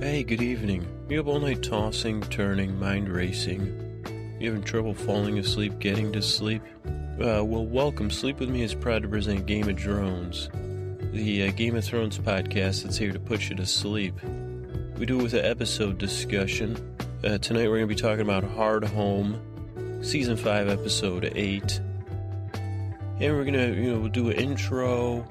[0.00, 0.86] Hey, good evening.
[1.08, 4.36] You up all night tossing, turning, mind racing?
[4.38, 6.62] You having trouble falling asleep, getting to sleep?
[6.86, 8.08] Uh, well, welcome.
[8.08, 10.50] Sleep With Me is proud to present Game of Drones,
[11.12, 14.14] the uh, Game of Thrones podcast that's here to put you to sleep.
[14.96, 16.76] We do it with an episode discussion.
[17.24, 21.80] Uh, tonight we're going to be talking about Hardhome, Season 5, Episode 8.
[23.20, 25.26] And we're going to, you know, do an intro,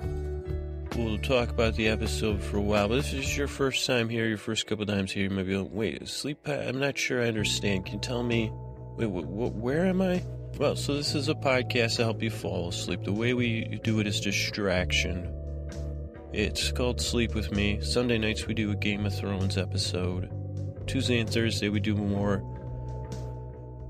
[0.98, 2.88] we'll talk about the episode for a while.
[2.90, 5.46] But if this is your first time here, your first couple times here, you might
[5.46, 6.48] be like, wait, sleep?
[6.48, 7.86] I'm not sure I understand.
[7.86, 8.52] Can you tell me,
[8.98, 10.24] wait, wh- wh- where am I?
[10.58, 13.04] Well, so this is a podcast to help you fall asleep.
[13.04, 15.32] The way we do it is distraction.
[16.34, 17.80] It's called Sleep With Me.
[17.82, 20.32] Sunday nights we do a Game of Thrones episode.
[20.88, 22.44] Tuesday and Thursday we do more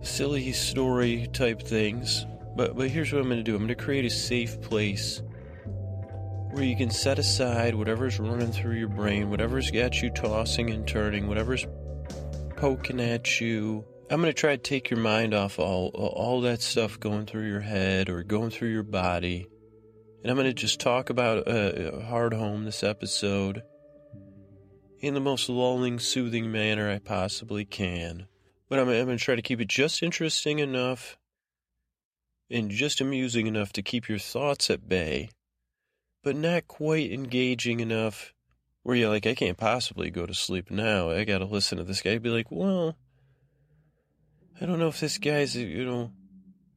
[0.02, 2.26] silly story type things.
[2.56, 3.54] But but here's what I'm going to do.
[3.54, 5.22] I'm going to create a safe place
[6.58, 10.88] where you can set aside whatever's running through your brain, whatever's got you tossing and
[10.88, 11.68] turning, whatever's
[12.56, 13.86] poking at you.
[14.10, 17.48] I'm going to try to take your mind off all all that stuff going through
[17.48, 19.48] your head or going through your body.
[20.24, 23.62] And I'm going to just talk about uh, Hardhome this episode
[25.00, 28.26] in the most lulling, soothing manner I possibly can.
[28.68, 31.20] But I'm, I'm going to try to keep it just interesting enough
[32.50, 35.30] and just amusing enough to keep your thoughts at bay
[36.24, 38.34] but not quite engaging enough
[38.84, 41.10] where you're like, I can't possibly go to sleep now.
[41.10, 42.18] I got to listen to this guy.
[42.20, 42.96] be like, well,
[44.62, 46.12] I don't know if this guy's, you know,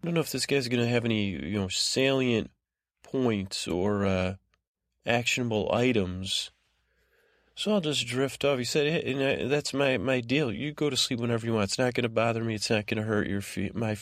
[0.03, 2.51] I don't know if this guy's going to have any, you know, salient
[3.03, 4.35] points or uh,
[5.07, 6.51] actionable items.
[7.55, 8.59] So I'll just drift off.
[8.59, 10.51] He said, hey, and I, that's my, my deal.
[10.51, 11.65] You go to sleep whenever you want.
[11.65, 12.55] It's not going to bother me.
[12.55, 13.97] It's not going to hurt your fe- my.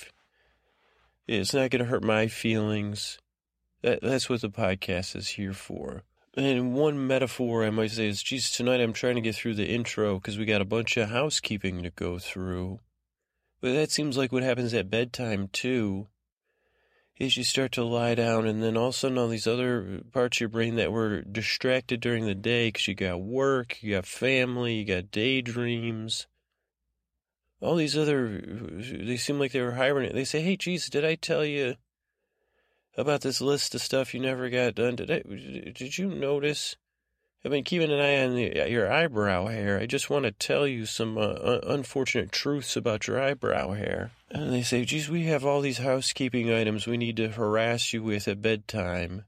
[1.26, 3.18] It's not going to hurt my feelings.
[3.82, 6.02] That, that's what the podcast is here for.
[6.36, 9.68] And one metaphor I might say is, geez, tonight I'm trying to get through the
[9.68, 12.80] intro because we got a bunch of housekeeping to go through.
[13.60, 16.06] But that seems like what happens at bedtime too.
[17.18, 20.02] Is you start to lie down, and then all of a sudden, all these other
[20.12, 23.96] parts of your brain that were distracted during the day because you got work, you
[23.96, 26.28] got family, you got daydreams.
[27.60, 30.14] All these other, they seem like they were hibernating.
[30.14, 31.74] They say, "Hey, geez, did I tell you?"
[32.98, 34.96] About this list of stuff you never got done.
[34.96, 35.22] today.
[35.74, 36.76] Did you notice?
[37.44, 39.78] I've been keeping an eye on the, your eyebrow hair.
[39.78, 44.10] I just want to tell you some uh, unfortunate truths about your eyebrow hair.
[44.28, 48.02] And they say, geez, we have all these housekeeping items we need to harass you
[48.02, 49.24] with at bedtime.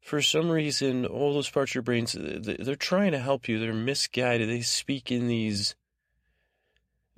[0.00, 3.60] For some reason, all those parts of your brains, they're trying to help you.
[3.60, 4.48] They're misguided.
[4.48, 5.76] They speak in these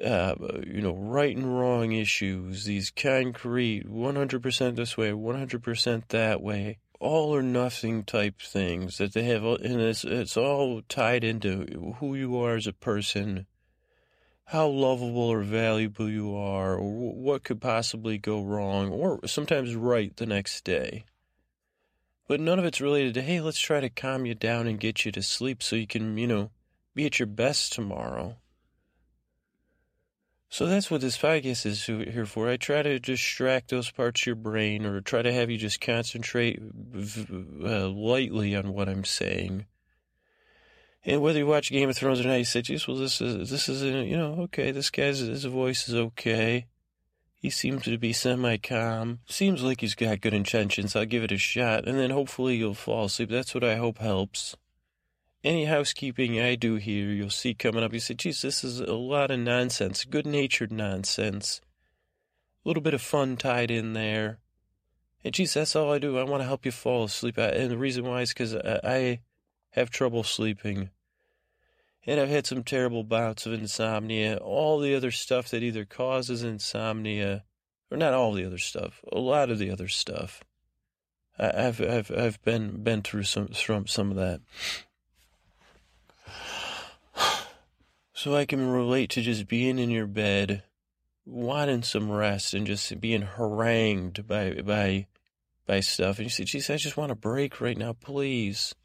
[0.02, 0.34] uh,
[0.66, 7.34] you know, right and wrong issues, these concrete 100% this way, 100% that way, all
[7.34, 12.36] or nothing type things that they have, and it's, it's all tied into who you
[12.38, 13.46] are as a person,
[14.46, 20.16] how lovable or valuable you are, or what could possibly go wrong, or sometimes right
[20.16, 21.04] the next day.
[22.28, 25.04] But none of it's related to, hey, let's try to calm you down and get
[25.04, 26.50] you to sleep so you can, you know,
[26.94, 28.36] be at your best tomorrow.
[30.52, 32.50] So that's what this podcast is here for.
[32.50, 35.80] I try to distract those parts of your brain or try to have you just
[35.80, 39.64] concentrate uh, lightly on what I'm saying.
[41.06, 43.48] And whether you watch Game of Thrones or not, you say, geez, well, this is,
[43.48, 46.66] this is, a, you know, okay, this guy's, his voice is okay.
[47.34, 49.20] He seems to be semi-calm.
[49.30, 50.94] Seems like he's got good intentions.
[50.94, 51.88] I'll give it a shot.
[51.88, 53.30] And then hopefully you'll fall asleep.
[53.30, 54.54] That's what I hope helps
[55.44, 57.92] any housekeeping I do here, you'll see coming up.
[57.92, 61.60] You say, geez, this is a lot of nonsense, good natured nonsense.
[62.64, 64.38] A little bit of fun tied in there.
[65.24, 66.18] And geez, that's all I do.
[66.18, 67.38] I want to help you fall asleep.
[67.38, 69.20] And the reason why is because I
[69.70, 70.90] have trouble sleeping.
[72.04, 76.42] And I've had some terrible bouts of insomnia, all the other stuff that either causes
[76.42, 77.44] insomnia,
[77.90, 80.42] or not all the other stuff, a lot of the other stuff.
[81.38, 84.40] I've I've I've been been through some some some of that.
[88.22, 90.62] So I can relate to just being in your bed,
[91.26, 95.08] wanting some rest, and just being harangued by by
[95.66, 96.18] by stuff.
[96.18, 98.76] And you say, "Geez, I just want a break right now, please."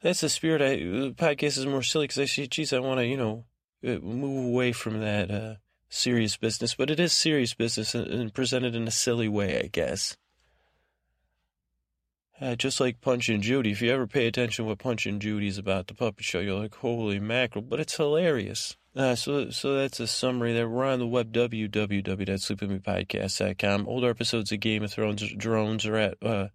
[0.00, 0.62] That's the spirit.
[0.62, 3.44] I the podcast is more silly because I say, "Geez, I want to, you know,
[3.86, 5.56] uh, move away from that uh,
[5.90, 10.16] serious business." But it is serious business and presented in a silly way, I guess.
[12.40, 13.72] Uh, just like Punch and Judy.
[13.72, 16.58] If you ever pay attention to what Punch and Judy's about, the puppet show, you're
[16.58, 18.76] like, holy mackerel, but it's hilarious.
[18.94, 20.68] Uh, so, so that's a summary there.
[20.68, 23.88] We're on the web, www.sleepwithmepodcast.com.
[23.88, 26.48] Older episodes of Game of Thrones drones are at, uh,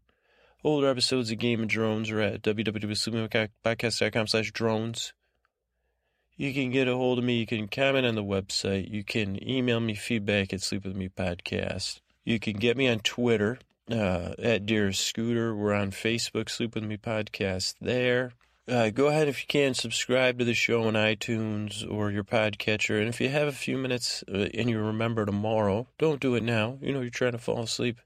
[0.63, 5.13] older episodes of Game of Drones are at www.sleepwithmepodcast.com slash drones.
[6.35, 7.39] You can get a hold of me.
[7.39, 8.89] You can comment on the website.
[8.89, 11.99] You can email me feedback at Sleep With Me Podcast.
[12.23, 13.59] You can get me on Twitter
[13.93, 15.55] uh, at Dear Scooter.
[15.55, 18.33] We're on Facebook, Sleep With Me Podcast there.
[18.67, 22.99] Uh, go ahead if you can subscribe to the show on iTunes or your podcatcher.
[22.99, 26.43] And if you have a few minutes uh, and you remember tomorrow, don't do it
[26.43, 26.77] now.
[26.81, 27.99] You know you're trying to fall asleep.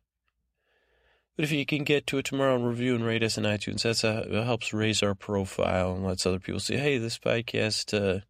[1.35, 3.83] But if you can get to it tomorrow and review and rate us on iTunes,
[3.83, 8.21] that's helps raise our profile and lets other people see, hey, this podcast uh,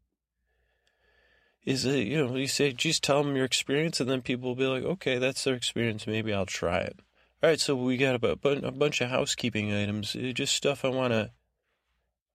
[1.63, 4.55] is a, you know, you say, just tell them your experience, and then people will
[4.55, 6.07] be like, okay, that's their experience.
[6.07, 6.99] Maybe I'll try it.
[7.43, 10.89] All right, so we got a, a bunch of housekeeping items, uh, just stuff I
[10.89, 11.31] want to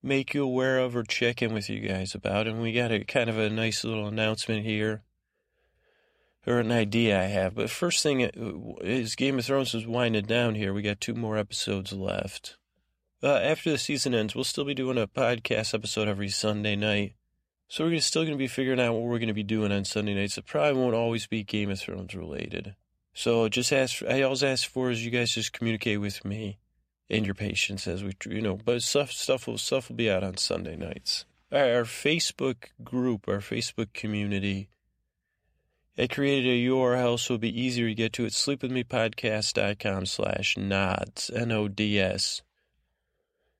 [0.03, 2.47] make you aware of or check in with you guys about.
[2.47, 5.03] And we got a kind of a nice little announcement here
[6.45, 7.55] or an idea I have.
[7.55, 10.73] But first thing is Game of Thrones is winding down here.
[10.73, 12.57] We got two more episodes left.
[13.23, 17.15] Uh, after the season ends, we'll still be doing a podcast episode every Sunday night.
[17.67, 19.85] So we're still going to be figuring out what we're going to be doing on
[19.85, 20.37] Sunday nights.
[20.37, 22.75] It probably won't always be Game of Thrones related.
[23.13, 24.01] So just ask.
[24.03, 26.59] I always ask for is you guys just communicate with me
[27.09, 28.57] and your patients as we, you know.
[28.63, 31.25] But stuff, stuff will stuff will be out on Sunday nights.
[31.51, 34.69] All right, our Facebook group, our Facebook community
[35.97, 38.31] I created a URL so it'd be easier to get to it.
[38.31, 42.41] Sleepwithmepodcast.com slash nods, N-O-D-S.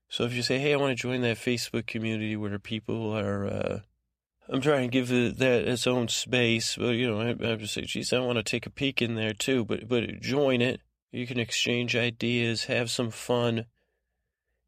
[0.07, 3.45] So if you say, hey, I want to join that Facebook community where people are,
[3.45, 3.79] uh,
[4.51, 5.07] I'm trying to give
[5.37, 6.75] that its own space.
[6.75, 9.15] But you know, I, I just say, geez, I want to take a peek in
[9.15, 10.81] there too, but, but join it.
[11.11, 13.65] You can exchange ideas, have some fun.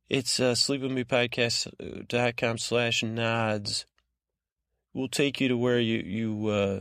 [0.09, 3.85] It's uh, sleepwithmepodcast.com slash nods.
[4.93, 6.79] We'll take you to where you, you, uh,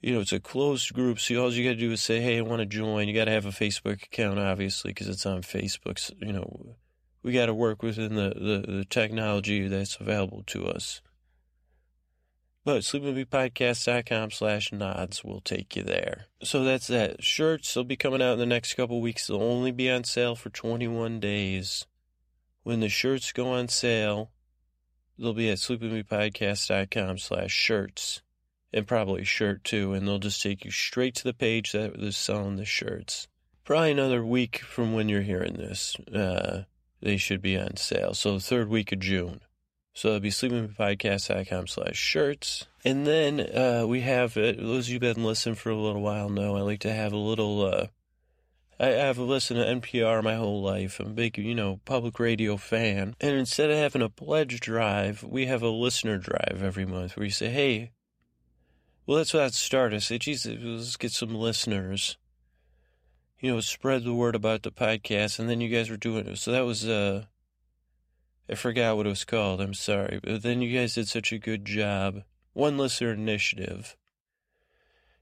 [0.00, 1.18] you know, it's a closed group.
[1.18, 3.08] So all you got to do is say, hey, I want to join.
[3.08, 5.98] You got to have a Facebook account, obviously, because it's on Facebook.
[5.98, 6.76] So, you know,
[7.24, 11.00] we got to work within the, the, the, technology that's available to us.
[12.64, 16.26] But sleepwithmepodcast.com slash nods will take you there.
[16.42, 17.24] So that's that.
[17.24, 19.26] Shirts will be coming out in the next couple weeks.
[19.26, 21.86] They'll only be on sale for 21 days.
[22.62, 24.30] When the shirts go on sale,
[25.18, 28.22] they'll be at sleepwithmepodcast.com slash shirts
[28.72, 32.16] and probably shirt too, and they'll just take you straight to the page that is
[32.16, 33.28] selling the shirts.
[33.64, 36.64] Probably another week from when you're hearing this, uh,
[37.04, 38.14] they should be on sale.
[38.14, 39.42] So the third week of June.
[39.92, 42.66] So it'll be sleepingpodcast.com slash shirts.
[42.84, 46.02] And then uh, we have, uh, those of you have been listening for a little
[46.02, 47.86] while know, I like to have a little, uh,
[48.80, 50.98] I have listened to NPR my whole life.
[50.98, 53.14] I'm a big, you know, public radio fan.
[53.20, 57.26] And instead of having a pledge drive, we have a listener drive every month where
[57.26, 57.92] you say, hey,
[59.06, 59.92] well, that's what I'd start.
[59.92, 62.16] I say, geez, let's get some listeners.
[63.44, 66.38] You know, spread the word about the podcast, and then you guys were doing it.
[66.38, 67.24] So that was, uh,
[68.48, 69.60] I forgot what it was called.
[69.60, 70.18] I'm sorry.
[70.24, 72.22] But then you guys did such a good job.
[72.54, 73.98] One listener initiative.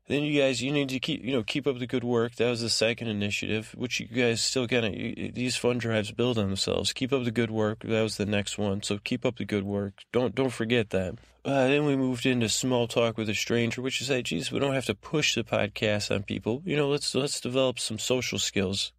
[0.09, 2.35] Then you guys, you need to keep, you know, keep up the good work.
[2.35, 6.39] That was the second initiative, which you guys still kind of, these fund drives build
[6.39, 6.93] on themselves.
[6.93, 7.81] Keep up the good work.
[7.85, 8.83] That was the next one.
[8.83, 10.03] So keep up the good work.
[10.11, 11.15] Don't, don't forget that.
[11.45, 14.59] Uh, then we moved into small talk with a stranger, which is, hey, geez, we
[14.59, 16.63] don't have to push the podcast on people.
[16.65, 18.93] You know, let's, let's develop some social skills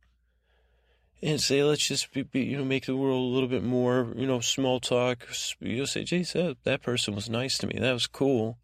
[1.22, 4.14] and say, let's just be, be, you know, make the world a little bit more,
[4.16, 5.28] you know, small talk.
[5.60, 7.78] You'll say, geez, that, that person was nice to me.
[7.78, 8.58] That was cool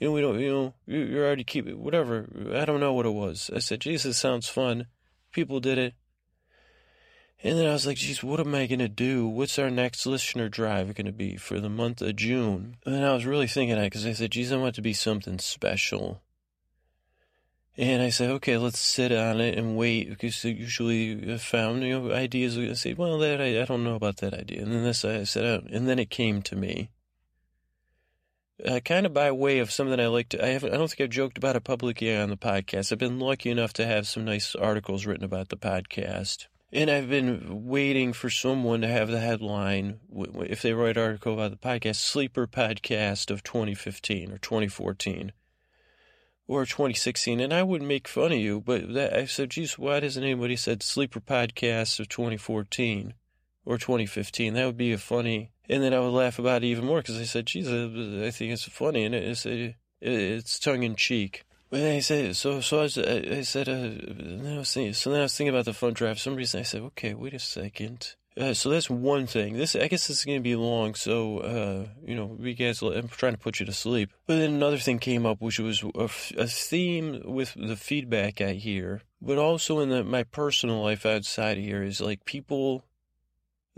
[0.00, 2.26] you know, we don't, you know, you're already keeping, whatever.
[2.54, 3.50] I don't know what it was.
[3.54, 4.86] I said, Jesus, sounds fun.
[5.30, 5.94] People did it.
[7.42, 9.28] And then I was like, geez, what am I going to do?
[9.28, 12.76] What's our next listener drive going to be for the month of June?
[12.84, 14.94] And then I was really thinking that because I said, geez, I want to be
[14.94, 16.22] something special.
[17.76, 21.98] And I said, okay, let's sit on it and wait because usually I found, you
[21.98, 22.58] know, ideas.
[22.58, 24.62] I say, well, that I, I don't know about that idea.
[24.62, 26.90] And then this I said, oh, and then it came to me
[28.66, 31.00] uh, kind of by way of something I like to, I haven't, I don't think
[31.00, 32.92] I've joked about it publicly on the podcast.
[32.92, 36.46] I've been lucky enough to have some nice articles written about the podcast.
[36.72, 41.34] And I've been waiting for someone to have the headline, if they write an article
[41.34, 45.32] about the podcast, Sleeper Podcast of 2015 or 2014
[46.46, 47.40] or 2016.
[47.40, 50.54] And I would make fun of you, but that, I said, geez, why doesn't anybody
[50.54, 53.14] said Sleeper Podcast of 2014
[53.64, 54.54] or 2015?
[54.54, 57.18] That would be a funny and then I would laugh about it even more because
[57.18, 59.46] I said, "Geez, I think it's funny," and it's
[60.00, 61.44] it's tongue in cheek.
[61.70, 65.10] But I said, so so I, was, I said, uh, then I was thinking, so
[65.10, 66.16] then I was thinking about the fun drive.
[66.16, 68.16] For some reason I said, okay, wait a second.
[68.36, 69.54] Uh, so that's one thing.
[69.54, 70.94] This I guess this is going to be long.
[70.94, 74.10] So uh, you know, we guys, I'm trying to put you to sleep.
[74.26, 78.54] But then another thing came up, which was a, a theme with the feedback I
[78.54, 82.84] hear, but also in the, my personal life outside here is like people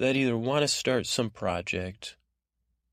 [0.03, 2.17] that either want to start some project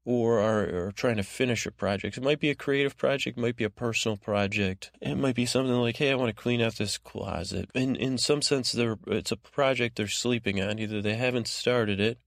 [0.05, 2.17] or are, are trying to finish a project.
[2.17, 4.91] It might be a creative project, might be a personal project.
[5.01, 7.71] It might be something like, hey, I want to clean out this closet.
[7.73, 10.77] And in some sense, it's a project they're sleeping on.
[10.77, 12.19] Either they haven't started it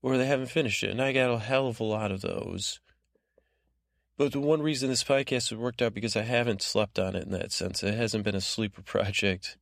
[0.00, 0.90] or they haven't finished it.
[0.90, 2.80] And I got a hell of a lot of those.
[4.16, 7.24] But the one reason this podcast has worked out because I haven't slept on it
[7.24, 7.82] in that sense.
[7.82, 9.58] It hasn't been a sleeper project.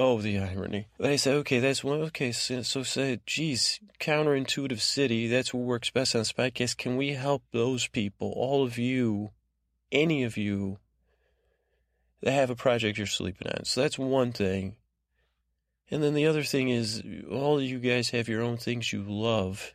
[0.00, 0.86] Oh, the irony.
[1.02, 2.02] I say, okay, that's one.
[2.02, 6.76] Okay, so, so say, geez, counterintuitive city, that's what works best on this podcast.
[6.76, 9.32] Can we help those people, all of you,
[9.90, 10.78] any of you
[12.22, 13.64] that have a project you're sleeping on?
[13.64, 14.76] So that's one thing.
[15.90, 19.02] And then the other thing is, all of you guys have your own things you
[19.02, 19.74] love.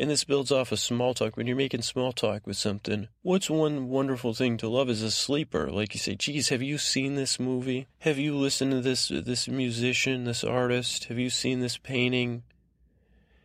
[0.00, 1.36] And this builds off of small talk.
[1.36, 5.10] When you're making small talk with something, what's one wonderful thing to love as a
[5.10, 5.68] sleeper?
[5.72, 7.88] Like you say, geez, have you seen this movie?
[8.00, 11.06] Have you listened to this this musician, this artist?
[11.06, 12.44] Have you seen this painting?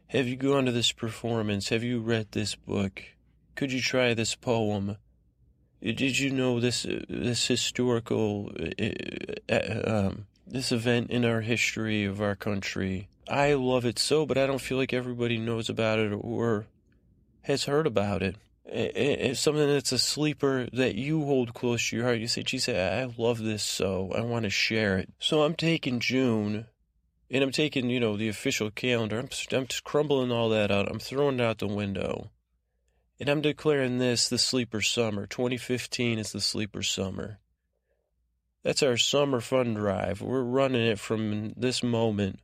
[0.07, 1.69] Have you gone to this performance?
[1.69, 3.01] Have you read this book?
[3.55, 4.97] Could you try this poem?
[5.81, 8.89] Did you know this this historical uh,
[9.49, 13.09] uh, um, this event in our history of our country?
[13.29, 16.67] I love it so, but I don't feel like everybody knows about it or
[17.43, 18.35] has heard about it.
[18.65, 22.19] It's something that's a sleeper that you hold close to your heart.
[22.19, 24.11] You say, geez, I love this so.
[24.15, 25.09] I want to share it.
[25.19, 26.65] So I'm taking June
[27.29, 29.19] and I'm taking, you know, the official calendar.
[29.19, 30.89] I'm, I'm crumbling all that out.
[30.89, 32.31] I'm throwing it out the window.
[33.19, 35.27] And I'm declaring this the sleeper summer.
[35.27, 37.39] 2015 is the sleeper summer.
[38.63, 40.21] That's our summer fun drive.
[40.21, 42.39] We're running it from this moment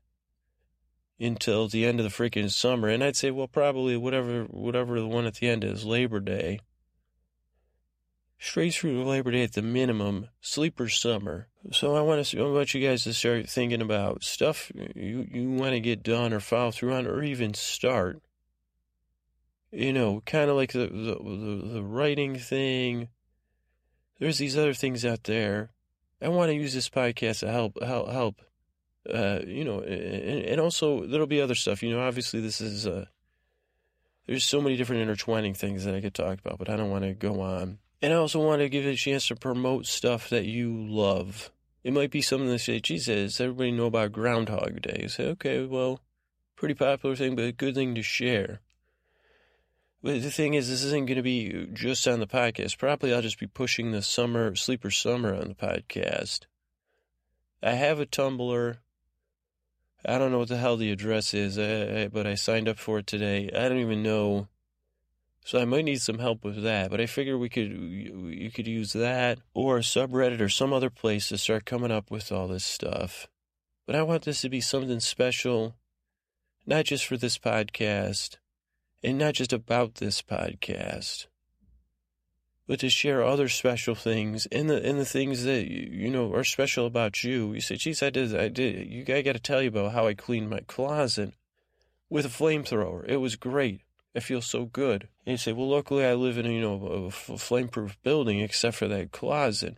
[1.19, 2.87] until the end of the freaking summer.
[2.87, 6.59] And I'd say, well, probably whatever whatever the one at the end is, Labor Day.
[8.41, 11.47] Straight through Labor Day at the minimum, sleeper summer.
[11.71, 15.49] So I want to I want you guys to start thinking about stuff you you
[15.51, 18.21] want to get done or follow through on or even start.
[19.71, 23.09] You know, kind of like the, the the the writing thing.
[24.19, 25.71] There's these other things out there.
[26.21, 28.41] I want to use this podcast to help help help
[29.07, 31.81] uh, you know, and, and, also there'll be other stuff.
[31.81, 33.05] You know, obviously this is uh,
[34.27, 37.03] there's so many different intertwining things that I could talk about, but I don't want
[37.03, 37.79] to go on.
[38.01, 41.51] And I also want to give it a chance to promote stuff that you love.
[41.83, 44.99] It might be something that say, Jesus, everybody know about Groundhog Day.
[45.03, 46.01] You say, okay, well,
[46.55, 48.59] pretty popular thing, but a good thing to share.
[50.01, 52.77] But the thing is, this isn't going to be just on the podcast.
[52.77, 56.41] Probably I'll just be pushing the summer, sleeper summer on the podcast.
[57.61, 58.77] I have a Tumblr.
[60.05, 62.79] I don't know what the hell the address is, I, I, but I signed up
[62.79, 63.49] for it today.
[63.53, 64.47] I don't even know.
[65.43, 68.67] So I might need some help with that, but I figure we could you could
[68.67, 72.47] use that or a subreddit or some other place to start coming up with all
[72.47, 73.27] this stuff.
[73.87, 75.75] But I want this to be something special,
[76.67, 78.37] not just for this podcast
[79.01, 81.27] and not just about this podcast
[82.69, 86.43] but to share other special things and the and the things that you know are
[86.43, 87.51] special about you.
[87.51, 90.05] You say, "Geez, I did, I did." You, I got to tell you about how
[90.05, 91.33] I cleaned my closet
[92.11, 93.03] with a flamethrower.
[93.07, 93.81] It was great.
[94.15, 95.07] I feel so good.
[95.25, 98.87] And you say, "Well, luckily I live in you know a flameproof building, except for
[98.87, 99.77] that closet."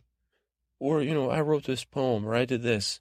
[0.78, 3.00] Or you know, I wrote this poem, or I did this.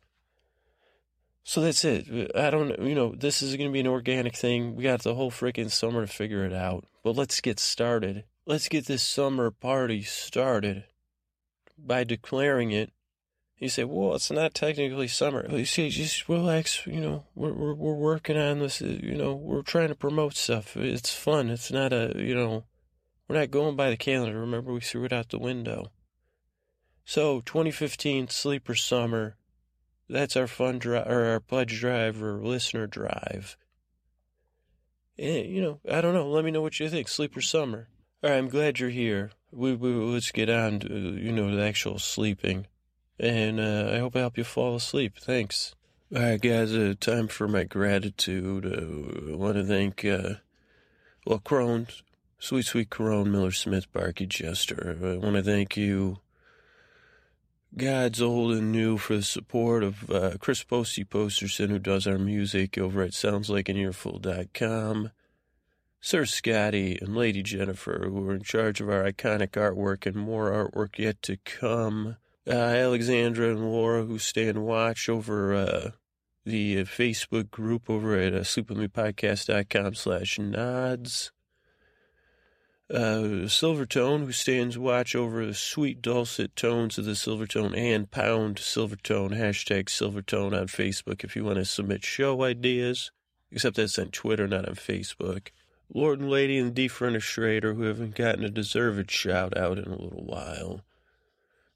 [1.43, 2.31] So that's it.
[2.37, 4.77] I don't, you know, this is going to be an organic thing.
[4.77, 6.85] We got the whole freaking summer to figure it out.
[7.03, 10.85] But let's get started let's get this summer party started
[11.79, 12.93] by declaring it.
[13.59, 15.47] You say, well, it's not technically summer.
[15.51, 16.87] You say, just relax.
[16.87, 18.81] You know, we're, we're, we're working on this.
[18.81, 20.77] Uh, you know, we're trying to promote stuff.
[20.79, 21.51] It's fun.
[21.51, 22.65] It's not a, you know,
[23.29, 24.41] we're not going by the calendar.
[24.41, 25.93] Remember, we threw it out the window.
[27.05, 29.37] So, 2015 sleeper summer.
[30.09, 33.57] That's our fun drive, or our pledge drive, or listener drive.
[35.19, 36.29] And, you know, I don't know.
[36.31, 37.09] Let me know what you think.
[37.09, 37.90] Sleeper summer.
[38.23, 39.31] All right, I'm glad you're here.
[39.51, 42.67] We, we let's get on to you know the actual sleeping,
[43.19, 45.17] and uh, I hope I help you fall asleep.
[45.19, 45.75] Thanks.
[46.15, 46.75] All right, guys.
[46.75, 48.67] Uh, time for my gratitude.
[48.67, 50.35] Uh, I want to thank uh,
[51.25, 51.87] well, Crone,
[52.39, 54.99] sweet sweet Crone, Miller Smith, Barky Jester.
[55.03, 56.19] I want to thank you.
[57.75, 62.19] God's old and new for the support of uh, Chris Posty Posterson, who does our
[62.19, 65.11] music over at SoundsLikeAnEarful.com.
[66.01, 70.51] Sir Scotty and Lady Jennifer, who are in charge of our iconic artwork and more
[70.51, 72.17] artwork yet to come.
[72.47, 75.91] Uh, Alexandra and Laura, who stand watch over uh,
[76.47, 81.33] the uh, Facebook group over at uh, sleepwithmepodcast.com slash nods.
[82.91, 88.57] Uh, Silvertone, who stands watch over the sweet dulcet tones of the Silvertone and pound
[88.57, 93.13] Silvertone, hashtag Silvertone on Facebook if you want to submit show ideas.
[93.53, 95.49] Except that's on Twitter, not on Facebook.
[95.93, 100.25] Lord and Lady and Defenestrator who haven't gotten a deserved shout out in a little
[100.25, 100.83] while.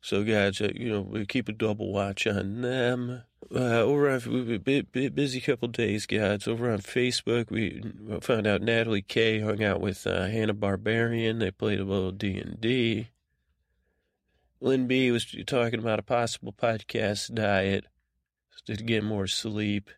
[0.01, 3.23] So, guys, uh, you know, we keep a double watch on them.
[3.55, 6.47] Uh, over on we bit, bit busy couple days, guys.
[6.47, 7.83] Over on Facebook, we
[8.21, 11.39] found out Natalie K hung out with uh, Hannah Barbarian.
[11.39, 13.09] They played a little D and D.
[14.61, 17.87] Lynn B was talking about a possible podcast diet
[18.67, 19.91] to get more sleep.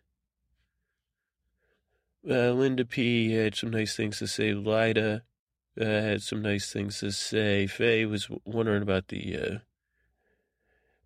[2.29, 4.53] Uh, Linda P had some nice things to say.
[4.53, 5.23] Lida
[5.79, 7.67] uh, had some nice things to say.
[7.67, 9.57] Faye was wondering about the uh,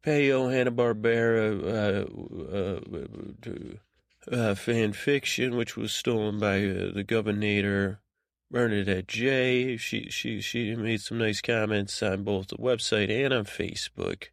[0.04, 1.64] Peyo Hanna-Barbera
[2.52, 2.76] uh,
[3.50, 8.00] uh, uh, fan fiction, which was stolen by uh, the Governor
[8.50, 9.78] Bernadette J.
[9.78, 14.30] She, she, she made some nice comments on both the website and on Facebook.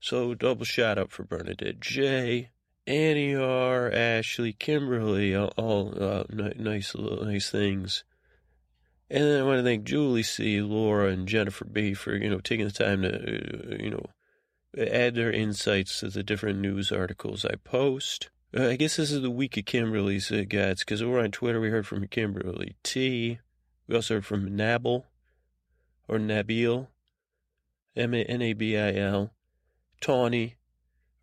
[0.00, 2.50] So double shout out for Bernadette J.
[2.86, 8.04] Annie R, Ashley, Kimberly, all, all uh, nice, nice things.
[9.10, 12.40] And then I want to thank Julie C, Laura, and Jennifer B for you know
[12.40, 14.06] taking the time to uh, you know
[14.76, 18.30] add their insights to the different news articles I post.
[18.56, 21.60] Uh, I guess this is the week of Kimberly's uh, guys, because over on Twitter
[21.60, 23.38] we heard from Kimberly T.
[23.88, 25.04] We also heard from Nabil,
[26.08, 26.88] or Nabil,
[27.96, 29.32] M A B I L,
[30.00, 30.56] Tawny,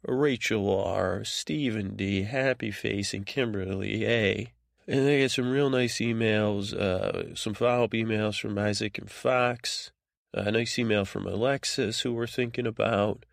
[0.05, 4.53] Rachel R., Stephen D., Happy Face, and Kimberly A.
[4.87, 9.09] And they get some real nice emails, uh, some follow up emails from Isaac and
[9.09, 9.91] Fox,
[10.33, 13.25] a nice email from Alexis, who we're thinking about.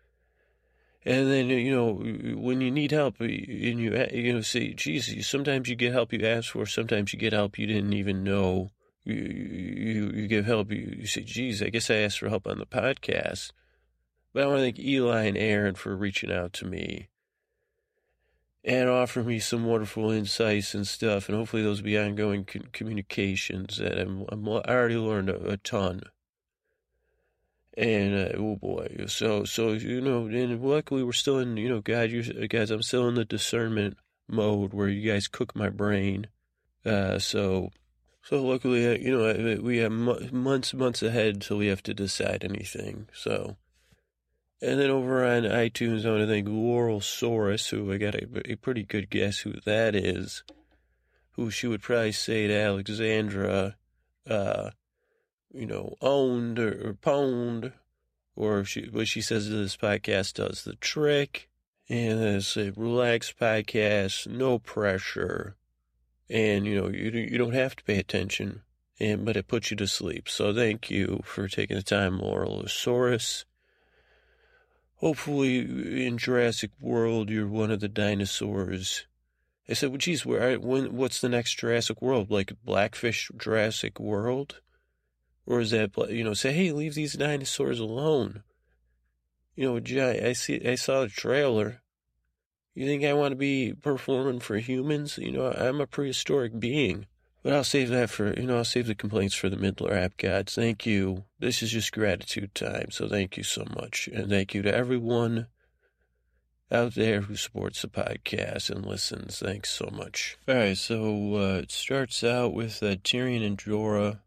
[1.03, 1.93] And then, you know,
[2.39, 6.25] when you need help, and you, you know, say, geez, sometimes you get help you
[6.25, 8.71] ask for, sometimes you get help you didn't even know.
[9.03, 12.45] You, you, you give help, you, you say, geez, I guess I asked for help
[12.45, 13.51] on the podcast.
[14.33, 17.09] But I want to thank Eli and Aaron for reaching out to me
[18.63, 21.27] and offering me some wonderful insights and stuff.
[21.27, 23.79] And hopefully those will be ongoing communications.
[23.79, 26.01] And I'm, I'm, i already learned a, a ton.
[27.77, 31.79] And uh, oh boy, so so you know, and luckily we're still in you know,
[31.79, 33.95] guys, you guys, I'm still in the discernment
[34.27, 36.27] mode where you guys cook my brain.
[36.85, 37.71] Uh, so
[38.23, 42.43] so luckily, uh, you know, we have months months ahead until we have to decide
[42.43, 43.07] anything.
[43.13, 43.55] So
[44.61, 48.51] and then over on iTunes, I want to thank Laurel Soros, who I got a,
[48.51, 50.43] a, pretty good guess who that is,
[51.31, 53.75] who she would probably say to Alexandra,
[54.29, 54.69] uh,
[55.51, 57.73] you know, owned or, or pwned,
[58.35, 61.49] or she, what she says this podcast does the trick.
[61.89, 65.57] And it's a relaxed podcast, no pressure.
[66.29, 68.61] And, you know, you, you don't have to pay attention,
[68.99, 70.29] and, but it puts you to sleep.
[70.29, 73.43] So thank you for taking the time, Laurel Soros.
[75.01, 79.07] Hopefully, in Jurassic World, you're one of the dinosaurs.
[79.67, 82.29] I said, well, geez, where, when, what's the next Jurassic World?
[82.29, 84.61] Like Blackfish Jurassic World?
[85.47, 88.43] Or is that, you know, say, hey, leave these dinosaurs alone.
[89.55, 91.81] You know, I see, I saw the trailer.
[92.75, 95.17] You think I want to be performing for humans?
[95.17, 97.07] You know, I'm a prehistoric being.
[97.43, 100.17] But I'll save that for, you know, I'll save the complaints for the Midler app
[100.17, 100.53] gods.
[100.53, 101.23] Thank you.
[101.39, 102.91] This is just gratitude time.
[102.91, 104.07] So thank you so much.
[104.13, 105.47] And thank you to everyone
[106.71, 109.39] out there who supports the podcast and listens.
[109.39, 110.37] Thanks so much.
[110.47, 110.77] All right.
[110.77, 114.19] So uh, it starts out with uh, Tyrion and Jorah.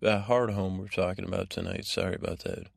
[0.00, 1.84] Uh, Hardhome we're talking about tonight.
[1.84, 2.68] Sorry about that.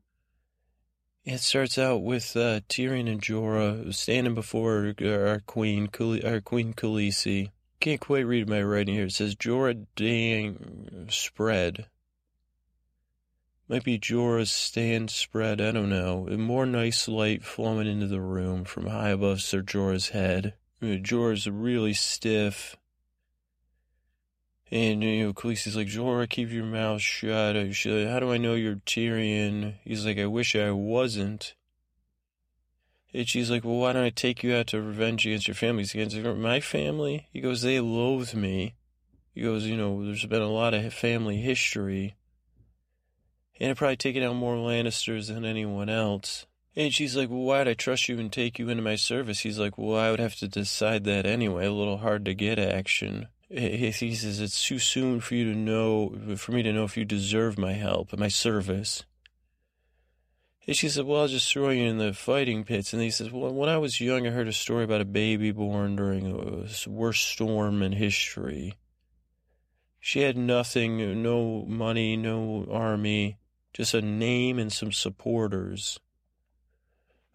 [1.23, 5.87] It starts out with uh, Tyrion and Jorah standing before our queen,
[6.25, 7.51] our queen Khaleesi
[7.81, 9.05] can't quite read my writing here.
[9.05, 11.87] It says Jorah Dang spread.
[13.67, 15.59] Might be Jorah's stand spread.
[15.59, 16.27] I don't know.
[16.29, 20.53] More nice light flowing into the room from high above Sir Jorah's head.
[20.81, 22.77] Uh, Jorah's really stiff.
[24.69, 27.55] And, you know, Khaleesi's like, Jorah, keep your mouth shut.
[27.73, 29.75] She's like, how do I know you're Tyrion?
[29.83, 31.55] He's like, I wish I wasn't.
[33.13, 35.83] And she's like, well, why don't I take you out to revenge against your family?
[35.83, 37.27] He's against my family?
[37.33, 38.75] He goes, they loathe me.
[39.33, 42.15] He goes, you know, there's been a lot of family history.
[43.59, 46.45] And I've probably taken out more Lannisters than anyone else.
[46.75, 49.41] And she's like, well, why'd I trust you and take you into my service?
[49.41, 51.65] He's like, well, I would have to decide that anyway.
[51.65, 53.27] A little hard to get action.
[53.49, 57.03] He says, it's too soon for you to know, for me to know if you
[57.03, 59.03] deserve my help and my service.
[60.67, 62.93] And she said, Well, I'll just throw you in the fighting pits.
[62.93, 65.51] And he says, Well, when I was young, I heard a story about a baby
[65.51, 68.75] born during a worst storm in history.
[69.99, 73.37] She had nothing, no money, no army,
[73.73, 75.99] just a name and some supporters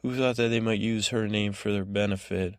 [0.03, 2.57] who thought that they might use her name for their benefit.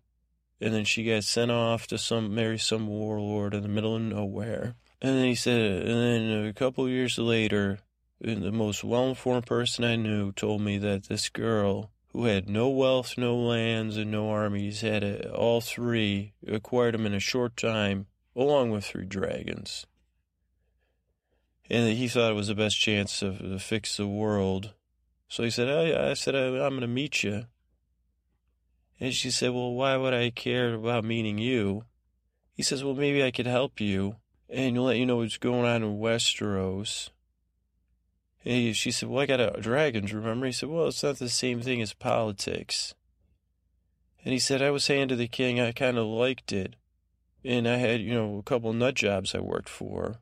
[0.59, 4.01] And then she got sent off to some marry some warlord in the middle of
[4.01, 4.75] nowhere.
[5.01, 7.79] And then he said, and then a couple years later,
[8.19, 13.15] the most well-informed person I knew told me that this girl who had no wealth,
[13.17, 18.07] no lands, and no armies had a, all three, acquired them in a short time,
[18.35, 19.85] along with three dragons.
[21.69, 24.73] And he thought it was the best chance to, to fix the world.
[25.27, 27.45] So he said, I, I said, I, I'm going to meet you.
[28.99, 31.83] And she said, Well, why would I care about meeting you?
[32.53, 34.15] He says, Well, maybe I could help you
[34.49, 37.09] and let you know what's going on in Westeros.
[38.47, 40.45] She said, Well, I got a dragons, remember?
[40.45, 42.95] He said, Well, it's not the same thing as politics.
[44.23, 46.75] And he said, I was saying to the king, I kind of liked it.
[47.43, 50.19] And I had, you know, a couple nut jobs I worked for.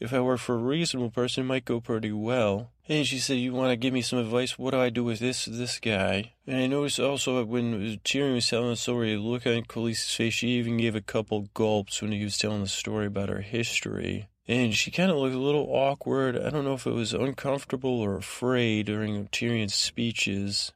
[0.00, 2.72] If I worked for a reasonable person, it might go pretty well.
[2.88, 4.58] And she said, "You want to give me some advice?
[4.58, 8.48] What do I do with this this guy?" And I noticed also when Tyrion was
[8.48, 10.34] telling the story, look on Khaleesi's face.
[10.34, 14.26] She even gave a couple gulps when he was telling the story about her history,
[14.48, 16.36] and she kind of looked a little awkward.
[16.36, 20.72] I don't know if it was uncomfortable or afraid during Tyrion's speeches.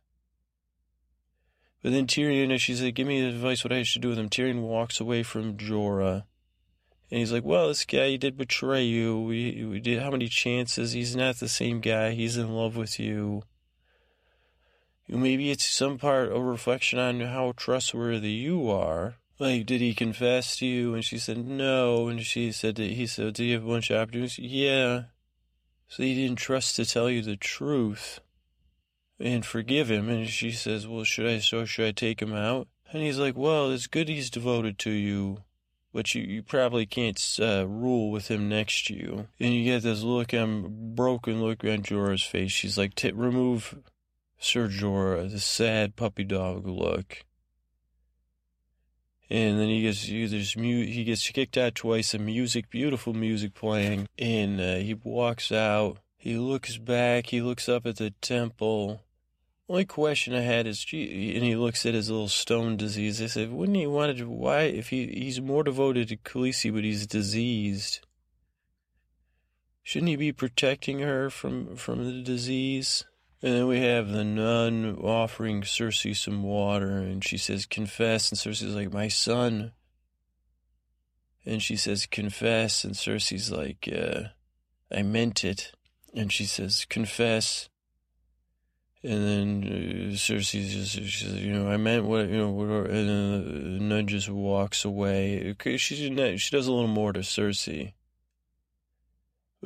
[1.83, 3.63] But then Tyrion, she said, "Give me advice.
[3.63, 6.25] What I should do with him." Tyrion walks away from Jorah.
[7.11, 9.21] And he's like, well, this guy, he did betray you.
[9.21, 10.93] We, we did how many chances?
[10.93, 12.11] He's not the same guy.
[12.11, 13.45] He's in love with you.
[15.09, 19.19] Maybe it's some part a reflection on how trustworthy you are.
[19.39, 20.95] Like, did he confess to you?
[20.95, 22.09] And she said, no.
[22.09, 24.39] And she said, that he said, do you have a bunch of opportunities?
[24.39, 25.05] Yeah.
[25.89, 28.21] So he didn't trust to tell you the truth
[29.21, 30.09] and forgive him.
[30.09, 32.69] And she says, well, should I, so should I take him out?
[32.93, 35.43] And he's like, well, it's good he's devoted to you
[35.97, 39.29] but you, you probably can't uh, rule with him next to you.
[39.41, 42.53] And you get this look on broken look on Jorah's face.
[42.53, 43.79] She's like, remove
[44.39, 47.25] Sir Jorah, the sad puppy dog look.
[49.29, 52.15] And then he gets there's mu- he gets kicked out twice.
[52.15, 55.99] And music, beautiful music playing, and uh, he walks out.
[56.17, 57.27] He looks back.
[57.27, 59.01] He looks up at the temple
[59.69, 63.21] only question I had is, gee, and he looks at his little stone disease.
[63.21, 66.85] I said, wouldn't he want to, why, if he, he's more devoted to Khaleesi, but
[66.85, 68.07] he's diseased,
[69.83, 73.05] shouldn't he be protecting her from, from the disease?
[73.47, 78.41] And then we have the nun offering Cersei some water, and she says, confess, and
[78.41, 79.71] Cersei's like, my son.
[81.45, 84.31] And she says, confess, and Cersei's like, uh,
[84.93, 85.71] I meant it.
[86.13, 87.69] And she says, confess.
[89.05, 92.91] And then uh, Cersei just, she says, you know, I meant what, you know, what,
[92.91, 95.55] and then the nun just walks away.
[95.65, 97.93] She, she does a little more to Cersei.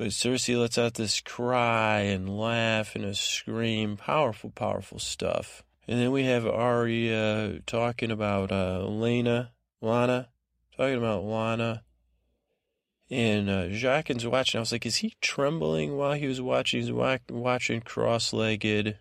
[0.00, 3.98] But Cersei lets out this cry and laugh and a scream.
[3.98, 5.62] Powerful, powerful stuff.
[5.86, 10.30] And then we have Arya talking about uh, Lena, Lana,
[10.74, 11.82] talking about Lana.
[13.10, 14.58] And uh, Jaqen's watching.
[14.58, 16.80] I was like, is he trembling while he was watching?
[16.80, 16.90] He's
[17.28, 18.96] watching cross-legged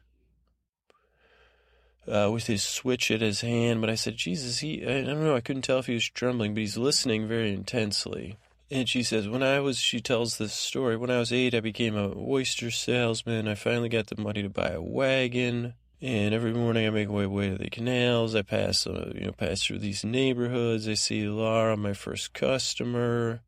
[2.09, 3.79] uh, with his switch at his hand.
[3.79, 6.55] But I said, Jesus, he, I don't know, I couldn't tell if he was trembling,
[6.55, 8.37] but he's listening very intensely.
[8.71, 11.59] And she says, when I was, she tells this story, when I was eight, I
[11.59, 13.47] became a oyster salesman.
[13.47, 15.73] I finally got the money to buy a wagon.
[16.01, 18.35] And every morning I make my way to the canals.
[18.35, 20.87] I pass, uh, you know, pass through these neighborhoods.
[20.87, 23.41] I see Laura, my first customer.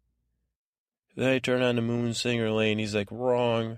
[1.15, 2.79] Then I turn on the Moonsinger Lane.
[2.79, 3.77] He's like, wrong.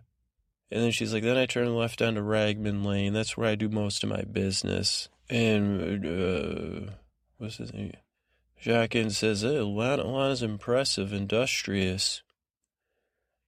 [0.71, 3.13] And then she's like, then I turn left onto Ragman Lane.
[3.13, 5.09] That's where I do most of my business.
[5.29, 6.91] And, uh,
[7.37, 7.93] what's his name?
[8.63, 12.23] Jaqen says, Lana, Lana's impressive, industrious.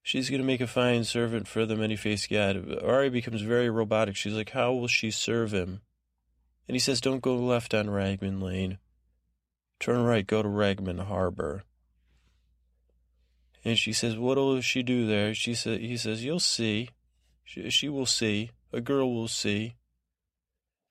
[0.03, 2.83] She's going to make a fine servant for the many-faced god.
[2.83, 4.15] Arya becomes very robotic.
[4.15, 5.81] She's like, how will she serve him?
[6.67, 8.77] And he says, don't go left on Ragman Lane.
[9.79, 11.63] Turn right, go to Ragman Harbor.
[13.63, 15.33] And she says, what'll she do there?
[15.33, 16.89] She said, he says, you'll see.
[17.43, 18.51] She, she will see.
[18.73, 19.75] A girl will see.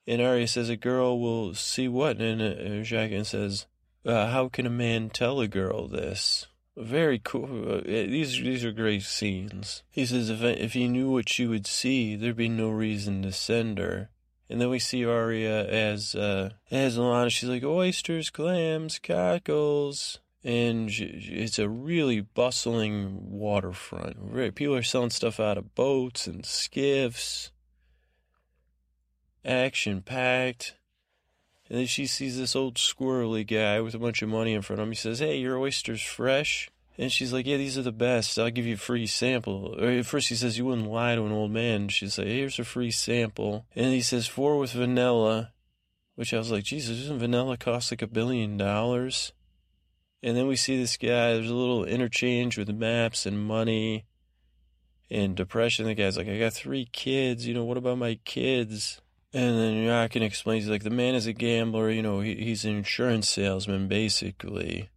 [0.06, 2.18] And Arya says, a girl will see what?
[2.20, 3.66] And uh, Jaqen says,
[4.04, 6.46] uh, how can a man tell a girl this?
[6.76, 7.76] Very cool.
[7.78, 9.82] Uh, these these are great scenes.
[9.90, 13.32] He says if if he knew what she would see, there'd be no reason to
[13.32, 14.10] send her.
[14.50, 17.30] And then we see Arya as uh, as Lana.
[17.30, 24.54] She's like oysters, clams, cockles and it's a really bustling waterfront.
[24.54, 27.50] People are selling stuff out of boats and skiffs,
[29.42, 30.74] action packed.
[31.68, 34.80] And then she sees this old squirrely guy with a bunch of money in front
[34.80, 34.92] of him.
[34.92, 36.70] He says, Hey, your oyster's fresh?
[36.98, 38.38] And she's like, Yeah, these are the best.
[38.38, 39.74] I'll give you a free sample.
[39.80, 41.88] Or at first he says, You wouldn't lie to an old man.
[41.88, 43.66] She's like, Here's a free sample.
[43.74, 45.52] And he says, Four with vanilla.
[46.16, 49.32] Which I was like, Jesus, doesn't vanilla cost like a billion dollars?
[50.22, 54.06] And then we see this guy, there's a little interchange with maps and money
[55.10, 55.86] and depression.
[55.86, 59.00] The guy's like, I got three kids, you know, what about my kids?
[59.34, 62.76] And then Jaqen explains, like, the man is a gambler, you know, he, he's an
[62.76, 64.90] insurance salesman, basically,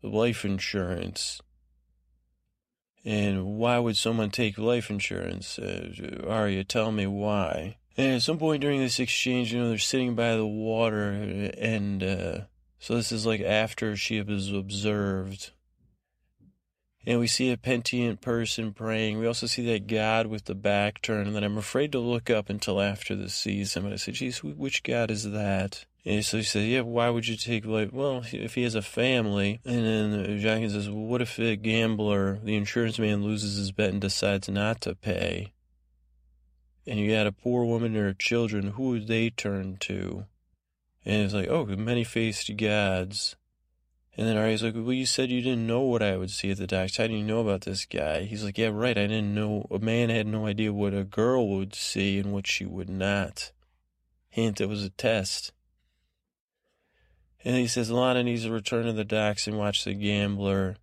[0.00, 1.40] life insurance.
[3.04, 5.58] And why would someone take life insurance?
[5.58, 7.78] Uh, Arya, tell me why.
[7.96, 11.10] And at some point during this exchange, you know, they're sitting by the water,
[11.58, 12.38] and uh,
[12.78, 15.50] so this is like after she was observed.
[17.06, 19.18] And we see a penitent person praying.
[19.18, 22.50] We also see that God with the back turned that I'm afraid to look up
[22.50, 23.84] until after the season.
[23.84, 25.86] But I said, geez, which God is that?
[26.04, 27.92] And so he said, yeah, why would you take life?
[27.92, 29.60] Well, if he has a family.
[29.64, 33.90] And then Jaqen says, well, what if a gambler, the insurance man, loses his bet
[33.90, 35.52] and decides not to pay?
[36.86, 40.26] And you got a poor woman and her children, who would they turn to?
[41.04, 43.36] And it's like, oh, many-faced gods.
[44.16, 46.58] And then Arya's like, well, you said you didn't know what I would see at
[46.58, 46.96] the docks.
[46.96, 48.22] How do you know about this guy?
[48.22, 48.98] He's like, yeah, right.
[48.98, 49.66] I didn't know.
[49.70, 53.52] A man had no idea what a girl would see and what she would not.
[54.28, 55.52] Hint, it was a test.
[57.44, 60.76] And he says, Lana needs to return to the docks and watch the gambler,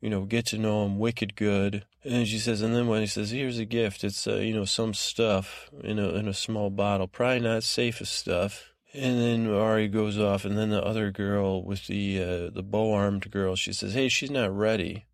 [0.00, 1.86] you know, get to know him wicked good.
[2.04, 4.66] And she says, and then when he says, here's a gift, it's, uh, you know,
[4.66, 8.73] some stuff in a, in a small bottle, probably not safest stuff.
[8.94, 12.92] And then Ari goes off, and then the other girl with the uh, the bow
[12.92, 15.06] armed girl, she says, "Hey, she's not ready."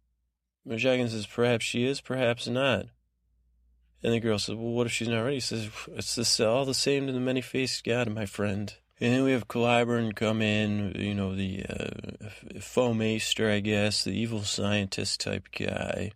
[0.68, 2.86] Majagan says, "Perhaps she is, perhaps not."
[4.02, 6.66] And the girl says, "Well, what if she's not ready?" He says, "It's this, all
[6.66, 10.42] the same to the many faced God, my friend." And then we have Qyburn come
[10.42, 16.12] in, you know, the uh, Foemaster, I guess, the evil scientist type guy,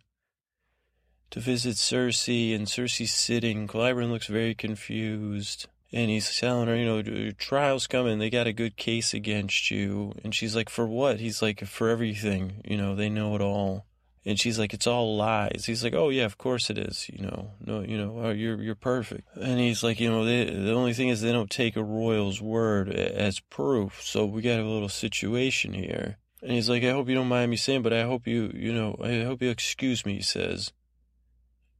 [1.31, 3.67] to visit Cersei, and Cersei's sitting.
[3.67, 5.65] Qyburn looks very confused.
[5.91, 8.19] And he's telling her, you know, trial's coming.
[8.19, 10.13] They got a good case against you.
[10.23, 11.19] And she's like, for what?
[11.19, 12.61] He's like, for everything.
[12.65, 13.85] You know, they know it all.
[14.25, 15.65] And she's like, it's all lies.
[15.67, 17.07] He's like, oh yeah, of course it is.
[17.09, 19.27] You know, no, you know, oh, you're you're perfect.
[19.35, 22.41] And he's like, you know, they, the only thing is they don't take a royal's
[22.41, 24.01] word as proof.
[24.03, 26.17] So we got a little situation here.
[26.41, 28.73] And he's like, I hope you don't mind me saying, but I hope you, you
[28.73, 30.15] know, I hope you excuse me.
[30.15, 30.73] He says,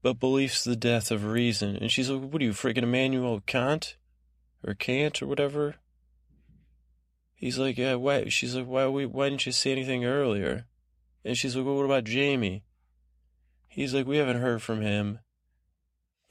[0.06, 1.76] but belief's the death of reason.
[1.78, 3.96] And she's like, what are you, freaking Immanuel Kant?
[4.64, 5.76] or can't or whatever.
[7.34, 8.30] He's like, yeah, why?
[8.30, 10.66] She's like, why, we, why didn't you say anything earlier?
[11.24, 12.64] And she's like, well, what about Jaime?
[13.68, 15.20] He's like, we haven't heard from him.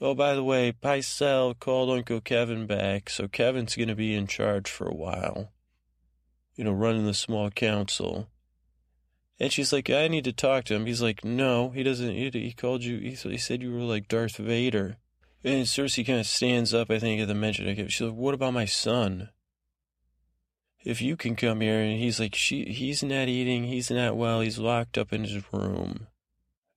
[0.01, 4.27] Oh, by the way, Pycelle called Uncle Kevan back, so Kevan's going to be in
[4.27, 5.51] charge for a while.
[6.55, 8.29] You know, running the small council.
[9.39, 10.85] And she's like, I need to talk to him.
[10.85, 12.09] He's like, no, he doesn't.
[12.09, 14.97] He, he called you, he, he said you were like Darth Vader.
[15.43, 17.91] And Cersei kind of stands up, I think, at the mention of it.
[17.91, 19.29] She's like, what about my son?
[20.83, 24.41] If you can come here, and he's like, she, he's not eating, he's not well,
[24.41, 26.07] he's locked up in his room.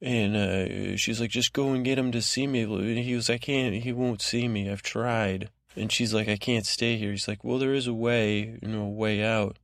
[0.00, 2.62] And uh, she's like, just go and get him to see me.
[2.62, 5.50] And he was, I can't, he won't see me, I've tried.
[5.76, 7.10] And she's like, I can't stay here.
[7.10, 9.58] He's like, well, there is a way, you know, a way out.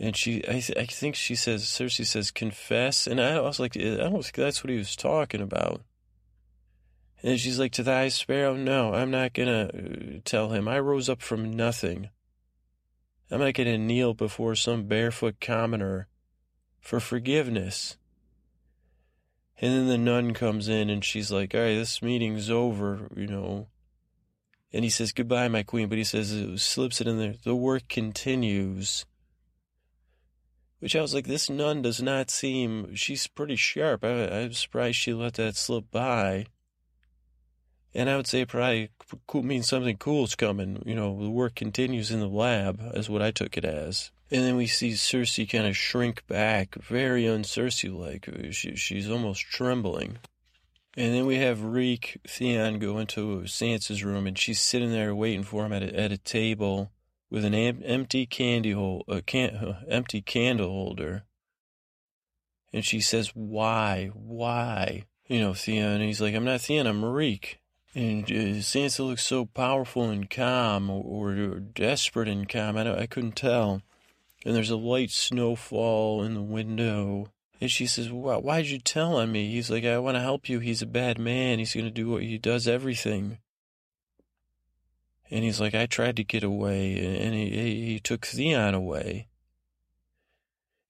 [0.00, 3.06] And she, I, th- I think she says, Cersei says, confess.
[3.06, 5.82] And I was like, I don't think that's what he was talking about.
[7.22, 10.68] And she's like, To High Sparrow, no, I'm not to uh, tell him.
[10.68, 12.10] I rose up from nothing.
[13.30, 16.08] I'm not to kneel before some barefoot commoner
[16.80, 17.98] for forgiveness.
[19.60, 23.26] And then the nun comes in and she's like, All right, this meeting's over, you
[23.26, 23.66] know.
[24.72, 25.88] And he says, Goodbye, my queen.
[25.88, 29.04] But he says, it slips it in there, the work continues.
[30.80, 34.04] Which I was like, this nun does not seem, she's pretty sharp.
[34.04, 36.46] I, I'm surprised she let that slip by.
[37.94, 38.90] And I would say probably
[39.34, 40.82] means something cool's coming.
[40.86, 44.12] You know, the work continues in the lab, is what I took it as.
[44.30, 48.28] And then we see Cersei kind of shrink back, very un-Cersei like.
[48.52, 50.18] She, she's almost trembling.
[50.96, 55.44] And then we have Reek Theon go into Sansa's room, and she's sitting there waiting
[55.44, 56.90] for him at a, at a table
[57.30, 61.24] with an am- empty candy hole, a can- uh, empty candle holder.
[62.72, 64.10] And she says, "Why?
[64.14, 65.92] Why?" You know, Theon.
[65.92, 66.86] And he's like, "I'm not Theon.
[66.86, 67.58] I'm Reek."
[67.94, 72.76] And uh, Sansa looks so powerful and calm, or, or desperate and calm.
[72.76, 73.82] I, I couldn't tell.
[74.44, 77.32] And there's a light snowfall in the window.
[77.60, 79.50] And she says, Why, Why'd you tell on me?
[79.50, 80.60] He's like, I want to help you.
[80.60, 81.58] He's a bad man.
[81.58, 83.38] He's going to do what he does everything.
[85.30, 86.98] And he's like, I tried to get away.
[86.98, 89.28] And he, he took Theon away.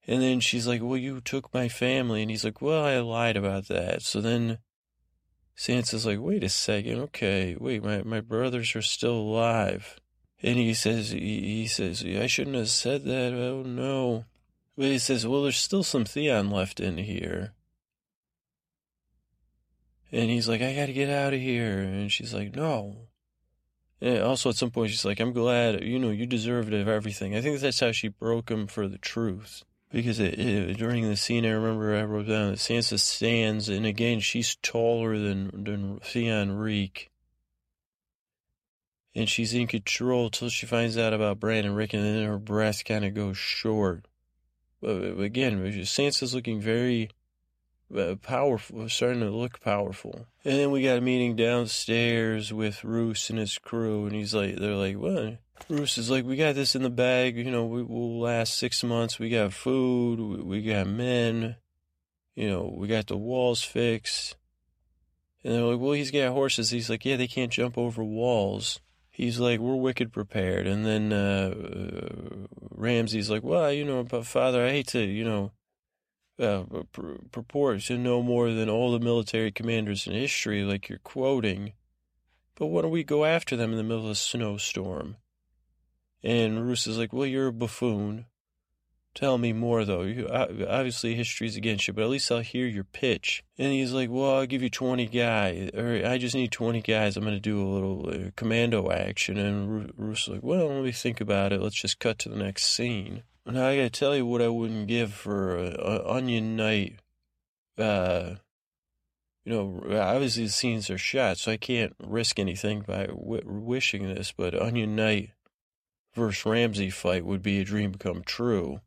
[0.07, 2.21] And then she's like, Well, you took my family.
[2.21, 4.01] And he's like, Well, I lied about that.
[4.01, 4.59] So then
[5.59, 9.99] Sansa's like, wait a second, okay, wait, my, my brothers are still alive.
[10.41, 14.23] And he says, he, he says, I shouldn't have said that, oh no.
[14.77, 17.51] But he says, well, there's still some Theon left in here.
[20.13, 21.79] And he's like, I gotta get out of here.
[21.79, 23.08] And she's like, no.
[24.01, 26.87] And also, at some point, she's like, I'm glad, you know, you deserved it of
[26.87, 27.35] everything.
[27.35, 29.63] I think that's how she broke him for the truth.
[29.91, 33.85] Because it, it, during the scene, I remember I wrote down that Sansa stands, and
[33.85, 37.09] again, she's taller than, than Theon Reek.
[39.15, 42.85] And she's in control till she finds out about Brandon Rick, and then her breath
[42.85, 44.05] kind of goes short.
[44.79, 47.09] But again, Sansa's looking very
[48.21, 50.27] powerful, starting to look powerful.
[50.45, 54.57] And then we got a meeting downstairs with Roose and his crew, and he's like,
[54.57, 55.39] they're like, what?
[55.67, 58.83] Roose is like, we got this in the bag, you know, we, will last six
[58.83, 59.19] months.
[59.19, 61.57] We got food, we, we got men,
[62.35, 64.35] you know, we got the walls fixed.
[65.43, 66.69] And they're like, well, he's got horses.
[66.69, 68.79] He's like, yeah, they can't jump over walls.
[69.09, 70.67] He's like, we're wicked prepared.
[70.67, 75.23] And then uh, uh Ramsay's like, well, you know, but Father, I hate to, you
[75.23, 75.51] know,
[76.39, 76.63] uh,
[77.31, 81.73] purport to know more than all the military commanders in history, like you're quoting.
[82.55, 85.17] But why don't we go after them in the middle of a snowstorm?
[86.23, 88.25] And Roose is like, well, you're a buffoon.
[89.15, 90.03] Tell me more, though.
[90.03, 93.43] You, obviously, history's against you, but at least I'll hear your pitch.
[93.57, 97.17] And he's like, well, I'll give you 20 guys, or I just need 20 guys.
[97.17, 99.37] I'm going to do a little uh, commando action.
[99.37, 101.61] And Roose is like, well, let me think about it.
[101.61, 103.23] Let's just cut to the next scene.
[103.45, 106.99] Now I gotta tell you what I wouldn't give for a, a Onion Knight.
[107.77, 108.35] Uh,
[109.45, 114.07] you know, obviously the scenes are shot, so I can't risk anything by w- wishing
[114.07, 114.31] this.
[114.31, 115.31] But Onion Knight
[116.13, 118.81] versus Ramsay fight would be a dream come true.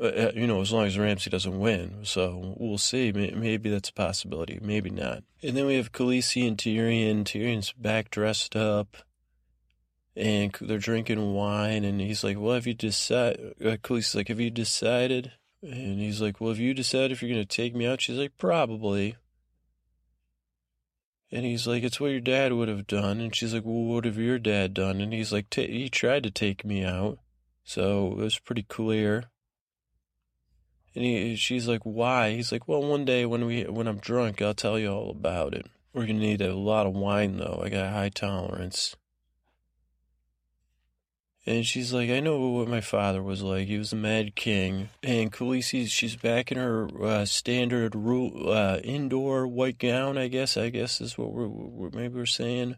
[0.00, 2.00] Uh, uh you know, as long as Ramsay doesn't win.
[2.04, 3.10] So we'll see.
[3.10, 4.58] Maybe that's a possibility.
[4.62, 5.24] Maybe not.
[5.42, 7.24] And then we have Khaleesi and Tyrion.
[7.24, 8.98] Tyrion's back dressed up
[10.16, 14.40] and they're drinking wine, and he's like, "Well, have you decided?" Uh, Khaleesi's like, "Have
[14.40, 18.00] you decided?" And he's like, "Well, have you decided if you're gonna take me out?"
[18.00, 19.16] She's like, "Probably."
[21.30, 24.04] And he's like, "It's what your dad would have done." And she's like, "Well, what
[24.04, 27.18] have your dad done?" And he's like, "He tried to take me out,
[27.62, 29.30] so it was pretty clear."
[30.94, 34.42] And he, she's like, "Why?" He's like, "Well, one day when we when I'm drunk,
[34.42, 35.66] I'll tell you all about it.
[35.92, 37.60] We're gonna need a lot of wine, though.
[37.64, 38.96] I got high tolerance."
[41.46, 43.66] And she's like, I know what my father was like.
[43.66, 44.90] He was a mad king.
[45.02, 50.56] And Khaleesi, she's back in her uh, standard rule, uh, indoor white gown, I guess.
[50.56, 52.76] I guess is what we're, we're maybe we're saying.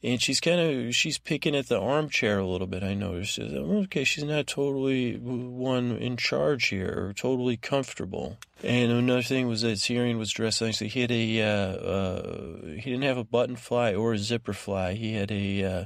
[0.00, 3.40] And she's kind of, she's picking at the armchair a little bit, I noticed.
[3.40, 8.38] Okay, she's not totally one in charge here, or totally comfortable.
[8.62, 10.86] And another thing was that Tyrion was dressed nicely.
[10.86, 14.92] He had a, uh, uh, he didn't have a button fly or a zipper fly.
[14.92, 15.84] He had a, uh,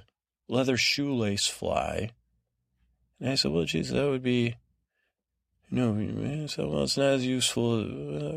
[0.48, 2.10] leather shoelace fly.
[3.20, 4.56] And I said, well, geez, that would be,
[5.70, 7.80] no, so, well, it's not as useful.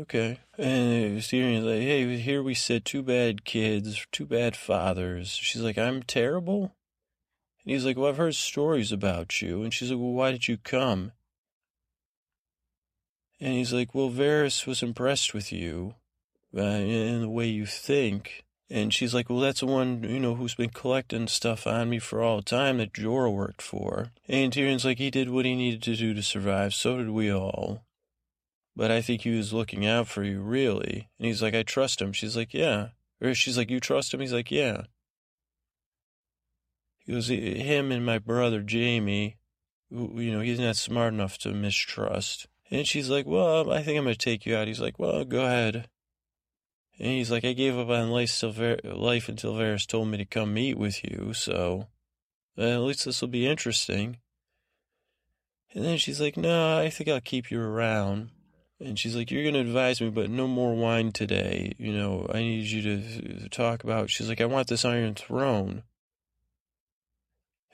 [0.00, 0.38] Okay.
[0.56, 5.30] And Tyrion's like, hey, here we sit, two bad kids, two bad fathers.
[5.30, 6.74] She's like, I'm terrible?
[7.64, 9.62] And he's like, well, I've heard stories about you.
[9.64, 11.12] And she's like, well, why did you come?
[13.38, 15.96] And he's like, well, Varys was impressed with you
[16.56, 18.45] uh, in the way you think.
[18.68, 22.00] And she's like, well, that's the one, you know, who's been collecting stuff on me
[22.00, 24.10] for all the time that Jorah worked for.
[24.26, 26.74] And Tyrion's like, he did what he needed to do to survive.
[26.74, 27.84] So did we all.
[28.74, 31.08] But I think he was looking out for you, really.
[31.18, 32.12] And he's like, I trust him.
[32.12, 32.88] She's like, yeah.
[33.22, 34.20] Or she's like, you trust him?
[34.20, 34.82] He's like, yeah.
[36.98, 39.36] He goes, him and my brother, Jaime,
[39.90, 42.48] you know, he's not smart enough to mistrust.
[42.68, 44.66] And she's like, well, I think I'm going to take you out.
[44.66, 45.88] He's like, well, go ahead.
[46.98, 50.54] And he's like, I gave up on life, life until Varys told me to come
[50.54, 51.88] meet with you, so
[52.56, 54.18] uh, at least this will be interesting.
[55.74, 58.30] And then she's like, No, I think I'll keep you around.
[58.80, 61.74] And she's like, You're going to advise me, but no more wine today.
[61.78, 64.10] You know, I need you to, talk about.
[64.10, 65.82] She's like, I want this Iron Throne.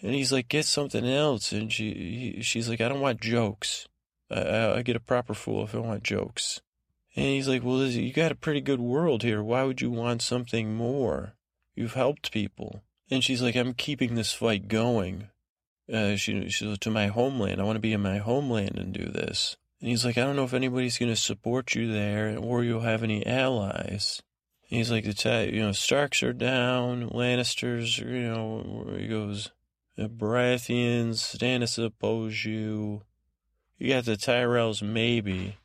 [0.00, 1.52] And he's like, Get something else.
[1.52, 3.86] And she, he, she's like, I don't want jokes.
[4.28, 6.60] I, I get a proper fool if I want jokes.
[7.14, 9.42] And he's like, well, Lizzie, you got a pretty good world here.
[9.42, 11.34] Why would you want something more?
[11.74, 12.82] You've helped people.
[13.10, 15.28] And she's like, I'm keeping this fight going.
[15.92, 17.60] Uh, she, she's to my homeland.
[17.60, 19.56] I want to be in my homeland and do this.
[19.80, 22.80] And he's like, I don't know if anybody's going to support you there or you'll
[22.80, 24.22] have any allies.
[24.70, 29.50] And he's like, the you know, Starks are down, Lannisters, you know, he goes,
[29.96, 33.02] the Baratheons, Stannis oppose you.
[33.76, 35.56] You got the Tyrells, maybe.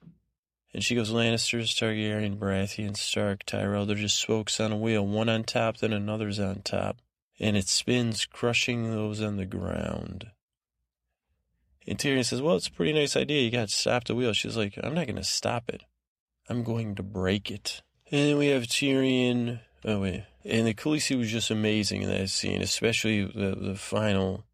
[0.78, 5.28] And she goes, Lannisters, Targaryen, Baratheon, Stark, Tyrell, they're just spokes on a wheel, one
[5.28, 6.97] on top, then another's on top.
[7.39, 10.30] And it spins, crushing those on the ground.
[11.88, 13.41] And Tyrion says, Well, it's a pretty nice idea.
[13.41, 14.34] You got to stop the wheel.
[14.34, 15.82] She's like, I'm not going to stop it.
[16.47, 17.82] I'm going to break it.
[18.11, 19.61] And then we have Tyrion.
[19.84, 20.25] Oh, wait.
[20.45, 24.45] And the Khaleesi was just amazing in that scene, especially the, the final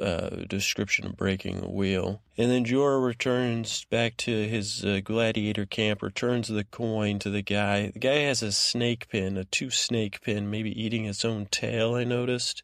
[0.00, 2.22] uh, description of breaking the wheel.
[2.36, 7.42] And then Jorah returns back to his uh, gladiator camp, returns the coin to the
[7.42, 7.88] guy.
[7.88, 11.94] The guy has a snake pin, a two snake pin, maybe eating its own tail,
[11.94, 12.62] I noticed.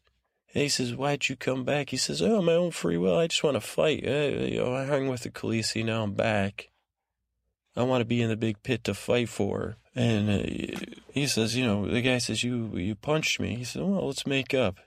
[0.53, 1.89] And he says, Why'd you come back?
[1.89, 3.17] He says, Oh, my own free will.
[3.17, 4.03] I just want to fight.
[4.07, 5.85] Uh, you know, I hung with the Khaleesi.
[5.85, 6.69] Now I'm back.
[7.75, 9.77] I want to be in the big pit to fight for.
[9.93, 13.55] And uh, he says, You know, the guy says, You you punched me.
[13.55, 14.77] He says, Well, let's make up.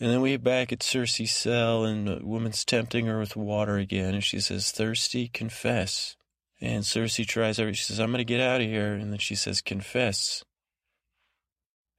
[0.00, 4.14] And then we back at Cersei's cell, and the woman's tempting her with water again.
[4.14, 6.16] And she says, Thirsty, confess.
[6.60, 8.94] And Cersei tries every, she says, I'm going to get out of here.
[8.94, 10.44] And then she says, Confess.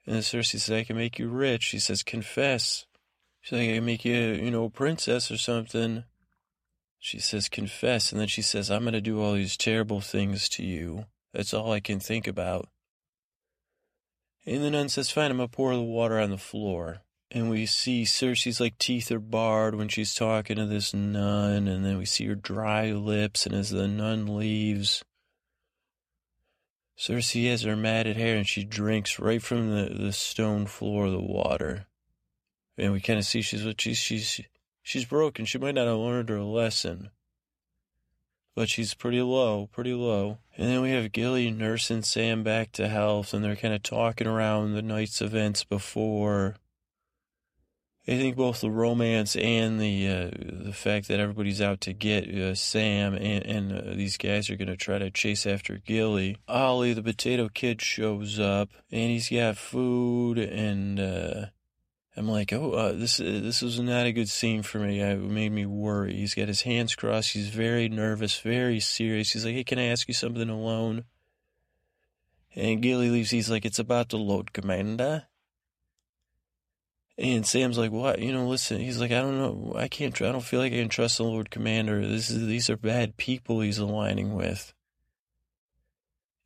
[0.10, 1.62] And then Cersei says, I can make you rich.
[1.62, 2.88] She says, confess.
[3.42, 6.04] She's like, I can make you, you know, a princess or something.
[6.98, 8.12] She says, confess.
[8.12, 11.06] And then she says, I'm going to do all these terrible things to you.
[11.32, 12.70] That's all I can think about.
[14.48, 17.02] And the nun says, fine, I'm going to pour the water on the floor.
[17.32, 21.68] And we see Cersei's like teeth are barred when she's talking to this nun.
[21.68, 23.46] And then we see her dry lips.
[23.46, 25.04] And as the nun leaves,
[26.98, 31.12] Cersei has her matted hair and she drinks right from the, the stone floor of
[31.12, 31.86] the water.
[32.78, 34.42] And we kind of see she's what she's she's
[34.82, 35.46] she's broken.
[35.46, 37.12] She might not have learned her lesson.
[38.56, 40.40] But she's pretty low, pretty low.
[40.58, 44.28] And then we have Gilly nursing Sam back to health, and they're kind of talking
[44.28, 46.56] around the night's events before.
[48.08, 50.30] I think both the romance and the uh,
[50.66, 54.56] the fact that everybody's out to get uh, Sam and, and uh, these guys are
[54.56, 56.38] going to try to chase after Gilly.
[56.48, 61.46] Ollie, the potato kid, shows up and he's got food and uh,
[62.18, 65.00] I'm like, oh, uh, this this was not a good scene for me.
[65.00, 66.16] It made me worry.
[66.16, 67.32] He's got his hands crossed.
[67.32, 69.32] He's very nervous, very serious.
[69.32, 71.06] He's like, hey, can I ask you something alone?
[72.56, 73.30] And Gilly leaves.
[73.30, 75.28] He's like, it's about the load, Commander.
[77.20, 78.20] And Sam's like, "What?
[78.20, 79.74] You know, listen." He's like, "I don't know.
[79.76, 80.20] I can't.
[80.22, 82.08] I don't feel like I can trust the Lord Commander.
[82.08, 84.74] This is these are bad people he's aligning with."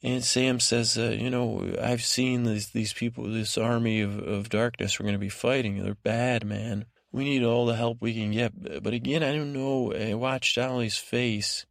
[0.01, 4.49] And Sam says, uh, "You know, I've seen these these people, this army of of
[4.49, 4.99] darkness.
[4.99, 5.84] We're going to be fighting.
[5.84, 6.86] They're bad, man.
[7.11, 9.93] We need all the help we can get." But again, I don't know.
[9.93, 11.67] I watched Ollie's face.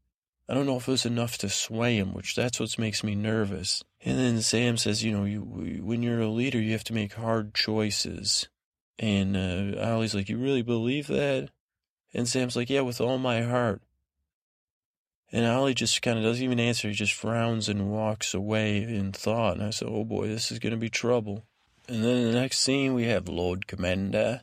[0.49, 3.17] I don't know if it was enough to sway him, which that's what makes me
[3.17, 3.83] nervous.
[4.01, 5.41] And then Sam says, "You know, you
[5.83, 8.47] when you're a leader, you have to make hard choices."
[9.03, 11.51] And uh, Ollie's like, You really believe that?
[12.15, 13.83] And Sam's like, Yeah, with all my heart.
[15.33, 16.89] And Ollie just kind of doesn't even answer.
[16.89, 19.57] He just frowns and walks away in thought.
[19.57, 21.43] And I said, Oh boy, this is going to be trouble.
[21.89, 24.43] And then the next scene, we have Lord Commander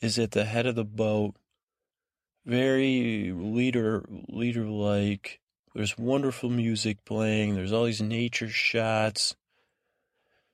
[0.00, 1.34] is at the head of the boat,
[2.46, 5.40] very leader leader like.
[5.74, 7.54] There's wonderful music playing.
[7.54, 9.36] There's all these nature shots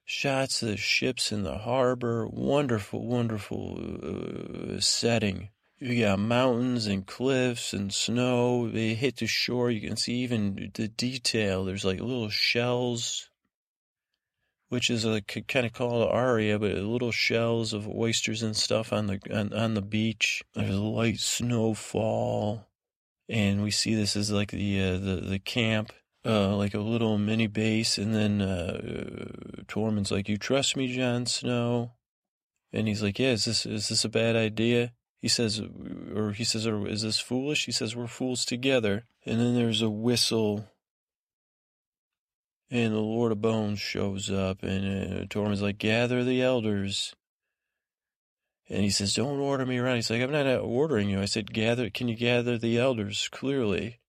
[0.05, 2.27] shots of the ships in the harbor.
[2.27, 5.49] Wonderful, wonderful uh, setting.
[5.79, 8.69] You got mountains and cliffs and snow.
[8.69, 9.71] They hit the shore.
[9.71, 11.65] You can see even the detail.
[11.65, 13.29] There's like little shells,
[14.69, 19.09] which is a kind of called aria, but little shells of oysters and stuff on
[19.09, 20.43] the on, on the beach.
[20.55, 22.67] There's a light snowfall,
[23.29, 25.93] and we see this as like the uh, the the camp
[26.25, 28.81] uh, like a little mini base, and then uh,
[29.67, 31.93] Tormund's like, "You trust me, Jon Snow?"
[32.73, 35.61] And he's like, "Yeah, is this is this a bad idea?" He says,
[36.15, 37.65] or he says, or is this foolish?
[37.65, 40.69] He says, "We're fools together." And then there's a whistle,
[42.71, 47.15] and the Lord of Bones shows up, and uh, Tormund's like, "Gather the elders."
[48.69, 51.53] And he says, "Don't order me around." He's like, "I'm not ordering you." I said,
[51.53, 51.91] "Gather.
[51.91, 54.01] Can you gather the elders clearly?"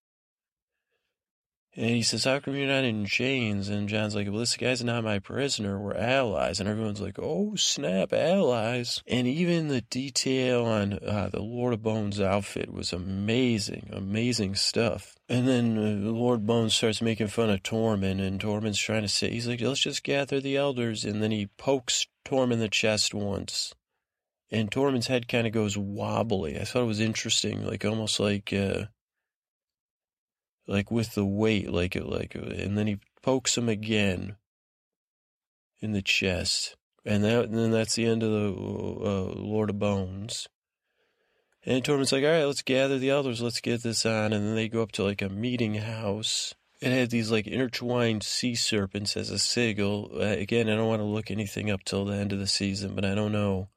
[1.78, 3.68] And he says, How come you're not in chains?
[3.68, 5.78] And Jon's like, Well, this guy's not my prisoner.
[5.78, 6.60] We're allies.
[6.60, 9.04] And everyone's like, Oh, snap, allies.
[9.08, 15.16] And even the detail on uh, the Lord of Bones outfit was amazing, amazing stuff.
[15.28, 19.32] And then uh, Lord Bones starts making fun of Tormund, and Tormund's trying to say,
[19.32, 21.04] He's like, Let's just gather the elders.
[21.04, 23.74] And then he pokes Tormund in the chest once.
[24.50, 26.58] And Tormund's head kind of goes wobbly.
[26.58, 28.54] I thought it was interesting, like almost like.
[28.54, 28.86] Uh,
[30.68, 34.36] like with the weight, like it, like, and then he pokes him again
[35.80, 39.80] in the chest, and that, and then that's the end of the uh, Lord of
[39.80, 40.48] Bones.
[41.66, 44.56] And Tormund's like, all right, let's gather the elders, let's get this on, and then
[44.56, 46.54] they go up to like a meeting house.
[46.82, 50.12] It had these like intertwined sea serpents as a sigil.
[50.14, 52.94] Uh, again, I don't want to look anything up till the end of the season,
[52.94, 53.70] but I don't know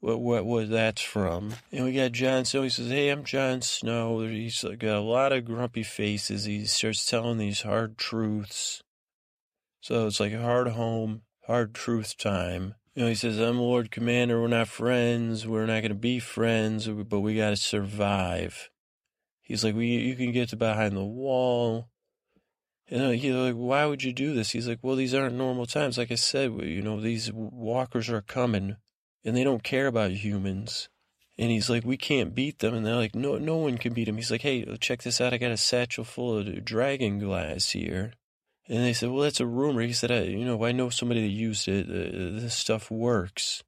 [0.00, 1.54] what what what that's from.
[1.72, 2.62] And we got Jon Snow.
[2.62, 6.44] He says, "Hey, I'm Jon Snow." He's got a lot of grumpy faces.
[6.44, 8.82] He starts telling these hard truths.
[9.80, 12.74] So it's like hard home, hard truth time.
[12.94, 14.40] You know, he says, "I'm Lord Commander.
[14.40, 15.46] We're not friends.
[15.46, 18.70] We're not going to be friends, but we got to survive."
[19.40, 21.88] He's like, "We, you can get to behind the wall."
[22.88, 25.98] And he's like, "Why would you do this?" He's like, "Well, these aren't normal times.
[25.98, 28.76] Like I said, you know, these walkers are coming
[29.26, 30.88] and they don't care about humans.
[31.36, 32.74] And he's like, we can't beat them.
[32.74, 34.16] And they're like, no, no one can beat them.
[34.16, 35.34] He's like, hey, check this out.
[35.34, 38.12] I got a satchel full of dragon glass here.
[38.68, 39.82] And they said, well, that's a rumor.
[39.82, 41.86] He said, I, you know, I know somebody that used it.
[41.88, 43.64] Uh, this stuff works.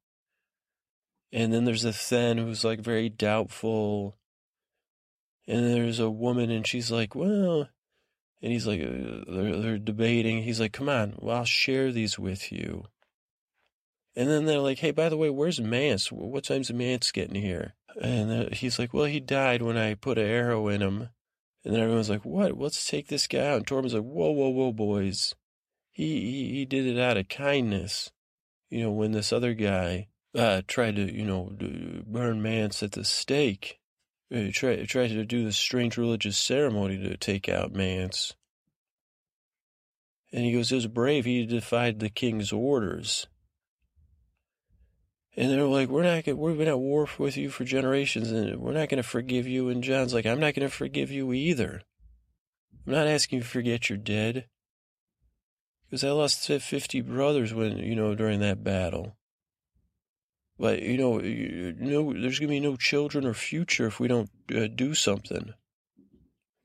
[1.33, 4.17] And then there's a Thenn who's like very doubtful.
[5.47, 7.69] And there's a woman and she's like, well,
[8.41, 10.43] and he's like, uh, they're, they're debating.
[10.45, 12.85] He's like, come on, well, I'll share these with you.
[14.19, 16.11] And then they're like, hey, by the way, where's Mance?
[16.11, 17.75] What time's Mance getting here?
[18.03, 21.11] And he's like, well, he died when I put an arrow in him.
[21.65, 22.59] And then everyone's like, what?
[22.59, 23.59] Let's take this guy out.
[23.59, 25.37] And Tormund's like, whoa, whoa, whoa, boys.
[25.93, 28.11] He, he, he did it out of kindness.
[28.71, 31.53] You know, when this other guy uh, tried to, you know,
[32.05, 33.79] burn Mance at the stake,
[34.31, 38.35] he uh, tried, tried to do this strange religious ceremony to take out Mance.
[40.33, 41.25] And he goes, it was brave.
[41.25, 43.29] He defied the king's orders.
[45.39, 48.73] And they're like, we're not, we've been at war with you for generations and we're
[48.73, 49.69] not going to forgive you.
[49.69, 51.81] And Jon's like, I'm not going to forgive you either.
[52.85, 54.47] I'm not asking you to forget you're dead.
[55.85, 59.17] Because I lost 50 brothers when, you know, during that battle.
[60.59, 64.09] But, you know, you know there's going to be no children or future if we
[64.09, 65.55] don't uh, do something.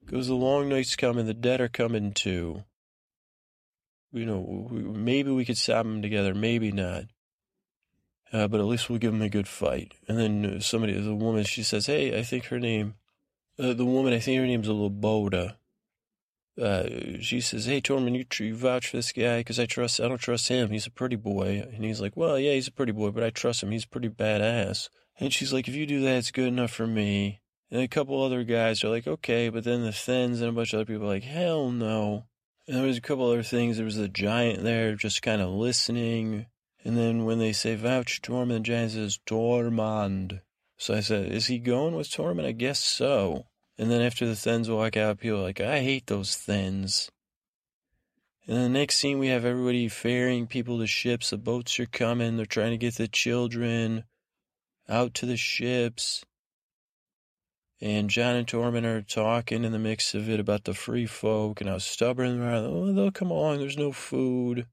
[0.04, 2.64] Because the long night's coming, the dead are coming too.
[4.12, 7.04] You know, maybe we could stop them together, maybe not.
[8.34, 9.94] Uh, but at least we'll give him a good fight.
[10.08, 12.96] And then uh, somebody, the woman, she says, "Hey, I think her name,
[13.60, 15.58] uh, the woman, I think her name's Loboda."
[16.60, 16.84] Uh,
[17.22, 20.02] she says, "Hey, Tormund, you, you vouch for this guy because I trust.
[20.02, 20.72] I don't trust him.
[20.72, 23.30] He's a pretty boy." And he's like, "Well, yeah, he's a pretty boy, but I
[23.30, 23.72] trust him.
[23.72, 27.42] He's pretty badass." And she's like, "If you do that, it's good enough for me."
[27.70, 30.74] And a couple other guys are like, "Okay," but then the Thenns and a bunch
[30.74, 32.26] of other people are like, "Hell no."
[32.68, 33.78] And there was a couple other things.
[33.78, 36.48] There was a giant there, just kind of listening.
[36.84, 40.42] And then when they say vouch Tormund, Jan says Tormund.
[40.78, 42.46] So I said, is he going with Tormund?
[42.46, 43.46] I guess so.
[43.78, 47.10] And then after the Thenns walk out, people are like, I hate those Thenns.
[48.46, 51.30] And the next scene, we have everybody ferrying people to ships.
[51.30, 52.36] The boats are coming.
[52.36, 54.04] They're trying to get the children
[54.90, 56.26] out to the ships.
[57.80, 61.62] And Jon and Tormund are talking in the mix of it about the free folk
[61.62, 62.56] and how stubborn they are.
[62.56, 63.60] Oh, they'll come along.
[63.60, 64.68] There's no food.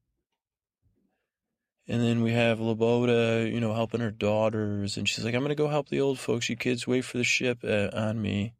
[1.91, 4.95] And then we have Loboda, you know, helping her daughters.
[4.95, 6.47] And she's like, I'm going to go help the old folks.
[6.47, 8.53] You kids wait for the ship uh, on me.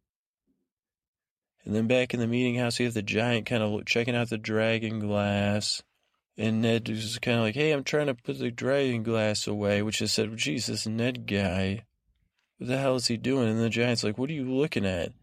[1.64, 4.30] And then back in the meeting house, you have the giant kind of checking out
[4.30, 5.82] the dragon glass.
[6.38, 9.82] And Ned is kind of like, hey, I'm trying to put the dragon glass away,
[9.82, 11.86] which I said, Jesus, Ned guy.
[12.58, 13.48] What the hell is he doing?
[13.48, 15.14] And the giant's like, what are you looking at?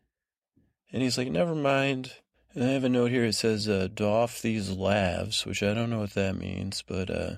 [0.94, 2.14] And he's like, never mind.
[2.54, 3.26] And I have a note here.
[3.26, 7.36] It says, uh, doff these lavs, which I don't know what that means, but, uh,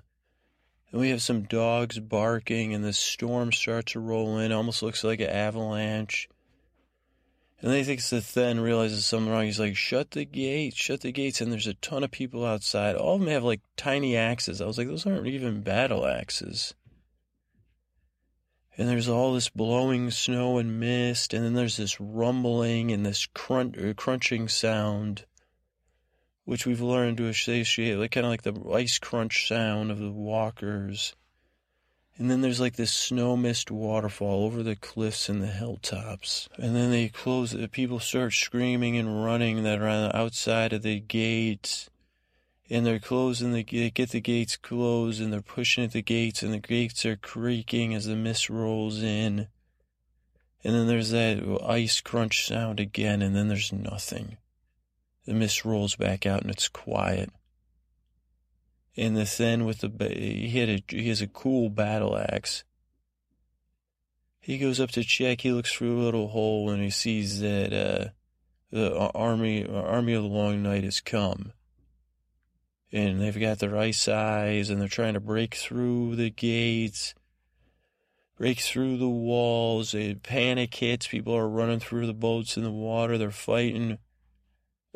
[0.92, 4.52] and we have some dogs barking, and the storm starts to roll in.
[4.52, 6.28] Almost looks like an avalanche.
[7.60, 9.44] And then he thinks the Thenn realizes something wrong.
[9.44, 11.40] He's like, shut the gates, shut the gates.
[11.40, 12.96] And there's a ton of people outside.
[12.96, 14.60] All of them have like tiny axes.
[14.60, 16.74] I was like, those aren't even battle axes.
[18.78, 21.34] And there's all this blowing snow and mist.
[21.34, 25.26] And then there's this rumbling and this crunch, crunching sound
[26.50, 30.10] which we've learned to associate, like kind of like the ice crunch sound of the
[30.10, 31.14] walkers.
[32.18, 36.48] And then there's like this snow mist waterfall over the cliffs and the hilltops.
[36.58, 40.72] And then they close, the people start screaming and running that are on the outside
[40.72, 41.88] of the gates.
[42.68, 46.42] And they're closing the, they get the gates closed and they're pushing at the gates
[46.42, 49.46] and the gates are creaking as the mist rolls in.
[50.64, 54.36] And then there's that ice crunch sound again and then there's nothing.
[55.26, 57.30] The mist rolls back out and it's quiet.
[58.96, 62.64] And the Thenn with the he had a he has a cool battle axe.
[64.40, 65.42] He goes up to check.
[65.42, 68.08] He looks through a little hole and he sees that uh,
[68.70, 71.52] the army army of the Long Night has come.
[72.92, 77.14] And they've got their ice eyes and they're trying to break through the gates,
[78.36, 79.94] break through the walls.
[79.94, 81.06] A panic hits.
[81.06, 83.16] People are running through the boats in the water.
[83.16, 83.98] They're fighting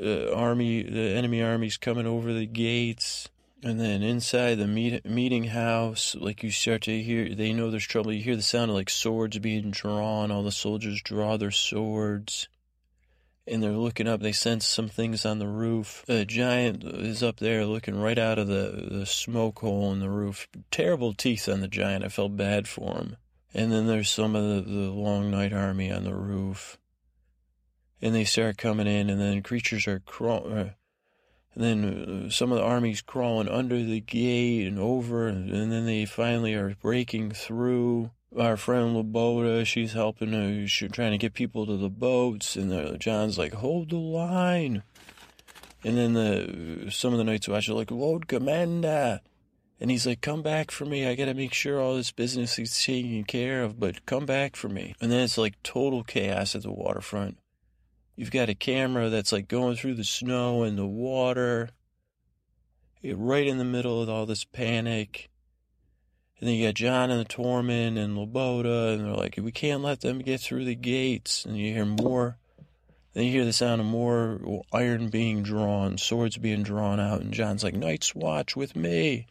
[0.03, 3.28] uh, army, the enemy army's coming over the gates.
[3.62, 7.86] And then inside the meet, meeting house, like you start to hear, they know there's
[7.86, 8.12] trouble.
[8.12, 10.30] You hear the sound of like swords being drawn.
[10.30, 12.49] All the soldiers draw their swords.
[13.47, 14.20] And they're looking up.
[14.20, 16.05] They sense some things on the roof.
[16.09, 20.11] A giant is up there looking right out of the, the smoke hole in the
[20.11, 20.47] roof.
[20.70, 22.05] Terrible teeth on the giant.
[22.05, 23.16] I felt bad for him.
[23.55, 26.76] And then there's some of the, the long night army on the roof.
[28.05, 30.74] And they start coming in, and then creatures are crawling
[31.55, 35.70] and then uh, some of the army's crawling under the gate and over, and, and
[35.70, 38.11] then they finally are breaking through.
[38.36, 42.72] Our friend Loboda, she's helping, uh, she's trying to get people to the boats, and
[42.72, 44.82] uh, Jon's like, hold the line.
[45.84, 49.20] And then the some of the Night's Watch are like, load commander.
[49.78, 51.07] And he's like, come back for me.
[51.07, 54.57] I got to make sure all this business is taken care of, but come back
[54.57, 54.94] for me.
[55.00, 57.36] And then it's like total chaos at the waterfront.
[58.16, 61.70] You've got a camera that's like going through the snow and the water,
[63.00, 65.30] You're right in the middle of all this panic.
[66.38, 69.82] And then you got Jon and the Tormund and Loboda, and they're like, we can't
[69.82, 71.44] let them get through the gates.
[71.44, 72.38] And you hear more.
[73.14, 77.32] Then you hear the sound of more iron being drawn, swords being drawn out, and
[77.32, 79.28] Jon's like, Night's Watch with me.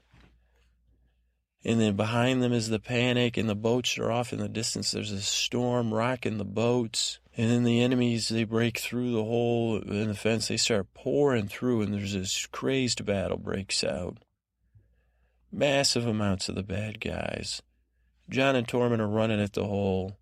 [1.65, 4.91] And then behind them is the panic, and the boats are off in the distance.
[4.91, 7.19] There's a storm rocking the boats.
[7.36, 10.47] And then the enemies, they break through the hole in the fence.
[10.47, 14.19] They start pouring through, and there's this crazed battle breaks out.
[15.51, 17.63] Massive amounts of the bad guys.
[18.29, 20.17] Jon and Tormund are running at the hole.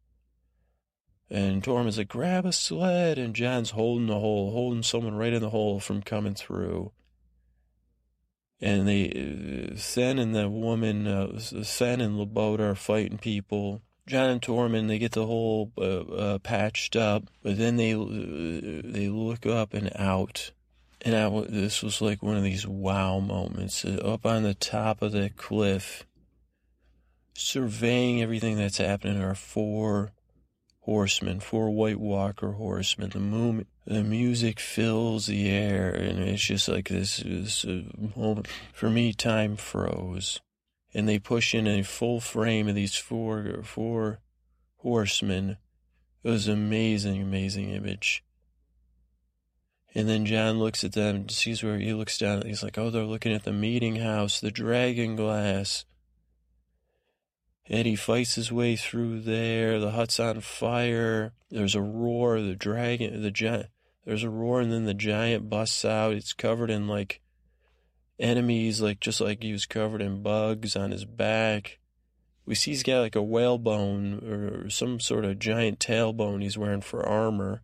[1.30, 3.18] And Tormund's like, grab a sled.
[3.18, 6.92] And Jon's holding the hole, holding someone right in the hole from coming through.
[8.62, 13.82] And they, uh, Thenn and the woman, uh, Thenn and Loboda are fighting people.
[14.08, 18.82] Jon and Tormund, they get the whole uh, uh, patched up, but then they uh,
[18.84, 20.52] they look up and out,
[21.02, 23.86] and I, this was like one of these wow moments.
[23.86, 26.06] Uh, up on the top of the cliff,
[27.36, 30.12] surveying everything that's happening, are four
[30.82, 33.12] horsemen, four White Walker horsemen.
[33.12, 37.84] The moon, the music fills the air, and it's just like this, this uh,
[38.16, 38.48] moment.
[38.74, 40.42] For me, time froze
[40.94, 44.20] and they push in a full frame of these four four
[44.78, 45.58] horsemen.
[46.24, 48.24] It was an amazing, amazing image.
[49.94, 52.44] And then Jon looks at them, sees where he looks down.
[52.44, 55.86] He's like, "Oh, they're looking at the meeting house, the dragon glass."
[57.68, 59.80] And he fights his way through there.
[59.80, 61.34] The hut's on fire.
[61.50, 62.42] There's a roar.
[62.42, 63.68] The dragon, the giant.
[64.06, 66.14] There's a roar, and then the giant busts out.
[66.14, 67.21] It's covered in like
[68.22, 71.80] enemies, like just like he was covered in bugs on his back.
[72.46, 76.82] We see he's got like a whalebone or some sort of giant tailbone he's wearing
[76.82, 77.62] for armor.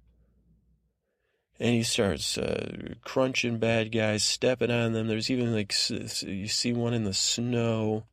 [1.60, 5.08] And he starts uh, crunching bad guys, stepping on them.
[5.08, 8.04] There's even like, you see one in the snow.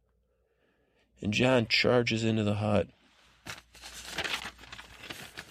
[1.21, 2.89] And Jon charges into the hut.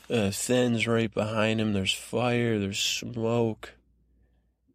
[0.10, 1.74] Uh, Thenn's right behind him.
[1.74, 3.74] There's fire, there's smoke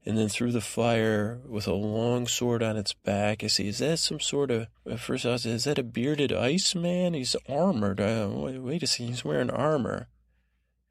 [0.09, 3.45] and then through the fire with a long sword on its back.
[3.45, 6.33] I see, is that some sort of, at first I was, is that a bearded
[6.33, 7.13] ice man?
[7.13, 8.01] He's armored.
[8.01, 10.09] Uh, wait, wait a second, he's wearing armor.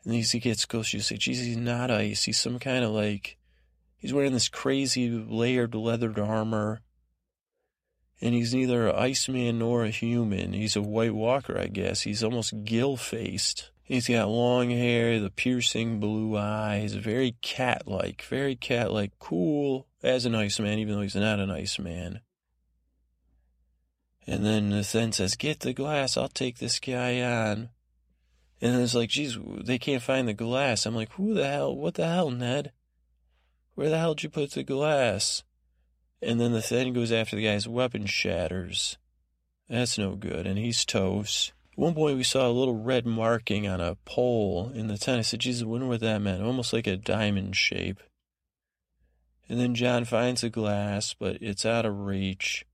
[0.06, 2.26] And as he gets closer, you say, geez, he's not ice.
[2.26, 3.38] He's some kind of like,
[3.98, 6.82] he's wearing this crazy layered leathered armor.
[8.22, 10.54] And he's neither an iceman nor a human.
[10.54, 12.02] He's a white walker, I guess.
[12.02, 13.72] He's almost gill faced.
[13.88, 19.88] He's got long hair, the piercing blue eyes, very cat like, very cat like, cool
[20.04, 22.20] as an Iceman, even though he's not an Iceman.
[24.28, 27.70] And then the Thenn says, Get the glass, I'll take this guy on.
[28.60, 30.86] And it's like, geez, they can't find the glass.
[30.86, 32.74] I'm like, who the hell, what the hell, Ned?
[33.76, 35.44] Where the hell did you put the glass?
[36.22, 38.98] And then the Thenn goes after the guy's weapon shatters.
[39.70, 43.80] That's no good, and he's toast one point we saw a little red marking on
[43.80, 45.20] a pole in the tent.
[45.20, 46.42] I said, Jesus, I wonder what that meant.
[46.42, 48.02] Almost like a diamond shape.
[49.48, 52.66] And then Jon finds a glass, but it's out of reach.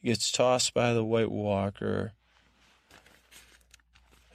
[0.00, 2.12] He gets tossed by the White Walker.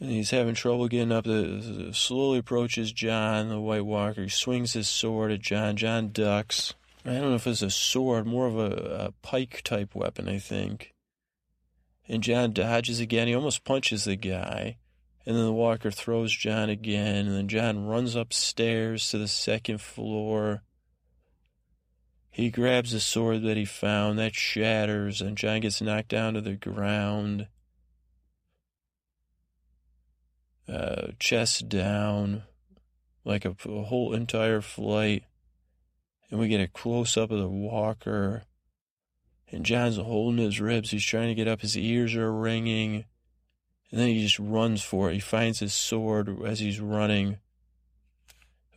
[0.02, 1.24] And he's having trouble getting up.
[1.24, 4.24] The, slowly approaches Jon, the White Walker.
[4.24, 5.78] He swings his sword at Jon.
[5.78, 6.74] Jon ducks.
[7.06, 10.40] I don't know if it's a sword, more of a, a pike type weapon, I
[10.40, 10.94] think.
[12.10, 13.28] And Jon dodges again.
[13.28, 14.78] He almost punches the guy.
[15.28, 17.28] And then the walker throws Jon again.
[17.28, 20.64] And then Jon runs upstairs to the second floor.
[22.32, 24.18] He grabs the sword that he found.
[24.18, 25.22] That shatters.
[25.22, 27.48] And Jon gets knocked down to the ground.
[30.68, 32.44] Uh, chest down.
[33.24, 35.26] Like a, a whole entire flight.
[36.32, 38.46] And we get a close up of the walker
[39.52, 40.92] And Jon's holding his ribs.
[40.92, 41.62] He's trying to get up.
[41.62, 43.06] His ears are ringing.
[43.92, 45.16] And then he just runs for it.
[45.16, 47.38] He finds his sword as he's running.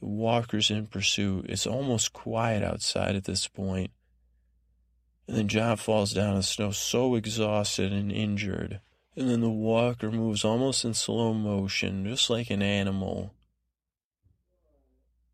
[0.00, 1.46] Walker's in pursuit.
[1.48, 3.90] It's almost quiet outside at this point.
[5.28, 8.80] And then Jon falls down in the snow, so exhausted and injured.
[9.14, 13.34] And then the walker moves almost in slow motion, just like an animal.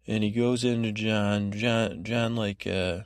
[0.07, 1.53] And he goes into Jon.
[1.53, 3.01] Jon, Jon, like, uh,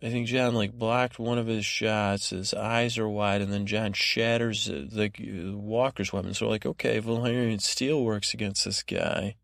[0.00, 2.30] I think Jon like blocked one of his shots.
[2.30, 6.34] His eyes are wide, and then Jon shatters uh, the, the Walker's weapon.
[6.34, 9.34] So like, okay, Valyrian steel works against this guy.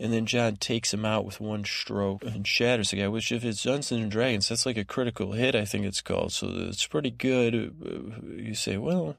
[0.00, 3.44] And then Jon takes him out with one stroke and shatters the guy, which if
[3.44, 6.32] it's Dungeons and Dragons, that's like a critical hit, I think it's called.
[6.32, 7.54] So it's pretty good.
[7.54, 9.16] Uh, you say, well,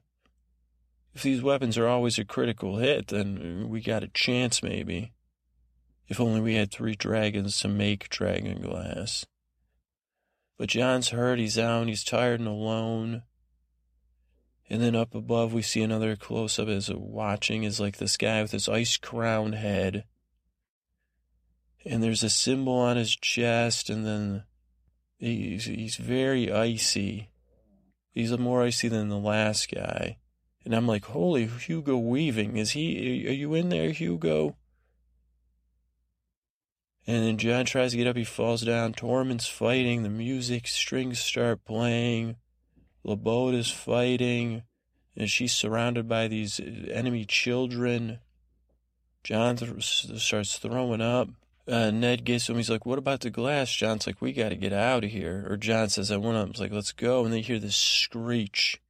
[1.13, 5.13] if these weapons are always a critical hit, then we got a chance maybe.
[6.07, 9.25] If only we had three dragons to make dragon glass.
[10.61, 13.23] But Jon's hurt, he's down, he's tired and alone.
[14.69, 18.43] And then up above, we see another close up as watching is like this guy
[18.43, 20.05] with his ice crown head
[21.83, 24.43] and there's a symbol on his chest, and then
[25.17, 27.31] he's, he's very icy.
[28.11, 30.17] He's more icy than the last guy.
[30.63, 34.57] And I'm like, holy Hugo Weaving, is he, are you in there, Hugo?
[37.07, 38.93] And then Jon tries to get up, he falls down.
[38.93, 42.35] Tormund's fighting, the music strings start playing.
[43.03, 44.63] Loboda is fighting,
[45.17, 48.19] and she's surrounded by these enemy children.
[49.23, 51.29] Jon th- starts throwing up
[51.67, 52.57] uh, Ned gets him.
[52.57, 55.45] He's like, "What about the glass?" Jon's like, "We got to get out of here."
[55.49, 58.81] Or Jon says, "I want to." He's like, "Let's go." And they hear this screech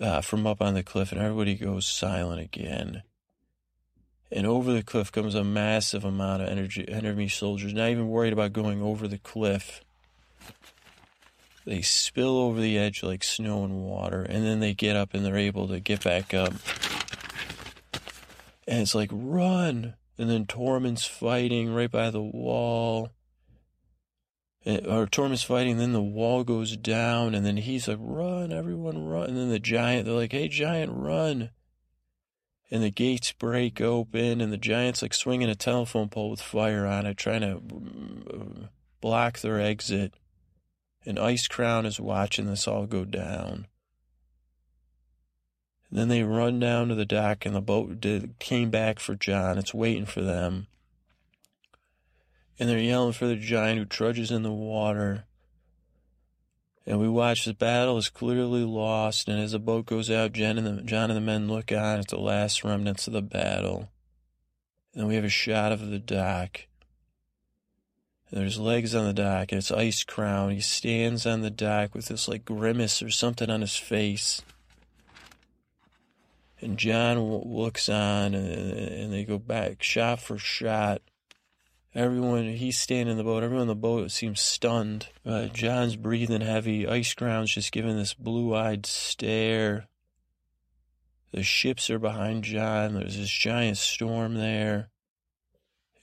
[0.00, 3.02] uh, from up on the cliff, and everybody goes silent again.
[4.30, 8.32] And over the cliff comes a massive amount of energy, enemy soldiers, not even worried
[8.32, 9.82] about going over the cliff.
[11.64, 15.24] They spill over the edge like snow and water, and then they get up and
[15.24, 16.52] they're able to get back up.
[18.66, 19.94] And it's like, run!
[20.18, 23.10] and then Tormund's fighting right by the wall.
[24.66, 29.06] And, or Tormund's fighting, then the wall goes down, and then he's like, run, everyone
[29.06, 29.28] run.
[29.28, 31.50] And then the giant, they're like, hey, giant, run.
[32.70, 36.86] And the gates break open, and the giant's like swinging a telephone pole with fire
[36.86, 38.68] on it, trying to mm,
[39.00, 40.12] block their exit.
[41.06, 43.66] And Ice Crown is watching this all go down.
[45.88, 49.14] And then they run down to the dock, and the boat did, came back for
[49.14, 49.56] Jon.
[49.56, 50.66] It's waiting for them.
[52.58, 55.24] And they're yelling for the giant who trudges in the water.
[56.88, 60.56] And we watch the battle is clearly lost, and as the boat goes out, Jon
[60.56, 63.90] and the, Jon and the men look on at the last remnants of the battle.
[64.94, 66.62] And we have a shot of the dock.
[68.30, 70.50] And there's legs on the dock, and it's Ice Crown.
[70.50, 74.40] He stands on the dock with this like grimace or something on his face.
[76.62, 81.02] And Jon looks on, and, and they go back shot for shot.
[81.98, 83.42] Everyone, he's standing in the boat.
[83.42, 85.08] Everyone in the boat seems stunned.
[85.26, 86.86] Uh, Jon's breathing heavy.
[86.86, 89.88] Ice Crown's just giving this blue eyed stare.
[91.32, 92.94] The ships are behind Jon.
[92.94, 94.90] There's this giant storm there.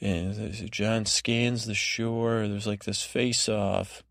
[0.02, 2.46] And Jon scans the shore.
[2.46, 4.04] There's like this face off.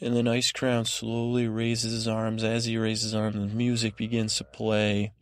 [0.00, 2.44] And then Ice Crown slowly raises his arms.
[2.44, 5.12] As he raises his arms, the music begins to play.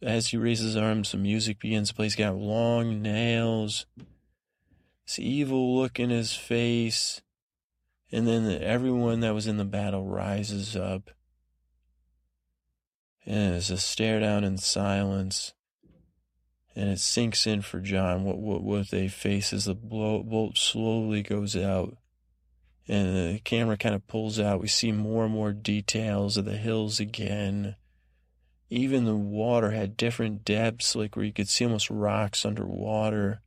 [0.00, 2.06] As he raises his arms, the music begins to play.
[2.06, 3.86] He's got long nails,
[5.06, 7.20] this evil look in his face.
[8.10, 11.10] And then everyone that was in the battle rises up.
[13.24, 15.54] And it's a stare down in silence.
[16.74, 20.58] And it sinks in for Jon what, what, what they face as the blow, bolt
[20.58, 21.96] slowly goes out.
[22.88, 24.60] And the camera kind of pulls out.
[24.60, 27.76] We see more and more details of the hills again
[28.72, 33.42] even the water had different depths, like where you could see almost rocks underwater,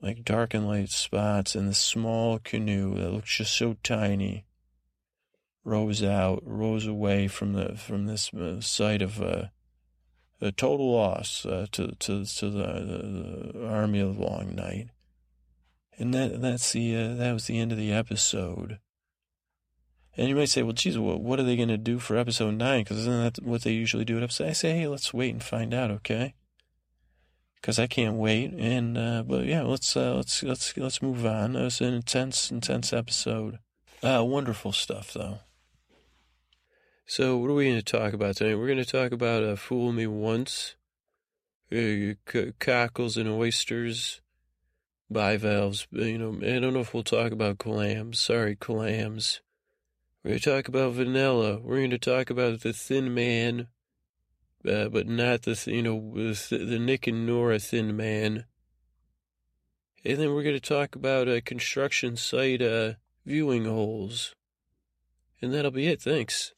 [0.00, 1.56] like dark and light spots.
[1.56, 4.46] And the small canoe that looks just so tiny
[5.64, 9.46] rose out, rose away from the from this uh, site of uh,
[10.40, 14.90] a total loss uh, to to to the, the, army of Long Night.
[15.98, 18.78] And that that's the uh, that was the end of the episode.
[20.16, 22.54] And you might say, well, geez, what, what are they going to do for episode
[22.54, 22.82] nine?
[22.82, 24.48] Because isn't that what they usually do at episode?
[24.48, 26.34] I say, hey, let's wait and find out, okay?
[27.60, 28.52] Because I can't wait.
[28.52, 31.56] And uh, but yeah, let's uh, let's let's let's move on.
[31.56, 33.58] It was an intense, intense episode.
[34.02, 35.40] Uh, wonderful stuff, though.
[37.06, 38.54] So, what are we going to talk about tonight?
[38.54, 40.74] We're going to talk about uh, "Fool Me Once,"
[41.70, 42.14] uh,
[42.58, 44.20] cockles and oysters,
[45.10, 45.86] bivalves.
[45.90, 48.18] You know, I don't know if we'll talk about clams.
[48.18, 49.40] Sorry, clams.
[50.22, 51.58] We're going to talk about vanilla.
[51.62, 53.68] We're going to talk about the thin man,
[54.68, 58.44] uh, but not the, you know, the, the Nick and Nora thin man.
[60.04, 62.94] And then we're going to talk about uh, construction site uh,
[63.24, 64.34] viewing holes.
[65.40, 66.02] And that'll be it.
[66.02, 66.52] Thanks.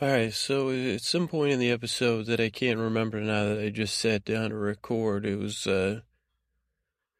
[0.00, 3.58] All right, so at some point in the episode that I can't remember now that
[3.58, 6.00] I just sat down to record, it was uh,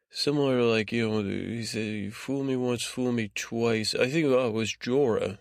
[0.09, 4.47] similar, like you know, he said, "Fool me once, fool me twice." I think oh,
[4.47, 5.39] it was Jorah.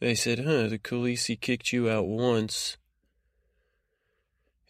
[0.00, 2.76] They said, "Huh, the Khaleesi kicked you out once."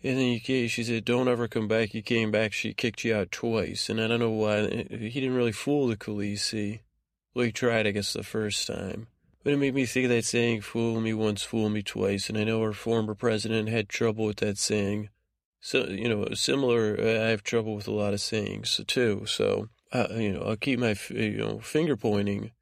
[0.07, 1.93] And then you came, she said, don't ever come back.
[1.93, 3.89] You came back, she kicked you out twice.
[3.89, 4.59] And I don't know why.
[4.59, 6.81] Eh, he didn't really fool the Khaleesi.
[7.35, 9.09] Well, he tried, I guess, the first time.
[9.43, 12.29] But it made me think of that saying, fool me once, fool me twice.
[12.29, 15.09] And I know our former president had trouble with that saying.
[15.61, 19.24] So, you know, similar, I have trouble with a lot of sayings too.
[19.26, 22.52] So, uh, you know, I'll keep my, you know, finger pointing.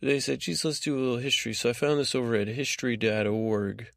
[0.00, 1.54] They said, geez, let's do a little history.
[1.54, 3.88] So I found this over at history.org,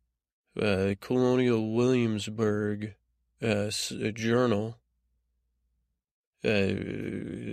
[0.59, 2.95] uh, Colonial Williamsburg
[3.41, 4.77] uh, Journal.
[6.43, 6.71] Uh,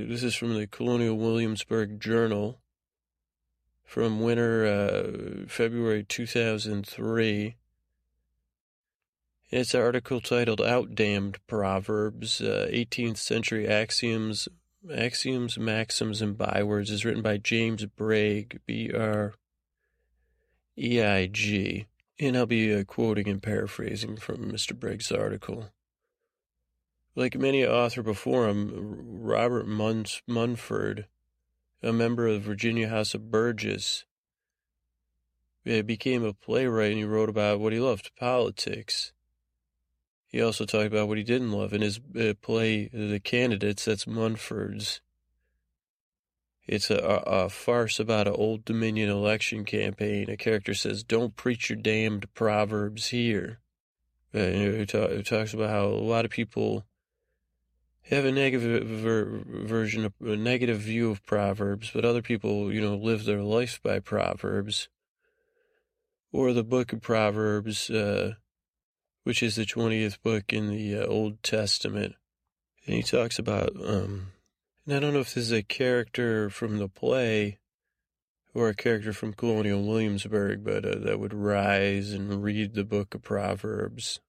[0.09, 2.61] this is from the Colonial Williamsburg Journal
[3.85, 7.57] from winter uh, February 2003.
[9.51, 14.49] It's an article titled "Outdamned Proverbs: uh, 18th Century Axioms,
[14.93, 19.37] Axioms, Maxims, and Bywords." is written by James Breig, B-R-E-I-G,
[22.19, 24.79] and I'll be uh, quoting and paraphrasing from Mr.
[24.79, 25.71] Breig's article.
[27.15, 28.73] Like many author before him,
[29.23, 31.07] Robert Munford
[31.83, 34.05] a member of the Virginia House of Burgess.
[35.65, 39.13] He became a playwright and he wrote about what he loved, politics.
[40.37, 44.07] He also talked about what he didn't love in his uh, play, The Candidates, that's
[44.07, 45.01] Munford's.
[46.67, 50.29] It's a, a, farce about an Old Dominion election campaign.
[50.29, 53.61] A character says, Don't preach your damned proverbs here.
[54.35, 56.85] Uh, it, it talks about how a lot of people
[58.11, 62.83] have a negative ver- version, of, a negative view of Proverbs, but other people, you
[62.83, 64.91] know, live their life by Proverbs.
[66.31, 68.35] Or the book of Proverbs, uh,
[69.27, 72.15] which is the 20th book in the uh, Old Testament.
[72.87, 74.29] And he talks about, um,
[74.87, 77.59] and I don't know if this is a character from the play
[78.55, 83.17] or a character from Colonial Williamsburg, but uh, that would rise and read the book
[83.17, 84.21] of Proverbs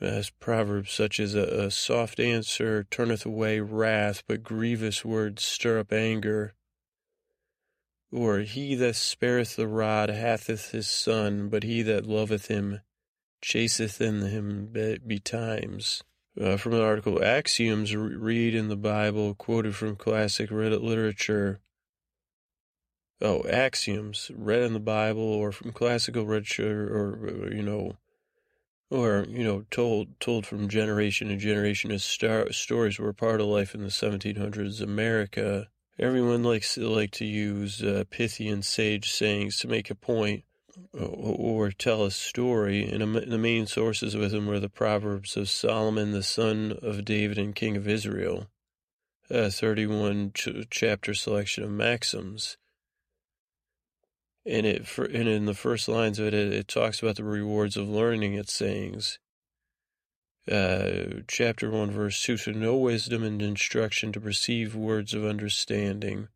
[0.00, 5.80] as proverbs such as a, a, soft answer turneth away wrath, but grievous words stir
[5.80, 6.54] up anger.
[8.12, 12.82] Or he that spareth the rod hatheth his son, but he that loveth him
[13.42, 14.72] chaseth in him
[15.06, 16.02] betimes.
[16.40, 21.60] Uh, from the article Axioms Read in the Bible, quoted from classic literature.
[23.20, 27.96] Oh, axioms read in the Bible or from classical literature or, you know,
[28.90, 33.46] or you know told told from generation to generation as star, stories were part of
[33.46, 35.68] life in the 1700s America.
[35.98, 40.44] Everyone likes like to use uh, pithy and sage sayings to make a point
[40.92, 46.12] or, tell a story, and the main sources with him were the Proverbs of Solomon,
[46.12, 48.48] the son of David and king of Israel,
[49.30, 52.56] a 31 ch- chapter selection of maxims.
[54.46, 57.76] And it and in the first lines of it, it, it talks about the rewards
[57.76, 59.18] of learning its sayings.
[60.50, 66.28] Uh, chapter 1, verse 2 So know wisdom and instruction to perceive words of understanding,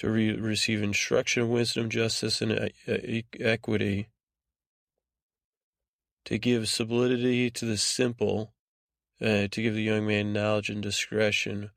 [0.00, 4.08] to re- receive instruction, wisdom, justice, and e- equity,
[6.24, 8.54] to give solidity to the simple,
[9.20, 11.70] uh, to give the young man knowledge and discretion,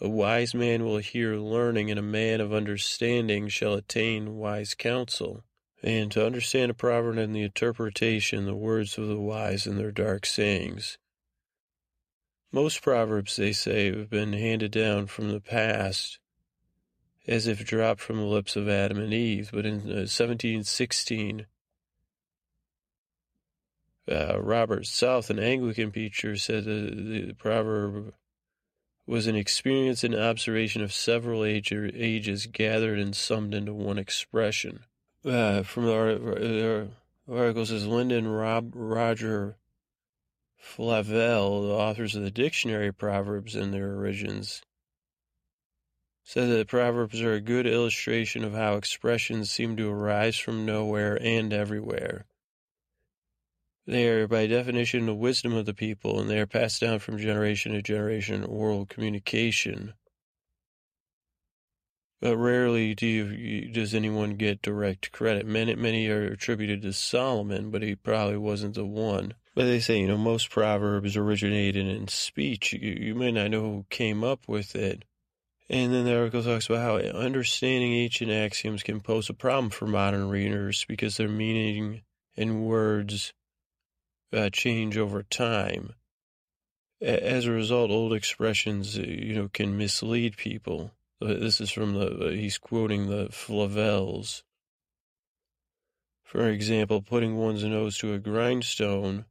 [0.00, 5.44] a wise man will hear learning, and a man of understanding shall attain wise counsel.
[5.80, 9.92] And to understand a proverb and the interpretation, the words of the wise and their
[9.92, 10.98] dark sayings.
[12.50, 16.18] Most proverbs, they say, have been handed down from the past
[17.26, 19.50] as if dropped from the lips of Adam and Eve.
[19.52, 21.46] But in 1716,
[24.08, 28.12] uh, uh, Robert South, an Anglican preacher, said the, the proverb
[29.06, 34.80] was an experience and observation of several age, ages gathered and summed into one expression.
[35.24, 36.88] Uh, from the
[37.30, 39.56] article says Lyndon Rob, Roger
[40.60, 44.62] Flavell, the authors of the Dictionary of Proverbs and their origins,
[46.24, 51.18] said that proverbs are a good illustration of how expressions seem to arise from nowhere
[51.20, 52.26] and everywhere.
[53.86, 57.18] They are, by definition, the wisdom of the people, and they are passed down from
[57.18, 59.94] generation to generation in oral communication.
[62.20, 65.44] But rarely do you, does anyone get direct credit.
[65.44, 69.34] Many, many are attributed to Solomon, but he probably wasn't the one.
[69.56, 72.72] But they say, you know, most proverbs originated in speech.
[72.72, 75.04] You, you may not know who came up with it.
[75.70, 79.86] And then the article talks about how understanding ancient axioms can pose a problem for
[79.86, 82.02] modern readers because their meaning
[82.36, 83.32] and words
[84.32, 85.94] uh, change over time.
[87.00, 90.92] As a result, old expressions, uh, you know, can mislead people.
[91.20, 94.42] Uh, this is from the, uh, he's quoting the Flavells.
[96.24, 99.26] For example, putting one's nose to a grindstone,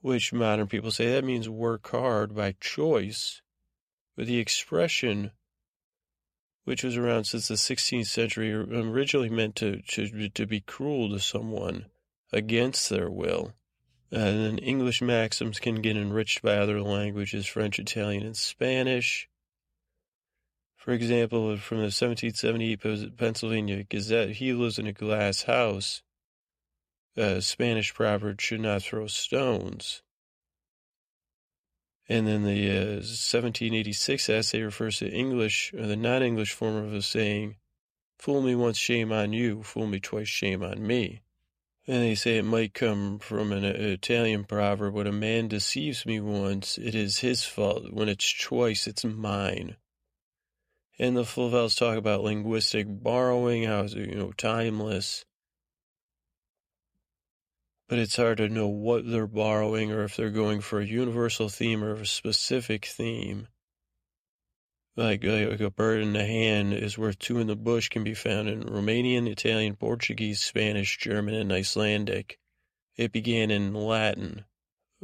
[0.00, 3.40] which modern people say that means work hard by choice.
[4.16, 5.32] But the expression,
[6.64, 11.18] which was around since the 16th century, originally meant to, to, to be cruel to
[11.18, 11.86] someone
[12.32, 13.54] against their will.
[14.12, 19.28] And then English maxims can get enriched by other languages, French, Italian, and Spanish.
[20.76, 26.02] For example, from the 1778 Pennsylvania Gazette, he lives in a glass house.
[27.16, 30.02] A Spanish proverb should not throw stones.
[32.08, 36.90] And then the uh, 1786 essay refers to English, or the non English form of
[36.90, 37.56] the saying,
[38.18, 39.62] Fool me once, shame on you.
[39.62, 41.22] Fool me twice, shame on me.
[41.86, 46.20] And they say it might come from an Italian proverb when a man deceives me
[46.20, 47.92] once, it is his fault.
[47.92, 49.76] When it's twice, it's mine.
[50.98, 55.24] And the Flavells talk about linguistic borrowing, how it's, you know, timeless.
[57.88, 61.48] But it's hard to know what they're borrowing or if they're going for a universal
[61.48, 63.48] theme or a specific theme.
[64.96, 68.14] Like, like a bird in the hand is worth two in the bush can be
[68.14, 72.38] found in Romanian, Italian, Portuguese, Spanish, German, and Icelandic.
[72.96, 74.44] It began in Latin.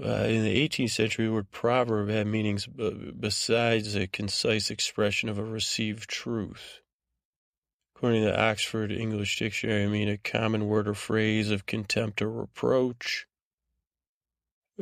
[0.03, 5.39] Uh, in the 18th century, the word proverb had meanings besides a concise expression of
[5.39, 6.80] a received truth.
[8.01, 12.23] According to the Oxford English Dictionary, I mean a common word or phrase of contempt
[12.23, 13.27] or reproach.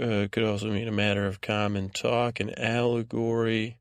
[0.00, 3.80] Uh, it could also mean a matter of common talk, an allegory.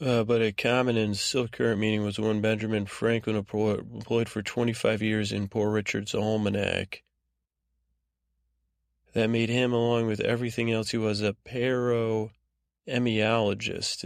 [0.00, 5.02] Uh, but a common and still current meaning was one Benjamin Franklin employed for 25
[5.02, 7.02] years in Poor Richard's Almanac
[9.14, 11.34] that made him, along with everything else, he was a
[12.88, 14.04] paroemiologist.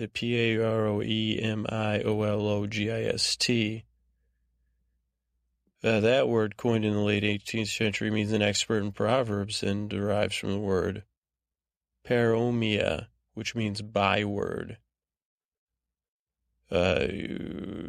[5.85, 9.89] Uh, that word, coined in the late 18th century, means an expert in proverbs and
[9.89, 11.05] derives from the word
[12.05, 14.79] paromia, which means byword.
[16.71, 17.07] Uh,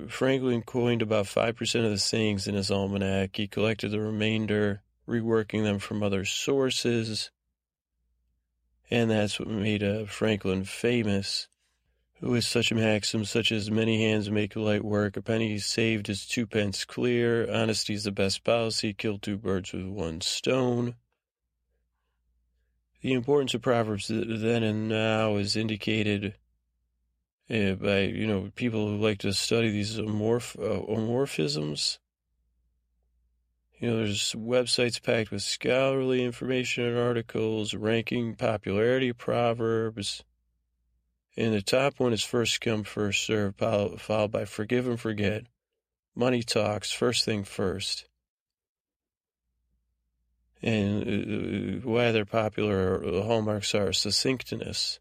[0.07, 3.35] Franklin coined about 5% of the sayings in his almanac.
[3.35, 7.31] He collected the remainder reworking them from other sources.
[8.91, 11.47] And that's what made uh, Franklin famous.
[12.21, 16.45] With such maxims such as many hands make light work, a penny saved is two
[16.45, 20.95] pence clear, honesty is the best policy, kill two birds with one stone.
[23.01, 26.35] The importance of Proverbs then and now is indicated
[27.49, 31.99] uh, by, you know, people who like to study these amorph- uh, amorphisms
[33.79, 40.23] you know, there's websites packed with scholarly information and articles ranking popularity proverbs.
[41.37, 45.45] And the top one is first come, first serve, followed by forgive and forget.
[46.13, 48.05] Money talks, first thing first.
[50.61, 54.99] And uh, why they're popular, the hallmarks are succinctness.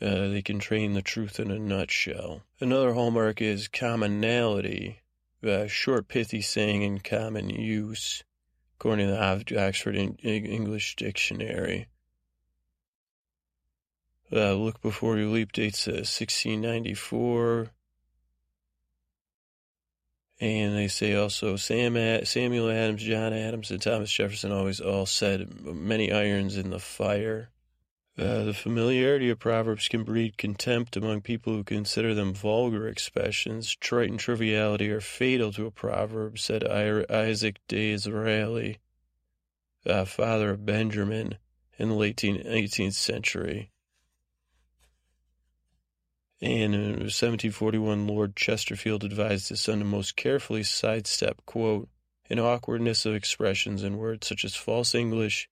[0.00, 2.40] Uh, they can train the truth in a nutshell.
[2.60, 5.00] Another hallmark is commonality
[5.44, 8.22] uh, short, pithy saying in common use,
[8.78, 11.88] according to the Oxford English Dictionary.
[14.32, 17.70] Uh, look before you leap dates uh, 1694.
[20.42, 25.62] And they say also Sam, Samuel Adams, John Adams, and Thomas Jefferson always all said
[25.64, 27.50] many irons in the fire.
[28.20, 33.74] Uh, the familiarity of proverbs can breed contempt among people who consider them vulgar expressions.
[33.76, 38.76] Trite and triviality are fatal to a proverb, said Isaac D'Israeli,
[39.86, 41.38] uh, father of Benjamin,
[41.78, 43.70] in the late 18th century.
[46.42, 51.88] And in 1741, Lord Chesterfield advised his son to most carefully sidestep, quote,
[52.28, 55.48] an awkwardness of expressions and words such as false English,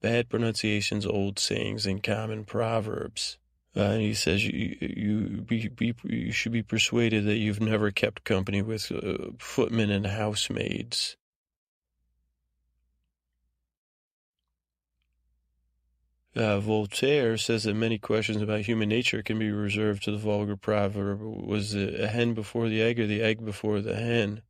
[0.00, 3.38] bad pronunciations, old sayings, and common proverbs.
[3.76, 8.24] Uh, he says you you be, be you should be persuaded that you've never kept
[8.24, 11.16] company with uh, footmen and housemaids.
[16.34, 20.56] Uh, Voltaire says that many questions about human nature can be reserved to the vulgar
[20.56, 24.42] proverb: "Was the hen before the egg, or the egg before the hen?"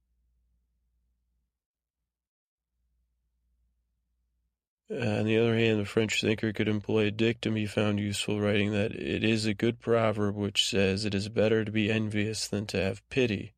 [4.90, 8.40] Uh, on the other hand, the French thinker could employ a dictum he found useful,
[8.40, 12.48] writing that it is a good proverb which says it is better to be envious
[12.48, 13.52] than to have pity.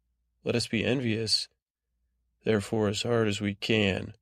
[0.44, 1.48] Let us be envious,
[2.44, 4.14] therefore, as hard as we can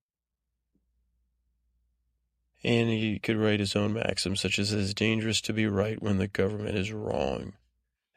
[2.64, 6.18] and he could write his own maxims, such as "It's dangerous to be right when
[6.18, 7.54] the government is wrong."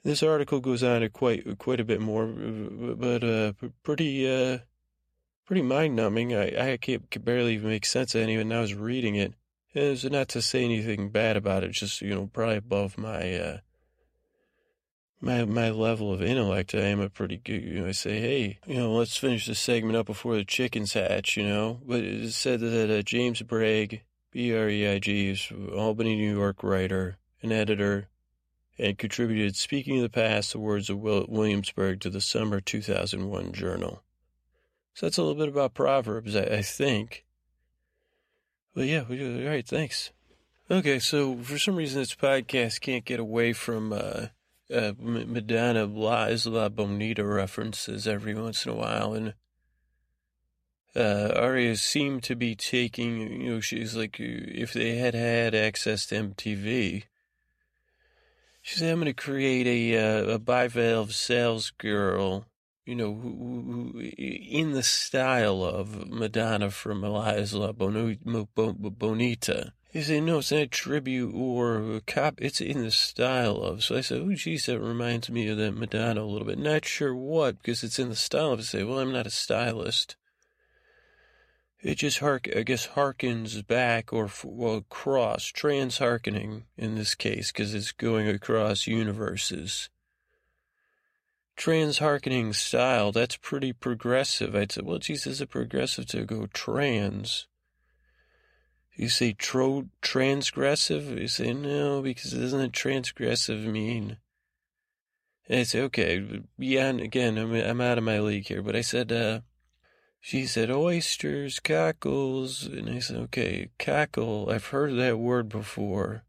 [0.03, 4.59] This article goes on to quite quite a bit more, but uh, pretty uh,
[5.45, 6.33] pretty mind numbing.
[6.35, 8.43] I I can't, could barely even make sense of any of it.
[8.43, 9.33] And I was reading it.
[9.73, 13.57] It's not to say anything bad about it, just you know, probably above my uh,
[15.21, 16.75] my my level of intellect.
[16.75, 17.63] I am a pretty good.
[17.63, 20.93] You know, I say, hey, you know, let's finish this segment up before the chickens
[20.93, 21.37] hatch.
[21.37, 27.17] You know, but it said that uh, James Breig, B-R-E-I-G is Albany, New York writer
[27.41, 28.09] and editor
[28.81, 33.53] and contributed Speaking of the Past, the words of Will- Williamsburg to the summer 2001
[33.53, 34.03] journal.
[34.93, 37.25] So that's a little bit about Proverbs, I, I think.
[38.75, 40.11] Well, yeah, all right, thanks.
[40.69, 44.27] Okay, so for some reason this podcast can't get away from uh,
[44.73, 49.33] uh, Madonna La Isla Bonita references every once in a while, and
[50.95, 56.05] uh, Arya seemed to be taking, you know, she's like, if they had had access
[56.07, 57.03] to MTV,
[58.61, 62.45] she said, I'm going to create a, uh, a bivalve sales girl,
[62.91, 69.71] you know, in the style of Madonna from La Isla Bonita.
[69.93, 72.41] He said, no, it's not a tribute or a cop.
[72.41, 73.81] It's in the style of.
[73.81, 76.59] So I said, oh, geez, that reminds me of that Madonna a little bit.
[76.59, 78.59] Not sure what, because it's in the style of.
[78.59, 80.17] I say, well, I'm not a stylist
[81.81, 87.51] it just hark I guess harkens back or well cross trans harkening in this case
[87.51, 89.89] because it's going across universes.
[91.61, 94.55] Trans harkening style that's pretty progressive.
[94.55, 97.45] I'd say, well, geez, is it progressive to go trans?
[98.95, 101.21] You say tro transgressive?
[101.21, 104.17] You say no because doesn't it transgressive mean?
[105.47, 106.87] And I say okay, yeah.
[106.87, 109.11] And again, I'm I'm out of my league here, but I said.
[109.11, 109.41] uh
[110.19, 112.65] she said, oysters, cockles.
[112.65, 114.49] And I said, okay, cackle.
[114.49, 116.23] I've heard that word before.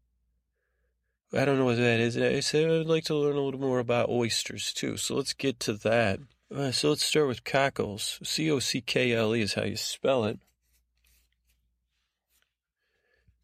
[1.35, 2.15] I don't know what that is.
[2.15, 4.97] I said, I'd like to learn a little more about oysters too.
[4.97, 6.19] So let's get to that.
[6.53, 8.19] Uh, so let's start with cockles.
[8.23, 10.39] C O C K L E is how you spell it.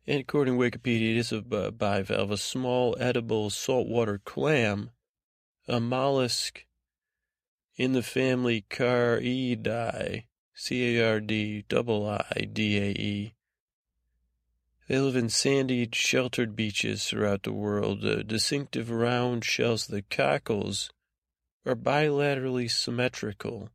[0.06, 4.92] And according to Wikipedia, it is a bivalve, a small edible saltwater clam,
[5.68, 6.66] a mollusk
[7.76, 10.26] in the family Cardiidae.
[10.54, 13.34] C A R D double I D A E.
[14.90, 18.02] They live in sandy, sheltered beaches throughout the world.
[18.02, 20.90] The distinctive round shells of the cockles
[21.64, 23.70] are bilaterally symmetrical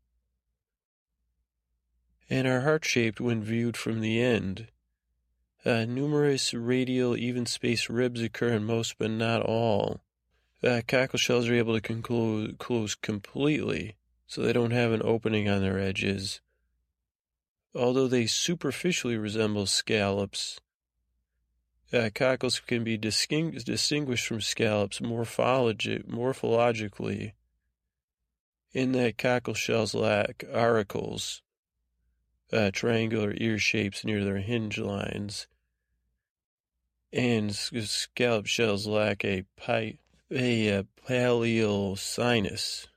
[2.28, 4.66] and are heart-shaped when viewed from the end.
[5.64, 10.00] Uh, numerous radial even-spaced ribs occur in most but not all.
[10.64, 13.94] Uh, cockle shells are able to close completely,
[14.26, 16.40] so they don't have an opening on their edges.
[17.72, 20.58] Although they superficially resemble scallops,
[21.94, 27.32] uh, cockles can be distinguished from scallops morphologi- morphologically
[28.72, 31.42] in that cockle shells lack auricles,
[32.52, 35.46] uh, triangular ear shapes near their hinge lines,
[37.12, 39.98] and scallop shells lack a, pi-
[40.32, 42.88] a, a uh, pallial sinus.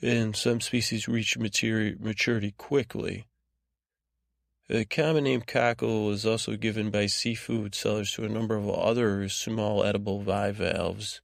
[0.00, 3.26] And some species reach maturity quickly.
[4.68, 9.28] The common name cockle is also given by seafood sellers to a number of other
[9.28, 11.20] small edible bivalves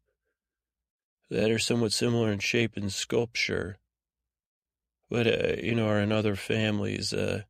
[1.30, 3.78] that are somewhat similar in shape and sculpture,
[5.10, 7.42] but, uh, you know, are in other families, uh,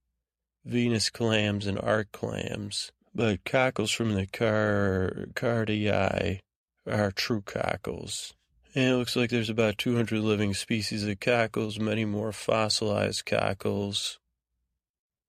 [0.65, 2.93] Venus clams and arc clams.
[3.15, 6.41] But cockles from the car, Cardii
[6.87, 8.35] are true cockles.
[8.75, 14.19] And it looks like there's about 200 living species of cockles, many more fossilized cockles.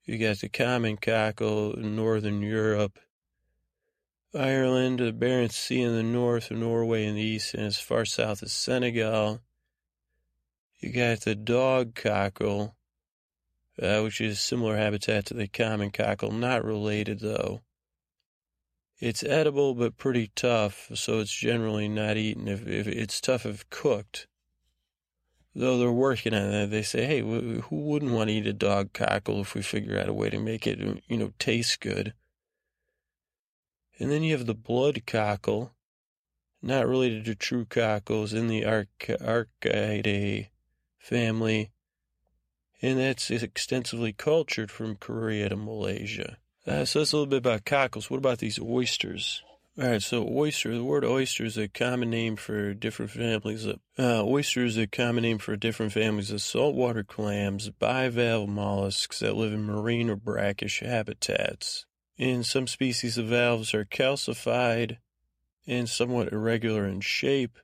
[0.03, 2.99] You got the common cockle in northern Europe,
[4.35, 8.43] Ireland, the Barents Sea in the north, Norway in the east, and as far south
[8.43, 9.41] as Senegal.
[10.79, 12.75] You got the dog cockle,
[13.81, 17.61] uh, which is similar habitat to the common cockle, not related though.
[18.99, 22.47] It's edible but pretty tough, so it's generally not eaten.
[22.47, 24.27] If, if it's tough if cooked,
[25.57, 26.69] though they're working on that.
[26.69, 30.09] They say, hey, who wouldn't want to eat a dog cockle if we figure out
[30.09, 32.13] a way to make it, you know, taste good?
[33.99, 35.73] And then you have the blood cockle,
[36.61, 39.09] not related to true cockles in the Arch-
[41.07, 41.71] family,
[42.81, 46.37] and that's extensively cultured from Korea to Malaysia.
[46.65, 48.09] Uh, so that's a little bit about cockles.
[48.09, 49.41] What about these oysters?
[49.79, 53.65] All right, so oyster, the word oyster is a common name for different families.
[53.65, 59.19] Of, uh, oyster is a common name for different families of saltwater clams, bivalve mollusks
[59.19, 61.85] that live in marine or brackish habitats.
[62.17, 64.97] In some species, the valves are calcified
[65.67, 67.59] and somewhat irregular in shape.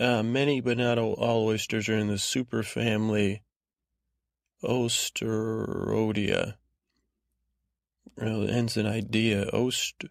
[0.00, 3.40] Uh, many, but not all, oysters, are in the superfamily
[4.62, 6.54] Osteroidea.
[8.16, 9.48] Well, it ends in idea.
[9.52, 10.04] Ost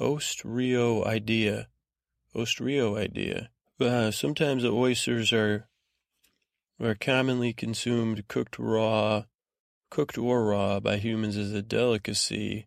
[0.00, 1.66] Ostrio Ostreoidea.
[2.34, 3.48] Ostreoidea.
[3.80, 5.68] Uh, sometimes the oysters are
[6.78, 9.24] are commonly consumed cooked raw,
[9.90, 12.66] cooked or raw by humans as a delicacy.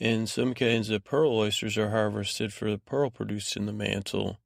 [0.00, 4.38] And some kinds of pearl oysters are harvested for the pearl produced in the mantle.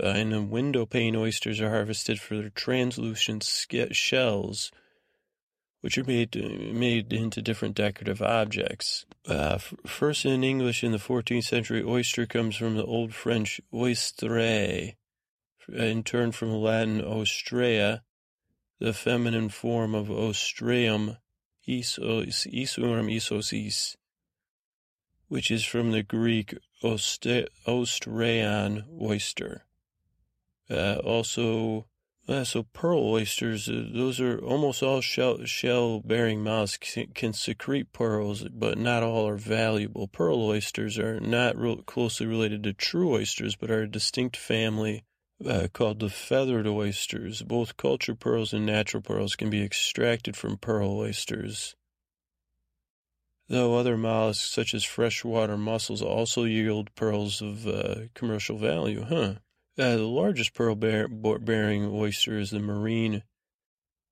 [0.00, 4.70] Uh, and the window pane oysters are harvested for their translucent shells,
[5.80, 6.34] which are made
[6.72, 9.06] made into different decorative objects.
[9.26, 14.94] Uh, first in English in the 14th century, oyster comes from the Old French oystre,
[15.72, 18.00] in turn from the Latin ostrea,
[18.78, 21.18] the feminine form of ostreum,
[21.68, 23.96] isos, isurum isosis,
[25.26, 29.64] which is from the Greek oste, ostrean oyster.
[30.70, 31.86] Uh, also
[32.28, 37.90] uh, so pearl oysters, uh, those are almost all shell, shell-bearing mollusks can, can, secrete
[37.94, 40.06] pearls, but not all are valuable.
[40.08, 45.04] Pearl oysters are not real closely related to true oysters, but are a distinct family
[45.46, 47.40] uh, called the feathered oysters.
[47.40, 51.76] Both cultured pearls and natural pearls can be extracted from pearl oysters.
[53.48, 59.36] Though other mollusks, such as freshwater mussels, also yield pearls of uh, commercial value, huh?
[59.78, 63.22] Uh, the largest pearl bearing oyster is the marine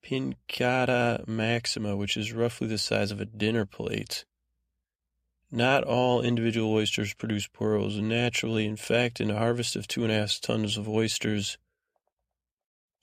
[0.00, 4.24] Pinctada maxima, which is roughly the size of a dinner plate.
[5.50, 8.64] Not all individual oysters produce pearls naturally.
[8.64, 11.58] In fact, in a harvest of two and a half tons of oysters,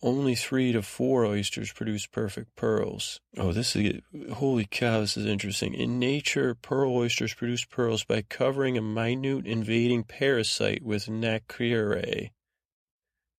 [0.02, 3.20] only three to four oysters produce perfect pearls.
[3.38, 4.00] Oh, this is,
[4.34, 5.74] holy cow, this is interesting.
[5.74, 12.30] In nature, pearl oysters produce pearls by covering a minute invading parasite with nacre.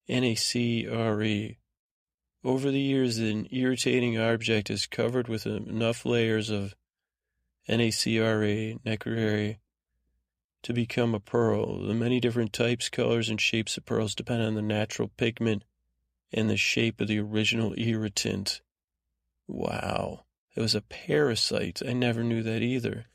[0.08, 1.56] NACRE.
[2.44, 6.74] Over the years, an irritating object is covered with enough layers of
[7.68, 9.56] NACRE, necrare,
[10.62, 11.86] to become a pearl.
[11.86, 15.64] The many different types, colors, and shapes of pearls depend on the natural pigment
[16.32, 18.60] and the shape of the original irritant.
[19.46, 20.24] Wow.
[20.54, 21.82] It was a parasite.
[21.86, 23.06] I never knew that either.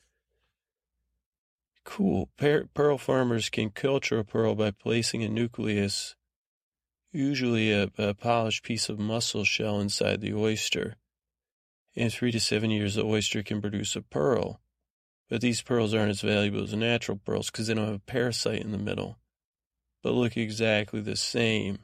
[1.83, 2.29] Cool.
[2.37, 6.15] pearl farmers can culture a pearl by placing a nucleus
[7.11, 10.95] usually a, a polished piece of mussel shell inside the oyster.
[11.95, 14.61] In three to seven years, the oyster can produce a pearl.
[15.29, 18.61] But these pearls aren't as valuable as natural pearls because they don't have a parasite
[18.61, 19.19] in the middle,
[20.01, 21.79] but look exactly the same.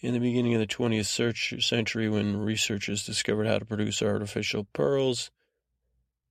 [0.00, 5.30] In the beginning of the 20th century, when researchers discovered how to produce artificial pearls,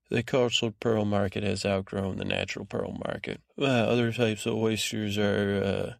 [0.09, 3.41] the cultured pearl market has outgrown the natural pearl market.
[3.57, 5.93] Other types of oysters are uh,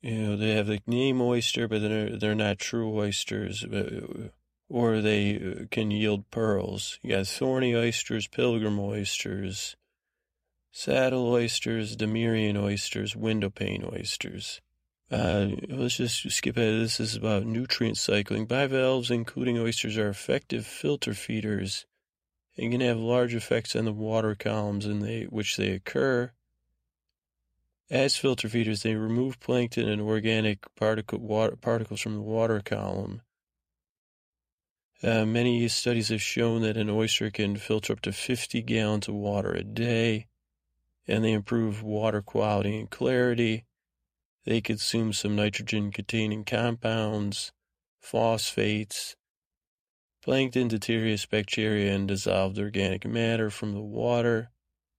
[0.00, 3.64] you know, they have the name oyster, but they're, they're not true oysters.
[3.64, 4.28] Uh,
[4.68, 6.98] or they uh, can yield pearls.
[7.02, 9.76] You got thorny oysters, pilgrim oysters,
[10.70, 14.60] saddle oysters, Demirian oysters, windowpane oysters.
[15.10, 16.82] Uh, let's just skip ahead.
[16.82, 18.46] This is about nutrient cycling.
[18.46, 21.86] Bivalves, including oysters, are effective filter feeders
[22.58, 26.32] and can have large effects on the water columns in they, which they occur.
[27.90, 33.22] As filter feeders, they remove plankton and organic particle, water, particles from the water column.
[35.02, 39.14] Uh, many studies have shown that an oyster can filter up to 50 gallons of
[39.14, 40.26] water a day,
[41.06, 43.64] and they improve water quality and clarity.
[44.44, 47.52] They consume some nitrogen containing compounds,
[48.00, 49.16] phosphates,
[50.20, 54.50] plankton, detritus bacteria, and dissolved organic matter from the water.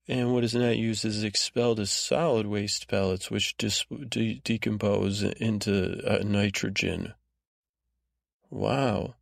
[0.10, 5.22] And what is not used is expelled as solid waste pellets, which dis- de- decompose
[5.22, 7.14] into uh, nitrogen.
[8.50, 9.14] Wow.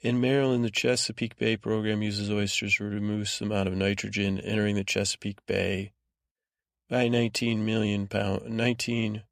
[0.00, 4.76] In Maryland, the Chesapeake Bay program uses oysters to remove the amount of nitrogen entering
[4.76, 5.92] the Chesapeake Bay
[6.88, 9.22] by 19 million pound, 19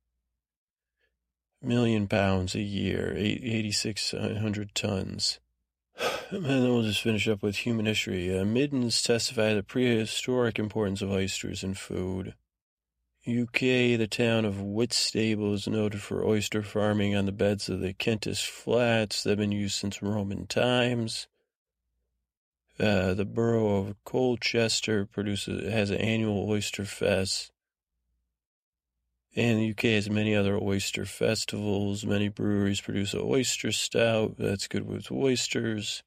[1.63, 5.41] million pounds a year, 8,600 tons.
[6.31, 8.37] And then we'll just finish up with human history.
[8.37, 12.35] Uh, Middens testify the prehistoric importance of oysters in food.
[13.27, 17.95] UK, the town of Whitstable is noted for oyster farming on the beds of the
[17.95, 21.27] Kentish Flats that have been used since Roman times.
[22.79, 27.51] Uh, the borough of Colchester produces has an annual oyster fest.
[29.37, 32.07] And the UK has many other oyster festivals.
[32.07, 36.05] Many breweries produce an oyster stout that's good with oysters.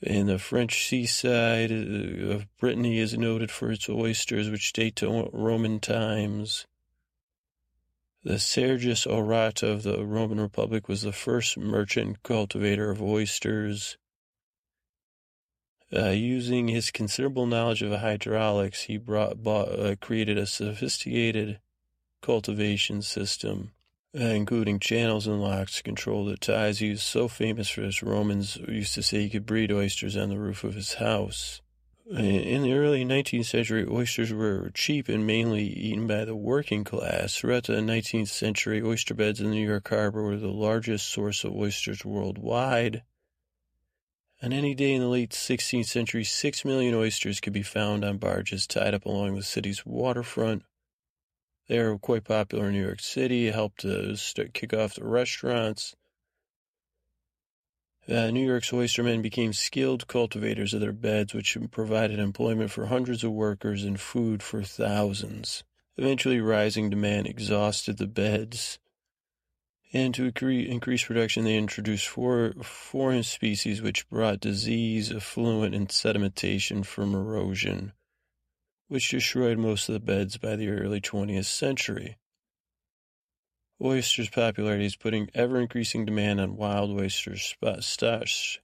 [0.00, 5.28] In the French seaside uh, of Brittany is noted for its oysters, which date to
[5.32, 6.66] Roman times.
[8.24, 13.96] The Sergius Orata of the Roman Republic was the first merchant cultivator of oysters.
[15.94, 21.60] Uh, using his considerable knowledge of hydraulics, he brought, bought, uh, created a sophisticated
[22.20, 23.72] cultivation system,
[24.14, 26.80] uh, including channels and locks to control the tides.
[26.80, 30.28] He was so famous for this, Romans used to say he could breed oysters on
[30.28, 31.62] the roof of his house.
[32.10, 37.36] In the early 19th century, oysters were cheap and mainly eaten by the working class.
[37.36, 41.44] Throughout the 19th century, oyster beds in the New York harbor were the largest source
[41.44, 43.02] of oysters worldwide.
[44.40, 48.18] On any day in the late 16th century, six million oysters could be found on
[48.18, 50.62] barges tied up along the city's waterfront.
[51.66, 55.96] They are quite popular in New York City, helped to start, kick off the restaurants.
[58.08, 63.24] Uh, New York's oystermen became skilled cultivators of their beds, which provided employment for hundreds
[63.24, 65.64] of workers and food for thousands.
[65.96, 68.78] Eventually, rising demand exhausted the beds
[69.92, 76.84] and to increase production, they introduced four foreign species which brought disease, affluent, and sedimentation
[76.84, 77.92] from erosion,
[78.88, 82.18] which destroyed most of the beds by the early 20th century.
[83.82, 87.36] Oysters' popularity is putting ever increasing demand on wild oyster
[87.80, 88.58] stocks.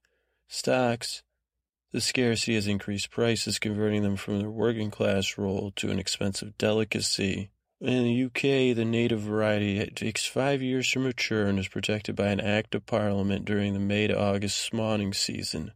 [1.92, 6.58] The scarcity has increased prices, converting them from their working class role to an expensive
[6.58, 7.50] delicacy.
[7.84, 12.28] In the UK, the native variety takes five years to mature and is protected by
[12.28, 15.72] an Act of Parliament during the May to August spawning season.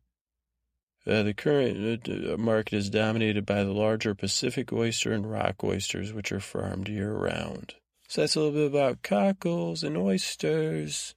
[1.06, 6.14] Uh, the current uh, market is dominated by the larger Pacific oyster and rock oysters,
[6.14, 7.74] which are farmed year round.
[8.08, 11.14] So that's a little bit about cockles and oysters.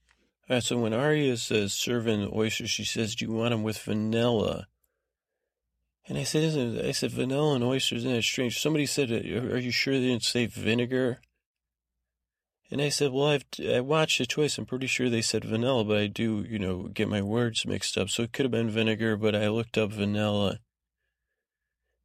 [0.49, 3.63] All right, so when Arya says serving the oysters, she says, Do you want them
[3.63, 4.67] with vanilla?
[6.07, 8.59] And I said, isn't I said vanilla and oysters, isn't it strange?
[8.59, 11.19] Somebody said, are you sure they didn't say vinegar?
[12.71, 14.57] And I said, well, I've I watched it twice.
[14.57, 17.97] I'm pretty sure they said vanilla, but I do, you know, get my words mixed
[17.97, 18.09] up.
[18.09, 20.59] So it could have been vinegar, but I looked up vanilla.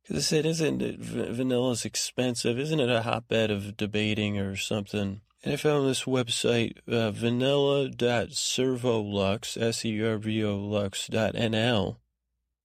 [0.02, 2.58] Because I said, isn't it, vanilla's expensive?
[2.58, 5.20] Isn't it a hotbed of debating or something?
[5.42, 11.98] And I found this website, uh, vanilla.servolux, S-E-R-V-O lux.nl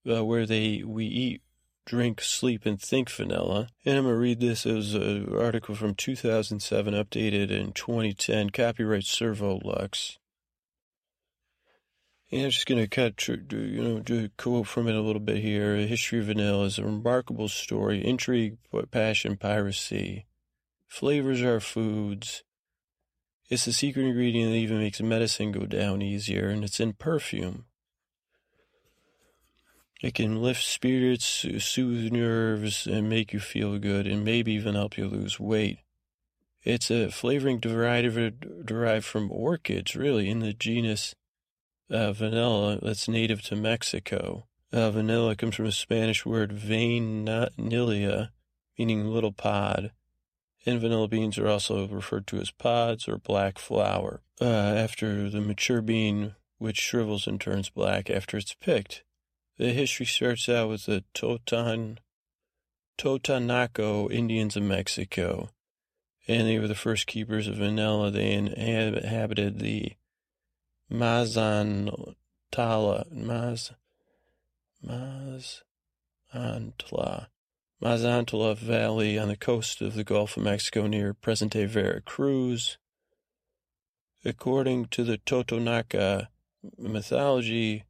[0.08, 1.42] uh, where they we eat,
[1.84, 3.68] drink, sleep, and think vanilla.
[3.84, 10.18] And I'm gonna read this as an article from 2007, updated in 2010, copyright Servolux.
[12.30, 15.76] And I'm just gonna cut, you know, quote from it a little bit here.
[15.76, 18.56] History of vanilla is a remarkable story, intrigue,
[18.90, 20.26] passion, piracy.
[20.88, 22.42] Flavors are foods.
[23.50, 27.66] It's the secret ingredient that even makes medicine go down easier, and it's in perfume.
[30.02, 34.98] It can lift spirits, soothe nerves, and make you feel good, and maybe even help
[34.98, 35.78] you lose weight.
[36.64, 41.14] It's a flavoring derived, derived from orchids, really, in the genus
[41.88, 44.48] uh, vanilla that's native to Mexico.
[44.72, 47.50] Uh, vanilla comes from a Spanish word vanilla,
[48.76, 49.92] meaning little pod.
[50.66, 54.22] And vanilla beans are also referred to as pods or black flour.
[54.40, 59.04] Uh, after the mature bean, which shrivels and turns black after it's picked.
[59.58, 62.00] The history starts out with the Totan,
[62.98, 65.50] Totonaco Indians of Mexico.
[66.26, 68.10] And they were the first keepers of vanilla.
[68.10, 69.92] They inhabited the
[70.90, 72.14] Mazantla,
[72.54, 73.72] Maz,
[76.34, 77.26] Mazantla,
[77.82, 82.78] Mazantla Valley on the coast of the Gulf of Mexico near present-day Veracruz.
[84.24, 86.28] According to the Totonaca
[86.78, 87.84] mythology,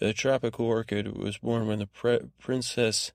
[0.00, 3.12] the tropical orchid was born when the pre- princess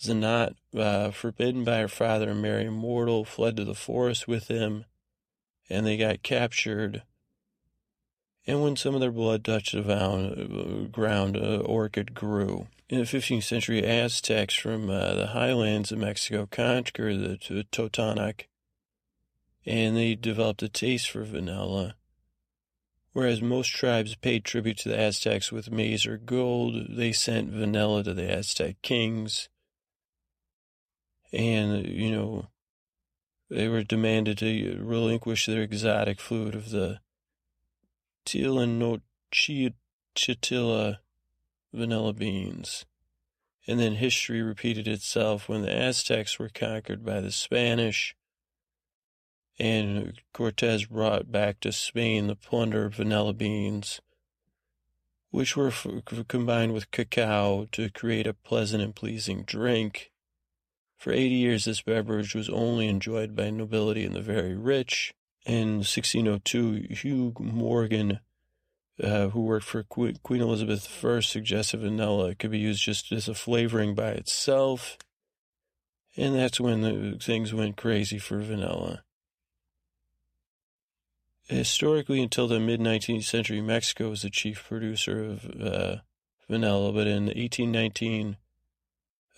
[0.00, 4.84] Zanat, uh, forbidden by her father to marry mortal, fled to the forest with him,
[5.68, 7.02] and they got captured
[8.46, 12.68] and when some of their blood touched the uh, ground, uh, orchid grew.
[12.88, 18.46] In the 15th century, Aztecs from uh, the highlands of Mexico conquered the Totonac,
[19.64, 21.96] and they developed a taste for vanilla.
[23.16, 28.04] Whereas most tribes paid tribute to the Aztecs with maize or gold, they sent vanilla
[28.04, 29.48] to the Aztec kings.
[31.32, 32.48] And, you know,
[33.48, 37.00] they were demanded to relinquish their exotic food of the
[38.26, 39.72] Tenochtitlan
[41.72, 42.84] vanilla beans.
[43.66, 48.14] And then history repeated itself when the Aztecs were conquered by the Spanish
[49.58, 54.00] and Cortez brought back to Spain the plunder of vanilla beans,
[55.30, 55.86] which were f-
[56.28, 60.10] combined with cacao to create a pleasant and pleasing drink.
[60.98, 65.14] For 80 years, this beverage was only enjoyed by nobility and the very rich.
[65.44, 68.20] In 1602, Hugh Morgan,
[69.02, 73.34] uh, who worked for Queen Elizabeth I, suggested vanilla could be used just as a
[73.34, 74.98] flavoring by itself.
[76.16, 79.04] And that's when the, things went crazy for vanilla.
[81.48, 85.96] Historically, until the mid 19th century, Mexico was the chief producer of uh,
[86.48, 88.36] vanilla, but in 1819,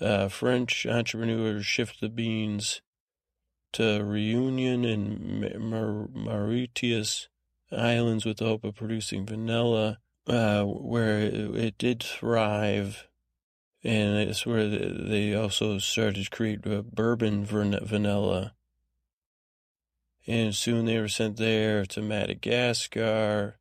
[0.00, 2.80] uh, French entrepreneurs shifted the beans
[3.72, 7.28] to Reunion and Mar- Mauritius
[7.70, 13.06] Islands with the hope of producing vanilla, uh, where it, it, did thrive.
[13.84, 18.54] And it's where they also started to create bourbon vanilla.
[20.28, 23.56] And soon they were sent there to Madagascar.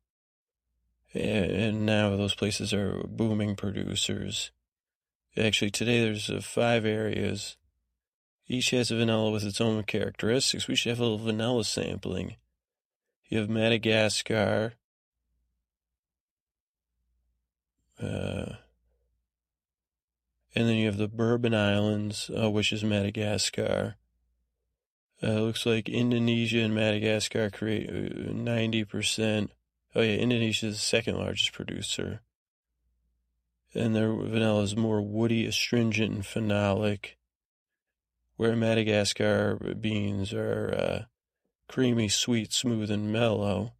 [1.14, 4.50] And now those places are booming producers.
[5.34, 7.56] Actually, today there's uh, five areas.
[8.46, 10.68] Each has a vanilla with its own characteristics.
[10.68, 12.36] We should have a little vanilla sampling.
[13.28, 14.74] You have Madagascar.
[17.98, 18.56] Uh,
[20.54, 23.96] and then you have the Bourbon Islands, uh, which is Madagascar.
[25.22, 29.44] Uh, looks like Indonesia and Madagascar create 90%.
[29.44, 29.46] Uh,
[29.96, 32.20] oh, yeah, Indonesia is the second largest producer.
[33.74, 37.16] And their vanilla is more woody, astringent, and phenolic,
[38.36, 41.04] where Madagascar beans are uh,
[41.66, 43.74] creamy, sweet, smooth, and mellow.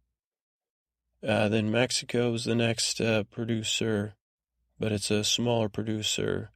[1.25, 4.15] Uh, then Mexico is the next uh, producer,
[4.79, 6.51] but it's a smaller producer.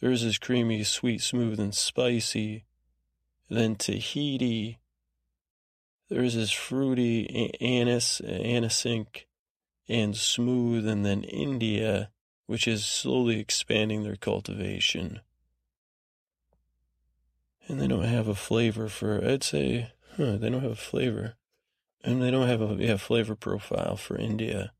[0.00, 2.64] Theirs is creamy, sweet, smooth, and spicy.
[3.48, 4.80] Then Tahiti.
[6.08, 9.24] There's this fruity, anise, anisink,
[9.88, 10.86] and smooth.
[10.86, 12.10] And then India,
[12.46, 15.20] which is slowly expanding their cultivation.
[17.68, 21.34] And they don't have a flavor for, I'd say, Huh, they don't have a flavor.
[22.04, 24.72] And they don't have a yeah, flavor profile for India.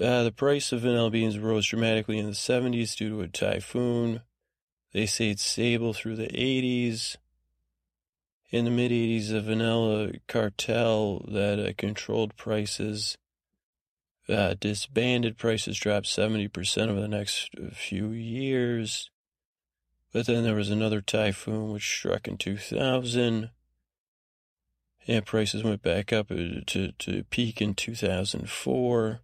[0.00, 4.22] Uh, the price of vanilla beans rose dramatically in the 70s due to a typhoon.
[4.92, 7.16] They stayed stable through the 80s.
[8.50, 13.18] In the mid 80s, a vanilla cartel that uh, controlled prices
[14.28, 15.36] uh, disbanded.
[15.36, 19.10] Prices dropped 70% over the next few years.
[20.12, 23.50] But then there was another typhoon which struck in 2000
[25.08, 29.20] and prices went back up uh, to, to peak in 2004.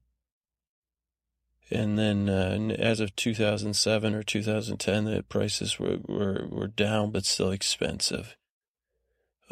[1.70, 7.24] And then uh, as of 2007 or 2010, the prices were, were, were down but
[7.24, 8.36] still expensive.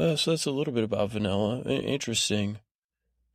[0.01, 1.61] Uh, so that's a little bit about vanilla.
[1.61, 2.59] Interesting.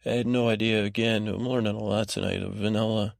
[0.03, 0.83] I had no idea.
[0.83, 2.41] Again, I'm learning a lot tonight.
[2.41, 3.15] Vanilla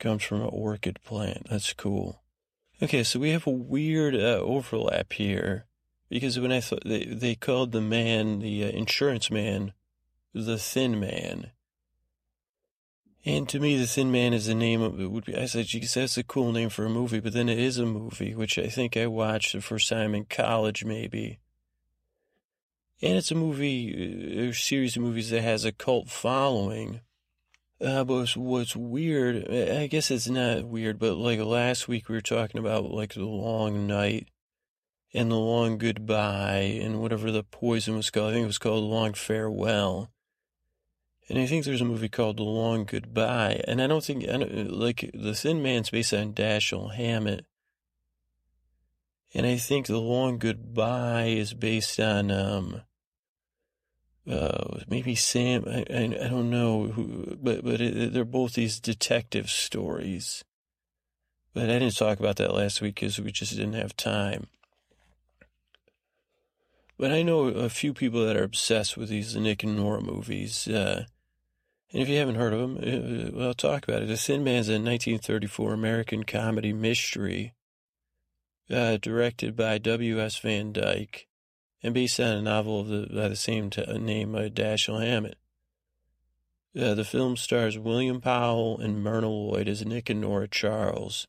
[0.00, 1.46] comes from an orchid plant.
[1.48, 2.22] That's cool.
[2.82, 5.66] Okay, so we have a weird uh, overlap here
[6.08, 9.72] because when I thought they, they called the man, the uh, insurance man,
[10.32, 11.52] the thin man.
[13.24, 15.10] And to me, The Thin Man is the name of it.
[15.10, 17.58] Would be, I said, geez, that's a cool name for a movie, but then it
[17.58, 21.38] is a movie, which I think I watched the first time in college, maybe.
[23.04, 27.02] And it's a movie, a series of movies that has a cult following.
[27.78, 32.14] Uh, but what's, what's weird, I guess it's not weird, but like last week we
[32.14, 34.28] were talking about like the long night
[35.12, 38.30] and the long goodbye and whatever the poison was called.
[38.30, 40.10] I think it was called long farewell.
[41.28, 43.62] And I think there's a movie called The Long Goodbye.
[43.66, 47.46] And I don't think, I don't, like, The Thin Man's based on Dashiell Hammett.
[49.32, 52.82] And I think The Long Goodbye is based on, um,
[54.30, 58.80] uh, maybe Sam, I, I, I don't know who, but, but it, they're both these
[58.80, 60.44] detective stories.
[61.52, 64.48] But I didn't talk about that last week because we just didn't have time.
[66.98, 70.66] But I know a few people that are obsessed with these Nick and Nora movies.
[70.66, 71.04] Uh,
[71.92, 74.08] and if you haven't heard of them, uh, well, I'll talk about it.
[74.08, 77.54] The Thin Man's a 1934 American comedy mystery
[78.70, 80.38] uh, directed by W.S.
[80.38, 81.28] Van Dyke
[81.84, 85.36] and based on a novel of the, by the same t- name by Dashiell Hammett.
[86.76, 91.28] Uh, the film stars William Powell and Myrna Loy as Nick and Nora Charles.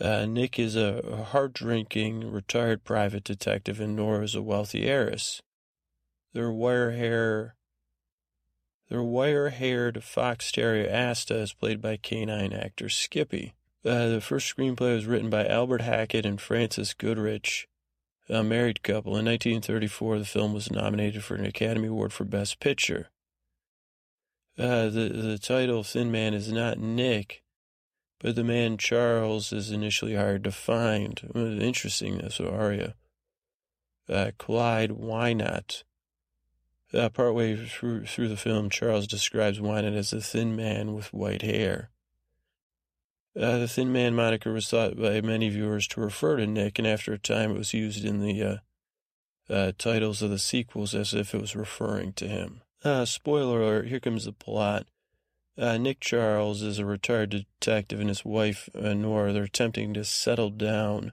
[0.00, 5.42] Uh, Nick is a hard drinking, retired private detective, and Nora is a wealthy heiress.
[6.32, 7.56] Their wire hair,
[8.88, 13.54] their wire haired fox terrier Asta is played by canine actor Skippy.
[13.84, 17.68] Uh, the first screenplay was written by Albert Hackett and Frances Goodrich,
[18.28, 19.16] a married couple.
[19.16, 23.08] In 1934, the film was nominated for an Academy Award for Best Picture.
[24.58, 27.42] Uh, the, the title, Thin Man, is not Nick,
[28.20, 31.20] but the man Charles is initially hard to find.
[31.34, 32.94] Interesting, this aria.
[34.08, 35.84] Uh, Clyde Wynant.
[36.92, 41.40] Uh, partway through, through the film, Charles describes Wynant as a thin man with white
[41.40, 41.90] hair.
[43.34, 46.86] Uh, the Thin Man moniker was thought by many viewers to refer to Nick, and
[46.86, 48.56] after a time it was used in the uh,
[49.48, 52.60] uh, titles of the sequels as if it was referring to him.
[52.84, 54.86] Uh, spoiler alert, here comes the plot.
[55.56, 60.04] Uh, Nick Charles is a retired detective and his wife, uh, Nora, they're attempting to
[60.04, 61.12] settle down.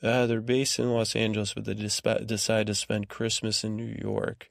[0.00, 4.50] They're based in Los Angeles, but they decide to spend Christmas in New York.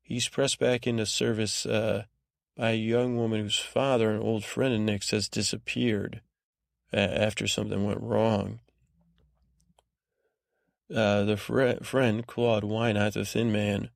[0.00, 1.66] He's pressed back into service
[2.58, 6.20] by a young woman whose father, an old friend of Nick's, has disappeared
[6.92, 8.58] after something went wrong.
[10.92, 13.90] Uh, the fr- friend, Claude Wynant, the thin man,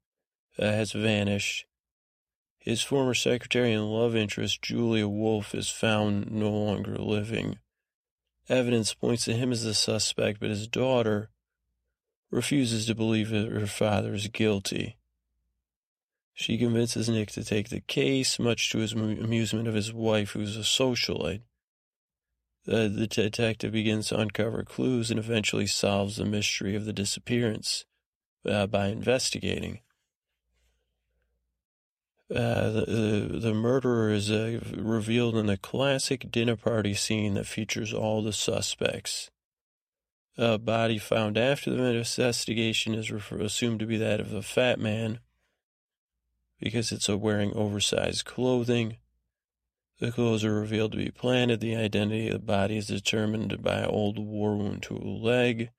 [0.58, 1.64] uh, has vanished
[2.58, 7.58] his former secretary and love interest, Julia Wolf, is found no longer living.
[8.48, 11.30] Evidence points to him as the suspect, but his daughter
[12.30, 14.96] refuses to believe that her father is guilty.
[16.34, 20.56] She convinces Nick to take the case, much to his amusement of his wife, who's
[20.56, 21.42] a socialite.
[22.64, 27.84] The, detective begins to uncover clues and eventually solves the mystery of the disappearance
[28.46, 29.80] uh, by investigating.
[32.30, 37.46] Uh, the, the, the murderer is uh, revealed in a classic dinner party scene that
[37.46, 39.30] features all the suspects.
[40.38, 45.18] A body found after the investigation is assumed to be that of a fat man
[46.62, 48.96] because it's a wearing oversized clothing.
[49.98, 51.60] The clothes are revealed to be planted.
[51.60, 55.70] The identity of the body is determined by old war wound to a leg.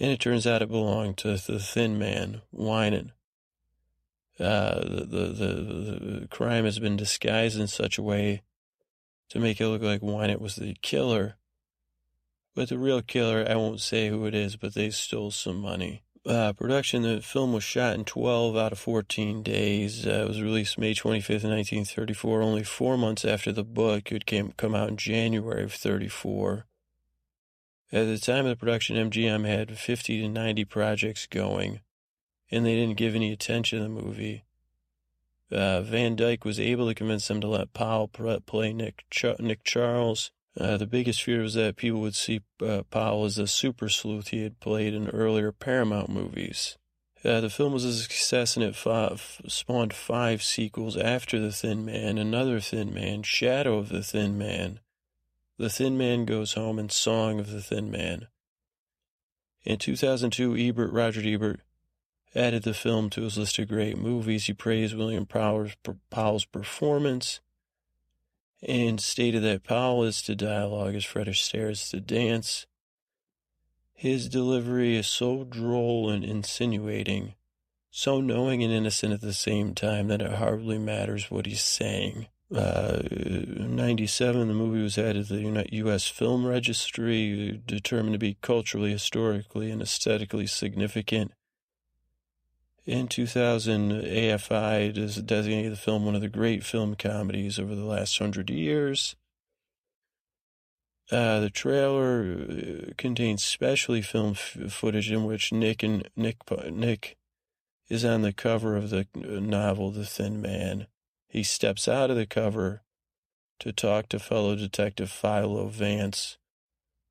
[0.00, 3.12] And it turns out it belonged to the thin man, Wynant.
[4.38, 8.42] Uh, the, the, the, the crime has been disguised in such a way
[9.28, 11.36] to make it look like Wynant was the killer.
[12.54, 16.02] But the real killer, I won't say who it is, but they stole some money.
[16.26, 20.06] Uh, production, the film was shot in 12 out of 14 days.
[20.06, 24.10] Uh, it was released May 25th, 1934, only four months after the book.
[24.10, 26.66] It came come out in January of 34.
[27.92, 31.80] At the time of the production, MGM had 50 to 90 projects going
[32.50, 34.44] and they didn't give any attention to the movie.
[35.50, 39.62] Uh, Van Dyke was able to convince them to let Powell play Nick Ch- Nick
[39.64, 40.32] Charles.
[40.58, 44.28] Uh, the biggest fear was that people would see uh, Powell as a super sleuth
[44.28, 46.78] he had played in earlier Paramount movies.
[47.24, 48.76] Uh, the film was a success and it
[49.48, 54.80] spawned five sequels after The Thin Man, Another Thin Man, Shadow of the Thin Man,
[55.58, 58.28] The Thin Man Goes Home, and Song of the Thin Man.
[59.64, 61.60] In 2002, Ebert, Roger Ebert,
[62.34, 64.46] added the film to his list of great movies.
[64.46, 65.72] He praised William Powell's,
[66.10, 67.40] Powell's performance
[68.66, 72.66] and stated that Powell is to dialogue as Fred Astaire is to dance.
[73.94, 77.34] His delivery is so droll and insinuating,
[77.90, 82.26] so knowing and innocent at the same time that it hardly matters what he's saying.
[82.54, 86.06] Uh, 97, the movie was added to the U.S.
[86.06, 91.32] Film Registry, determined to be culturally, historically, and aesthetically significant.
[92.86, 94.94] In 2000, AFI
[95.26, 99.16] designated the film one of the great film comedies over the last hundred years.
[101.10, 106.38] Uh, the trailer uh, contains specially filmed f- footage in which Nick and Nick
[106.70, 107.16] Nick
[107.88, 110.86] is on the cover of the uh, novel The Thin Man.
[111.28, 112.82] He steps out of the cover
[113.60, 116.38] to talk to fellow detective Philo Vance,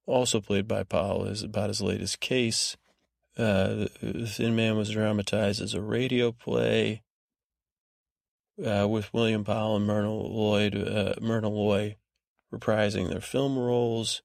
[0.06, 2.77] also played by Powell, is about his latest case.
[3.37, 3.87] Uh,
[4.27, 7.03] Thin Man was dramatized as a radio play
[8.63, 11.97] uh, with William Powell and Myrna Lloyd, uh, Myrna Loy
[12.53, 14.21] reprising their film roles.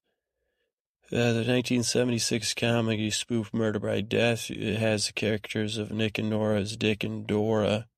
[1.12, 6.60] Uh, the 1976 comedy spoof Murder by Death has the characters of Nick and Nora
[6.60, 7.88] as Dick and Dora,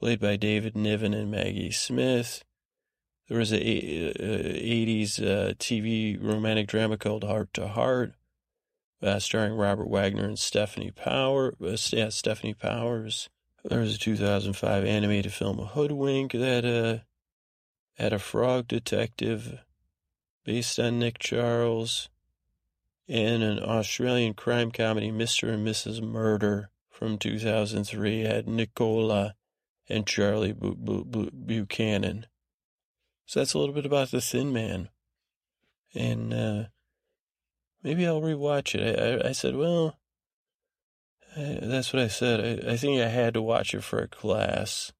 [0.00, 2.42] played by David Niven and Maggie Smith.
[3.28, 8.14] There was a 80s uh, TV romantic drama called Hart to Hart
[9.02, 11.54] uh, starring Robert Wagner and Stephanie Power.
[11.60, 13.28] Uh, yeah, Stefanie Powers.
[13.64, 17.04] There was a 2005 animated film, A Hoodwink, that uh,
[18.02, 19.58] had a frog detective
[20.44, 22.08] based on Nick Charles,
[23.08, 25.52] and an Australian crime comedy, Mr.
[25.52, 26.02] and Mrs.
[26.02, 29.34] Murder, from 2003, had Nicola
[29.88, 32.26] and Charlie Bu- Bu- Bu- Buchanan.
[33.26, 34.88] So that's a little bit about the Thin Man.
[35.94, 36.64] And uh,
[37.82, 38.98] maybe I'll rewatch it.
[38.98, 39.98] I, I, I said, well,
[41.36, 42.64] I, that's what I said.
[42.64, 44.92] I, I think I had to watch it for a class.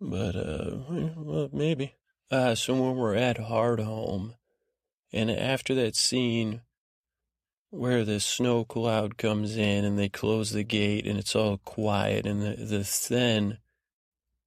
[0.00, 0.76] But, uh,
[1.16, 1.94] well, maybe.
[2.30, 4.34] Uh, so when we're at Hardhome,
[5.12, 6.60] and after that scene
[7.70, 12.26] where the snow cloud comes in and they close the gate and it's all quiet
[12.26, 13.58] and the, the Thenn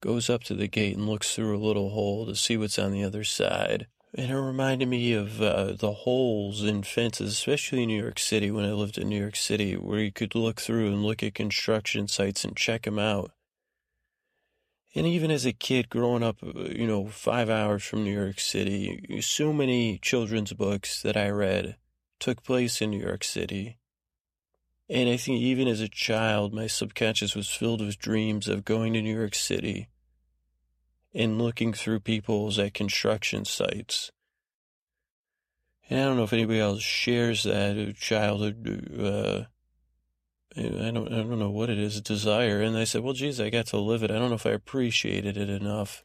[0.02, 2.92] goes up to the gate and looks through a little hole to see what's on
[2.92, 3.88] the other side.
[4.14, 8.52] And it reminded me of uh, the holes in fences, especially in New York City
[8.52, 11.34] when I lived in New York City, where you could look through and look at
[11.34, 13.32] construction sites and check them out.
[14.94, 19.22] And even as a kid growing up, you know, five hours from New York City,
[19.22, 21.78] so many children's books that I read
[22.20, 23.78] took place in New York City.
[24.90, 28.92] And I think even as a child, my subconscious was filled with dreams of going
[28.92, 29.88] to New York City
[31.14, 34.12] and looking through people's at construction sites.
[35.90, 39.44] And I don't know if anybody else shares that uh, childhood, uh,
[40.58, 42.62] I don't, I don't know what it is, desire.
[42.62, 44.12] And I said, well, geez, I got to live it.
[44.12, 46.04] I don't know if I appreciated it enough.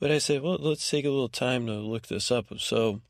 [0.00, 2.46] But I said, well, let's take a little time to look this up.
[2.58, 3.00] So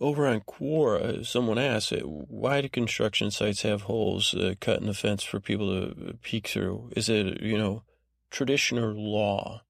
[0.00, 4.94] over on Quora, someone asked, why do construction sites have holes uh, cut in the
[4.94, 6.90] fence for people to peek through?
[6.96, 7.82] Is it, you know,
[8.34, 9.62] tradition or law?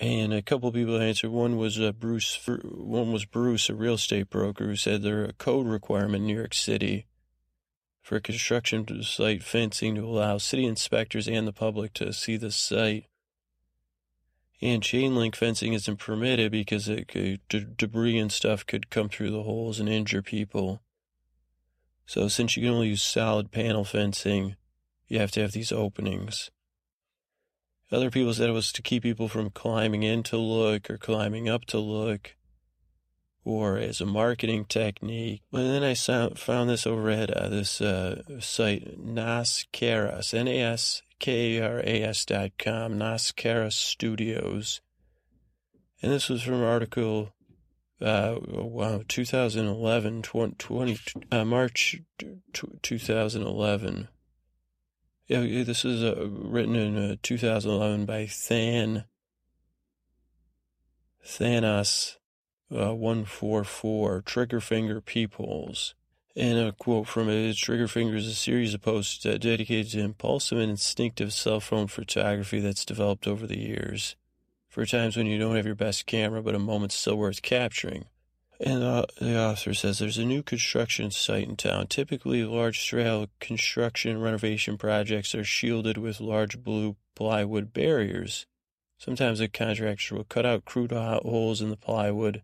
[0.00, 1.30] And a couple of people answered.
[1.30, 2.38] One was uh, Bruce.
[2.46, 6.26] One was Bruce, a real estate broker, who said there are a code requirement in
[6.26, 7.06] New York City
[8.00, 13.06] for construction site fencing to allow city inspectors and the public to see the site.
[14.62, 19.08] And chain link fencing isn't permitted because it could, d- debris and stuff could come
[19.08, 20.80] through the holes and injure people.
[22.06, 24.56] So since you can only use solid panel fencing,
[25.06, 26.50] you have to have these openings.
[27.90, 31.48] Other people said it was to keep people from climbing in to look or climbing
[31.48, 32.36] up to look
[33.48, 35.42] or as a marketing technique.
[35.54, 42.98] And then I found this over at uh, this uh, site, Naskaras, N-A-S-K-A-R-A-S dot com,
[42.98, 44.82] Naskaras Studios.
[46.02, 47.32] And this was from an article,
[48.02, 50.98] uh, wow, 2011, 20, 20
[51.32, 52.02] uh, March
[52.52, 54.08] 2011.
[55.28, 59.04] Yeah, this is uh, written in uh, 2011 by Than
[61.22, 62.16] Thanos
[62.72, 65.94] uh, 144 Trigger Finger Peepholes.
[66.34, 70.56] And a quote from it Trigger Finger is a series of posts dedicated to impulsive
[70.56, 74.16] and instinctive cell phone photography that's developed over the years.
[74.70, 78.06] For times when you don't have your best camera, but a moment's still worth capturing.
[78.60, 81.86] And uh, the author says there's a new construction site in town.
[81.86, 88.46] Typically, large scale construction renovation projects are shielded with large blue plywood barriers.
[88.98, 92.42] Sometimes the contractor will cut out crude holes in the plywood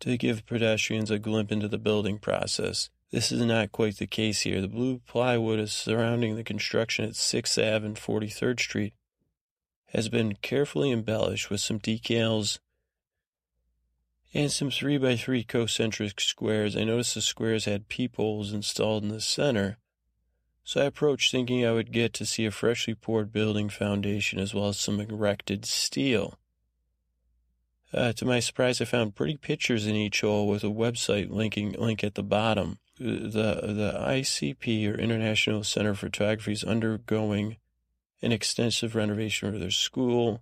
[0.00, 2.90] to give pedestrians a glimpse into the building process.
[3.10, 4.60] This is not quite the case here.
[4.60, 8.92] The blue plywood is surrounding the construction at 6th Ave and 43rd Street
[9.94, 12.58] has been carefully embellished with some decals
[14.34, 16.76] and some 3 by 3 concentric squares.
[16.76, 19.78] I noticed the squares had peepholes installed in the center.
[20.64, 24.52] So I approached thinking I would get to see a freshly poured building foundation as
[24.52, 26.38] well as some erected steel.
[27.92, 31.72] Uh, to my surprise, I found pretty pictures in each hole with a website linking
[31.72, 32.78] link at the bottom.
[32.98, 37.58] The the ICP or International Center for Photography is undergoing
[38.22, 40.40] an extensive renovation of their school.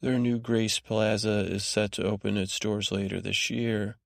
[0.00, 3.96] Their new Grace Plaza is set to open its doors later this year.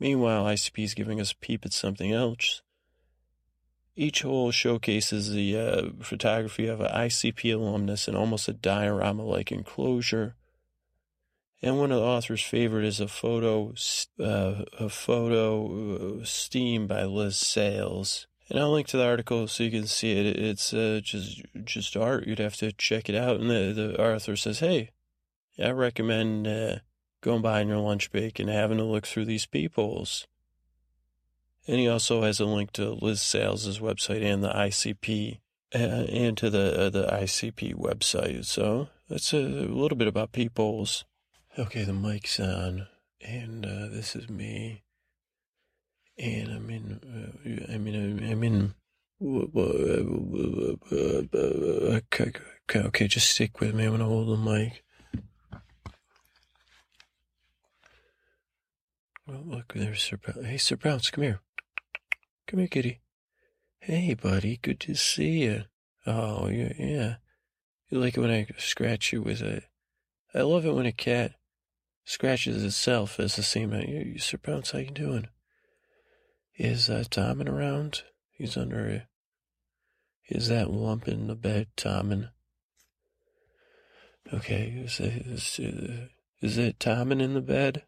[0.00, 2.62] Meanwhile, ICP is giving us a peep at something else.
[3.96, 10.34] Each hole showcases the uh, photography of an ICP alumnus in almost a diorama-like enclosure
[11.64, 13.72] and one of the author's favorite is a photo,
[14.20, 18.26] uh, a photo uh, steam by Liz Sales.
[18.50, 20.26] And I'll link to the article so you can see it.
[20.36, 22.26] It's uh, just just art.
[22.26, 23.40] You'd have to check it out.
[23.40, 24.90] And the, the author says, "Hey,
[25.58, 26.76] I recommend uh,
[27.20, 30.26] going by your lunch break and having a look through these peepholes."
[31.66, 35.38] And he also has a link to Liz Sales' website and the ICP
[35.74, 38.44] uh, and to the uh, the ICP website.
[38.44, 41.04] So that's a, little bit about peepholes.
[41.58, 42.86] Okay, the mic's on,
[43.20, 44.82] and uh, this is me,
[46.18, 47.00] and I'm in.
[47.04, 48.74] Uh, I mean, I'm in.
[52.74, 53.84] Okay, just stick with me.
[53.84, 54.84] I'm gonna hold the mic.
[59.26, 60.44] Well, look, there's Sir Pounce.
[60.44, 61.40] Hey, Sir Pounce, come here.
[62.46, 63.00] Come here, kitty.
[63.78, 65.64] Hey, buddy, good to see you.
[66.06, 67.16] Oh, yeah.
[67.88, 69.62] You like it when I scratch you with a.
[70.34, 71.32] I love it when a cat
[72.04, 73.72] scratches itself as the same.
[73.72, 75.28] You, Sir Pounce, how you doing?
[76.56, 78.02] Is uh, Tommen around?
[78.30, 79.06] He's under a.
[80.28, 82.30] Is that lump in the bed, Tommen?
[84.32, 86.08] Okay, is is, uh,
[86.42, 87.84] is it Tommen in the bed?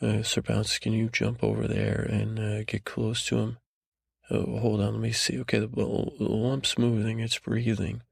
[0.00, 3.58] Uh, Sir Pounce, can you jump over there and uh, get close to him?
[4.30, 5.40] Oh, hold on, let me see.
[5.40, 8.02] Okay, the, the lump's moving, it's breathing.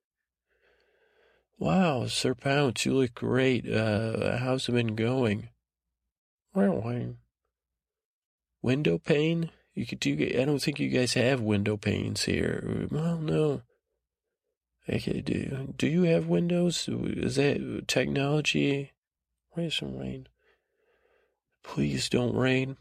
[1.58, 3.70] Wow, Sir Pounce, you look great.
[3.70, 5.50] Uh, how's it been going?
[8.62, 9.50] Window pane?
[9.74, 10.16] You could do.
[10.40, 12.86] I don't think you guys have window panes here.
[12.90, 13.62] Well, no.
[14.88, 16.88] Okay, do do you have windows?
[16.88, 18.92] Is that technology?
[19.50, 20.28] Where's some rain?
[21.64, 22.76] Please don't rain.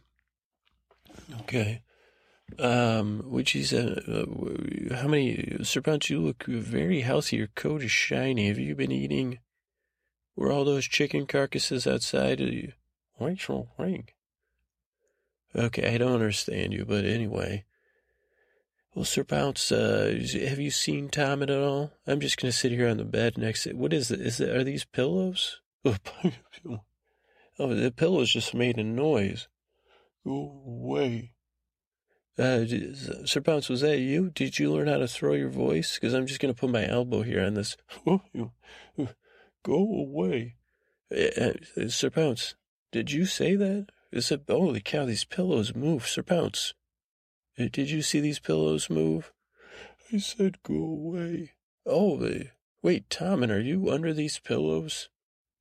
[1.42, 1.82] Okay.
[2.60, 7.38] Um, which is, uh, uh, how many, Sir Punch, you look very healthy.
[7.38, 8.48] Your coat is shiny.
[8.48, 9.40] Have you been eating,
[10.36, 12.74] were all those chicken carcasses outside of you?
[13.16, 13.70] What's wrong?
[15.56, 17.64] Okay, I don't understand you, but anyway.
[18.94, 20.14] Well, Sir Pounce, uh,
[20.48, 21.94] have you seen Tom at all?
[22.06, 24.22] I'm just going to sit here on the bed next to, what is it?
[24.22, 25.62] Is it, are these pillows?
[27.60, 29.48] oh, the pillows just made a noise.
[30.26, 31.34] Go away.
[32.38, 32.66] Uh,
[33.26, 34.32] Sir Pounce, was that you?
[34.32, 35.96] Did you learn how to throw your voice?
[35.96, 37.78] Because I'm just going to put my elbow here on this.
[39.64, 40.56] Go away.
[41.16, 42.56] Uh, uh, Sir Pounce,
[42.92, 43.88] did you say that?
[44.12, 46.08] Is it, holy cow, these pillows move.
[46.08, 46.74] Sir Pounce,
[47.60, 49.32] uh, did you see these pillows move?
[50.12, 51.52] I said go away.
[51.86, 52.20] Oh,
[52.82, 55.10] wait, Tommen, are you under these pillows?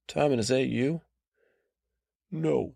[0.09, 1.03] Tommen, is that you?
[2.33, 2.75] No.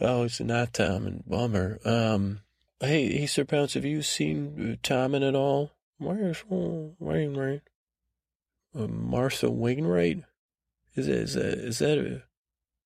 [0.00, 1.22] Oh, it's not Tommen.
[1.26, 1.78] Bummer.
[1.84, 2.40] Um,
[2.80, 5.72] Hey, hey, Sir Pounce, have you seen uh, Tommen at all?
[5.98, 7.62] Where's Wainwright?
[8.72, 10.22] Uh, Martha Wainwright?
[10.94, 12.22] Is that, is that, is that a,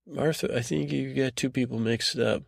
[0.07, 0.57] Martha?
[0.57, 2.45] I think you got two people mixed up.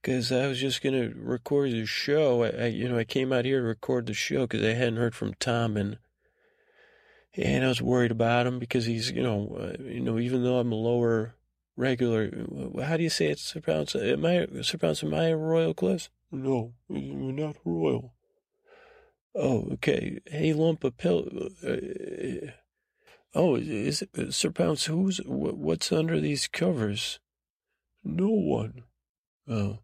[0.00, 2.44] Because I was just going to record the show.
[2.44, 4.98] I, I, you know, I came out here to record the show because I hadn't
[4.98, 5.98] heard from Tommen.
[7.34, 10.60] And I was worried about him because he's, you know, uh, you know, even though
[10.60, 11.34] I'm a lower
[11.78, 12.30] regular,
[12.82, 13.94] how do you say it, Sir Pounce?
[13.94, 16.10] Am I, Sir Pounce, am I a Royal Cliff?
[16.30, 18.12] No, you're not royal.
[19.34, 20.18] Oh, okay.
[20.26, 21.28] Hey, lump of pill.
[21.66, 22.50] Uh,
[23.34, 24.86] oh, is it uh, Sir Pounce?
[24.86, 27.20] Who's what's under these covers?
[28.02, 28.82] No one.
[29.48, 29.78] Oh.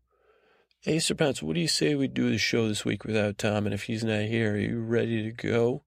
[0.81, 3.65] Hey, Sir Pounce, what do you say we do the show this week without Tom?
[3.65, 5.85] And if he's not here, are you ready to go?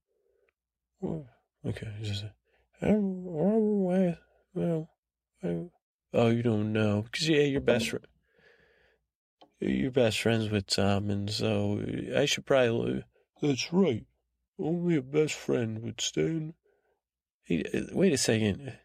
[1.01, 1.25] Well,
[1.65, 1.89] okay.
[2.01, 2.23] Just,
[2.81, 4.89] well,
[5.43, 5.71] well,
[6.17, 8.05] oh, you don't know because yeah, your best friend
[9.59, 11.81] you're best friends with Tommen so
[12.15, 13.03] I should probably.
[13.41, 14.05] That's right.
[14.59, 16.53] Only a best friend would stand.
[17.43, 18.77] Hey, wait a second.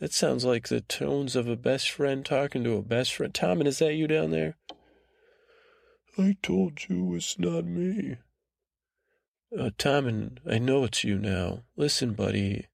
[0.00, 3.32] That sounds like the tones of a best friend talking to a best friend.
[3.32, 4.56] Tommen is that you down there?
[6.18, 8.16] I told you it's not me.
[9.56, 11.62] Uh, Tom, and I know it's you now.
[11.76, 12.66] Listen, buddy.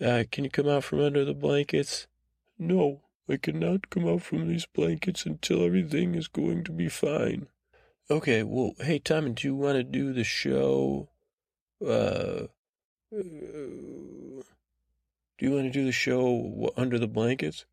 [0.00, 2.06] Uh, can you come out from under the blankets?
[2.58, 3.02] No.
[3.26, 7.46] I cannot come out from these blankets until everything is going to be fine.
[8.10, 11.08] Okay, well, hey, Tommy, do you want to do the show?
[11.82, 12.48] Uh,
[13.10, 14.42] uh,
[15.38, 17.64] do you want to do the show under the blankets?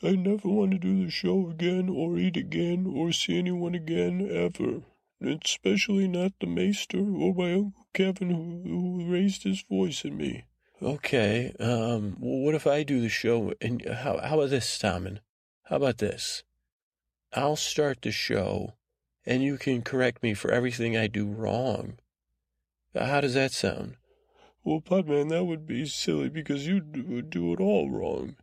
[0.00, 4.28] I never want to do the show again, or eat again, or see anyone again,
[4.30, 4.82] ever.
[5.20, 10.44] Especially not the maester or my Uncle Kevan, who, who raised his voice at me.
[10.84, 13.54] Okay, um, well, what if I do the show?
[13.62, 15.20] And how, how about this, Tommen?
[15.62, 16.42] How about this?
[17.32, 18.74] I'll start the show
[19.24, 21.96] and you can correct me for everything I do wrong.
[22.94, 23.96] How does that sound?
[24.62, 28.36] Well, Podman, that would be silly because you would do it all wrong.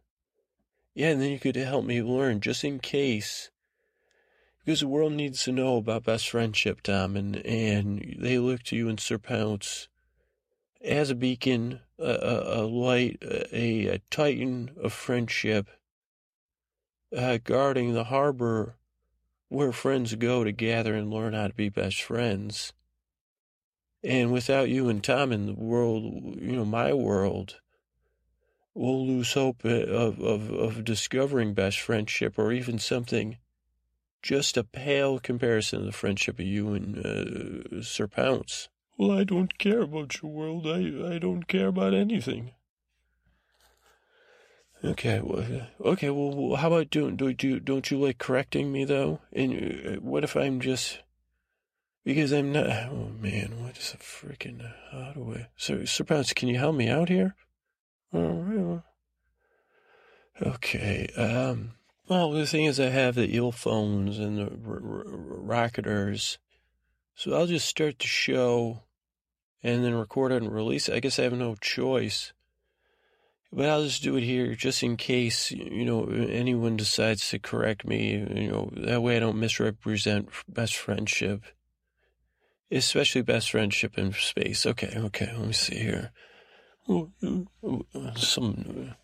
[0.96, 3.52] Yeah, and then you could help me learn just in case.
[4.66, 8.76] Because the world needs to know about best friendship, Tom, and, and they look to
[8.76, 9.90] you and Sir Pounce
[10.84, 15.68] as a beacon, a, a, light, a, a, titan of friendship,
[17.16, 18.76] uh, guarding the harbor
[19.50, 22.74] where friends go to gather and learn how to be best friends.
[24.04, 26.04] And without you and Tom in the world,
[26.40, 27.60] you know, my world,
[28.74, 33.38] we'll lose hope of, of, of discovering best friendship or even something
[34.22, 38.70] just a pale comparison of the friendship of you and uh, Sir Pounce.
[39.02, 40.68] Well, I don't care about your world.
[40.68, 42.52] I, I don't care about anything.
[44.84, 45.44] Okay, well,
[45.84, 46.12] okay.
[46.12, 47.16] Well, how about doing?
[47.16, 49.20] Do do don't you like correcting me though?
[49.34, 49.54] And
[49.88, 51.00] uh, what if I'm just
[52.06, 52.68] because I'm not?
[52.68, 55.48] Oh man, what is a freaking how do I?
[55.58, 57.36] So, Sir Pounce, can you help me out here?
[58.14, 58.84] Oh,
[60.44, 61.08] okay.
[61.18, 61.72] Um.
[62.08, 66.38] Well, the thing is, I have the ill phones and the r- r- rocketers,
[67.16, 68.84] so I'll just start the show,
[69.64, 70.96] and then record and release it.
[70.96, 72.34] I guess I have no choice.
[73.54, 77.86] But I'll just do it here just in case, you know, anyone decides to correct
[77.86, 81.44] me, you know, that way I don't misrepresent best friendship.
[82.72, 84.66] Especially best friendship in space.
[84.66, 86.12] Okay, okay, let me see here.
[88.16, 88.96] Some,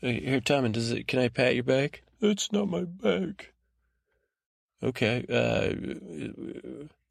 [0.00, 2.02] here, Tommy, does it, can I pat your back?
[2.20, 3.54] That's not my back.
[4.82, 5.72] Okay, uh,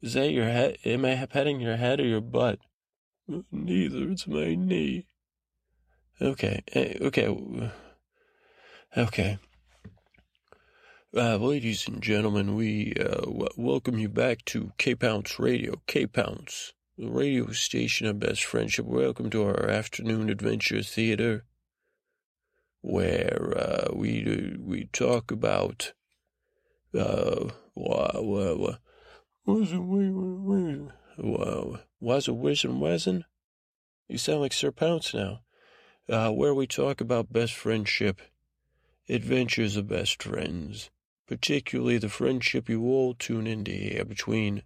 [0.00, 0.78] is that your head?
[0.84, 2.60] Am I patting your head or your butt?
[3.26, 5.06] Neither, it's my knee.
[6.20, 7.70] Okay, eh, okay,
[8.96, 9.38] okay.
[11.16, 15.80] Uh, ladies and gentlemen, we uh, w- welcome you back to K Pounce Radio.
[15.86, 18.84] K Pounce, the radio station of best friendship.
[18.84, 21.46] Welcome to our afternoon adventure theater,
[22.82, 25.94] where uh, we we talk about
[26.94, 28.10] uh, wha,
[29.46, 29.80] was it
[31.18, 33.24] wow, was it whiz and wezzin?
[34.08, 35.40] You sound like Sir Pounce now
[36.08, 38.20] uh, where we talk about best friendship,
[39.08, 40.90] adventures of best friends,
[41.26, 44.62] particularly the friendship you all tune into here between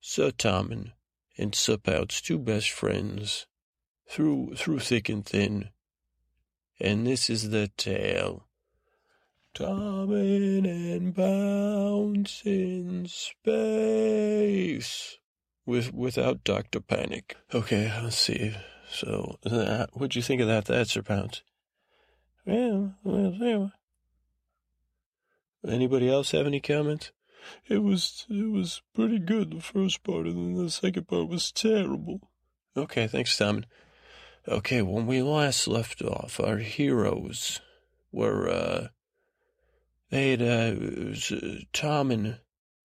[0.00, 0.92] Sir Tommen
[1.36, 3.46] and Sir Pounce, two best friends,
[4.08, 5.70] through through thick and thin.
[6.80, 8.46] And this is the tale.
[9.54, 13.60] Tommen and Pounce in space.
[15.66, 17.36] With without Doctor Panic.
[17.54, 18.54] Okay, let's see.
[18.90, 19.38] So,
[19.92, 21.42] what'd you think of that, that, Sir Pounce?
[22.44, 23.72] Well, well, well.
[25.66, 27.12] Anybody else have any comments?
[27.68, 31.52] It was, it was pretty good, the first part, and then the second part was
[31.52, 32.20] terrible.
[32.76, 33.64] Okay, thanks, Tom.
[34.48, 37.60] Okay, when we last left off, our heroes
[38.10, 38.88] were, uh,
[40.10, 42.38] they had, uh, uh Tommen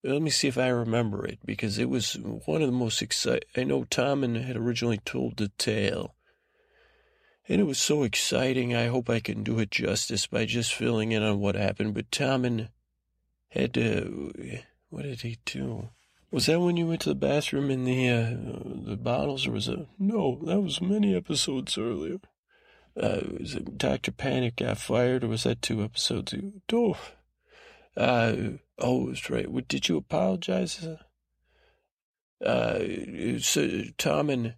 [0.05, 2.13] let me see if I remember it because it was
[2.45, 3.49] one of the most exciting.
[3.55, 6.15] I know Tommen had originally told the tale,
[7.49, 8.75] and it was so exciting.
[8.75, 11.95] I hope I can do it justice by just filling in on what happened.
[11.95, 12.69] But Tommen
[13.49, 14.61] had to.
[14.89, 15.89] What did he do?
[16.31, 19.67] Was that when you went to the bathroom in the uh, the bottles, or was
[19.67, 19.87] it?
[19.97, 22.17] No, that was many episodes earlier.
[22.95, 26.51] Uh, was it Doctor Panic got fired, or was that two episodes ago?
[26.71, 26.97] Oh,
[27.97, 28.35] uh,
[28.77, 29.67] oh, that's right.
[29.67, 30.85] Did you apologize?
[32.43, 32.79] Uh,
[33.39, 34.55] so Tommen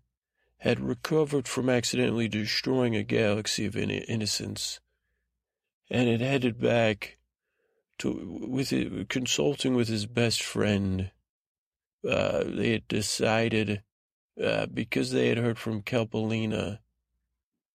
[0.60, 4.80] had recovered from accidentally destroying a galaxy of innocence,
[5.90, 7.18] and had headed back
[8.00, 11.12] to with it, consulting with his best friend.
[12.08, 13.84] Uh, they had decided
[14.42, 16.80] uh, because they had heard from Kelpolina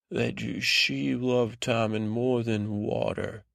[0.09, 3.45] that she loved Tommen more than water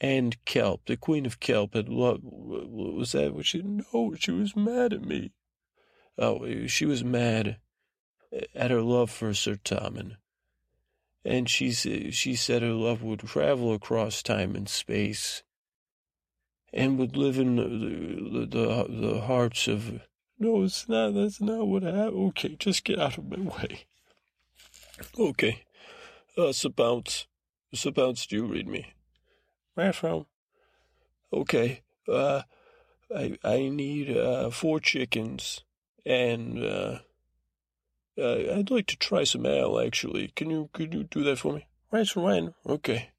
[0.00, 0.86] and kelp.
[0.86, 2.22] The queen of kelp had loved.
[2.24, 3.62] Was that what she?
[3.62, 5.32] No, she was mad at me.
[6.16, 7.58] Oh, she was mad
[8.54, 10.16] at her love for Sir Tommen,
[11.24, 15.42] and she she said her love would travel across time and space,
[16.72, 20.00] and would live in the, the, the, the hearts of.
[20.40, 21.14] No, it's not.
[21.14, 22.28] That's not what happened.
[22.28, 23.86] Okay, just get out of my way.
[25.18, 25.64] Okay.
[26.36, 27.26] Uh, Sir Pounce.
[27.74, 28.86] Sir Pounce, do you read me?
[29.94, 30.26] From?
[31.32, 31.82] Okay.
[32.08, 32.42] Uh,
[33.14, 35.62] I I need uh four chickens
[36.04, 36.98] and uh,
[38.18, 40.32] uh I'd like to try some ale actually.
[40.34, 41.66] Can you could you do that for me?
[41.90, 42.54] Right when?
[42.66, 43.10] Okay.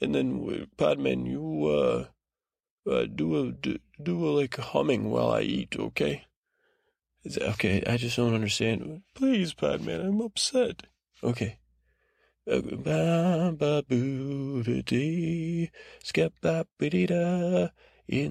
[0.00, 5.42] And then, Podman, you uh, uh do a do, do a like humming while I
[5.42, 6.24] eat, okay?
[7.26, 9.02] Okay, I just don't understand.
[9.14, 10.84] Please, Podman, I'm upset.
[11.22, 11.58] Okay.
[12.46, 12.62] In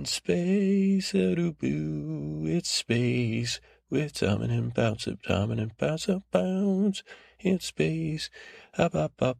[0.05, 3.59] space, it's space.
[3.91, 7.03] With time and bounce up, time and bounce up, bounce
[7.39, 8.31] in space.
[8.75, 9.33] Ba da da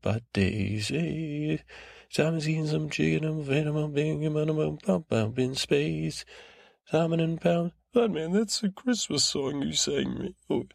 [0.00, 1.60] ba daisy.
[2.14, 6.24] Time is eating some chicken and venom and being a bump bump in space.
[6.88, 7.72] Time and bounce.
[7.96, 10.36] Oh man, that's a Christmas song you sang me.
[10.48, 10.66] Oh,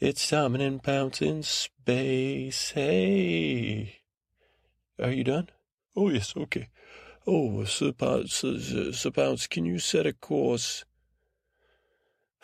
[0.00, 2.70] it's time and bounce in space.
[2.70, 4.00] Hey,
[5.02, 5.50] are you done?
[5.94, 6.68] Oh, yes, okay.
[7.26, 7.92] Oh, Sir,
[8.26, 10.84] Sir, Sir Pounce, can you set a course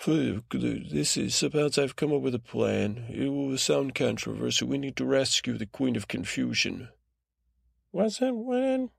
[0.03, 3.05] for this is Sir Pounce, I've come up with a plan.
[3.09, 4.67] It will sound controversial.
[4.67, 6.89] We need to rescue the Queen of Confusion.
[7.93, 8.91] What's that, when?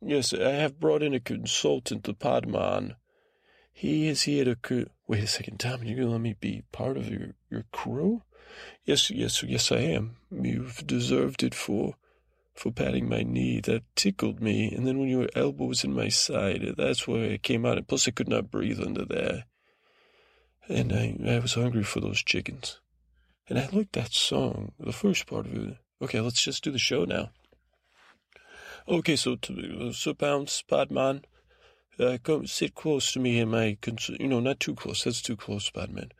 [0.00, 2.96] Yes, I have brought in a consultant, the Podman.
[3.72, 4.56] He is here to...
[4.56, 8.22] Co- Wait a second, Tom, you're gonna let me be part of your, your crew?
[8.86, 10.16] Yes, yes, yes, I am.
[10.30, 11.96] You've deserved it for
[12.54, 13.60] for patting my knee.
[13.60, 14.72] That tickled me.
[14.74, 17.76] And then when your elbow was in my side, that's where it came out.
[17.76, 19.44] And plus, I could not breathe under there.
[20.66, 22.80] And I, I was hungry for those chickens.
[23.50, 25.76] And I liked that song, the first part of it.
[26.00, 27.32] Okay, let's just do the show now.
[28.88, 31.24] Okay, so to, so bounce, Podman,
[31.98, 33.76] uh, come sit close to me in my,
[34.18, 35.04] you know, not too close.
[35.04, 36.10] That's too close, Podman.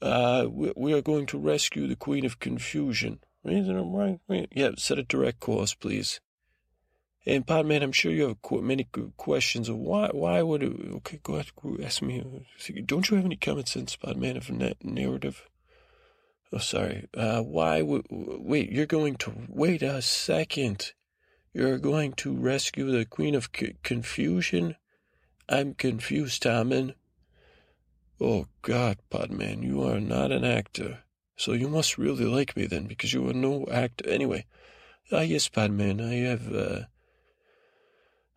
[0.00, 3.20] Uh, we, we are going to rescue the Queen of Confusion.
[3.44, 6.20] Yeah, set a direct course, please.
[7.26, 10.08] And Podman, I'm sure you have many questions of why.
[10.12, 10.72] Why would it?
[10.96, 11.50] Okay, go ahead.
[11.82, 12.24] Ask me.
[12.86, 15.46] Don't you have any common sense, Podman, of a narrative?
[16.52, 17.06] Oh, sorry.
[17.14, 18.06] Uh, why would?
[18.10, 20.92] Wait, you're going to wait a second.
[21.52, 24.76] You're going to rescue the Queen of C- Confusion.
[25.48, 26.94] I'm confused, Tommen.
[28.20, 31.04] Oh God, Podman, you are not an actor.
[31.36, 34.08] So you must really like me then, because you are no actor.
[34.08, 34.44] Anyway,
[35.12, 36.80] ah, yes, Podman, I have, uh,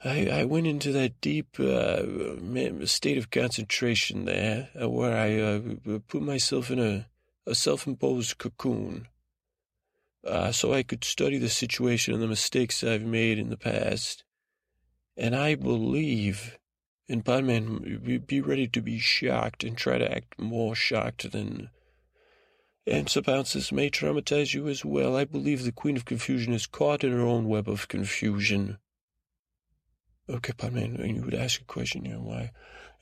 [0.04, 6.00] I, I went into that deep uh, state of concentration there, uh, where I uh,
[6.08, 7.08] put myself in a,
[7.48, 9.08] a self-imposed cocoon,
[10.26, 14.24] uh, so I could study the situation and the mistakes I've made in the past.
[15.18, 16.60] And I believe,
[17.12, 21.70] and Podman, be ready to be shocked and try to act more shocked than
[22.88, 25.16] and Sabounces may traumatize you as well.
[25.16, 28.80] I believe the Queen of Confusion is caught in her own web of confusion.
[30.28, 32.20] Okay, me, you would ask a question here.
[32.20, 32.52] Why?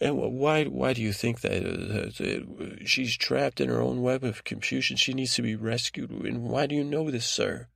[0.02, 0.66] And why?
[0.66, 4.98] Why do you think that, uh, that she's trapped in her own web of confusion?
[4.98, 6.12] She needs to be rescued.
[6.12, 7.68] And why do you know this, sir?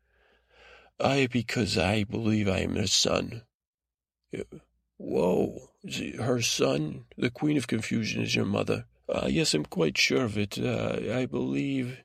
[1.00, 3.44] I, because I believe I am her son.
[4.98, 5.70] Whoa,
[6.20, 8.86] her son, the Queen of Confusion, is your mother.
[9.10, 10.58] Uh, yes, I'm quite sure of it.
[10.58, 12.02] Uh, I believe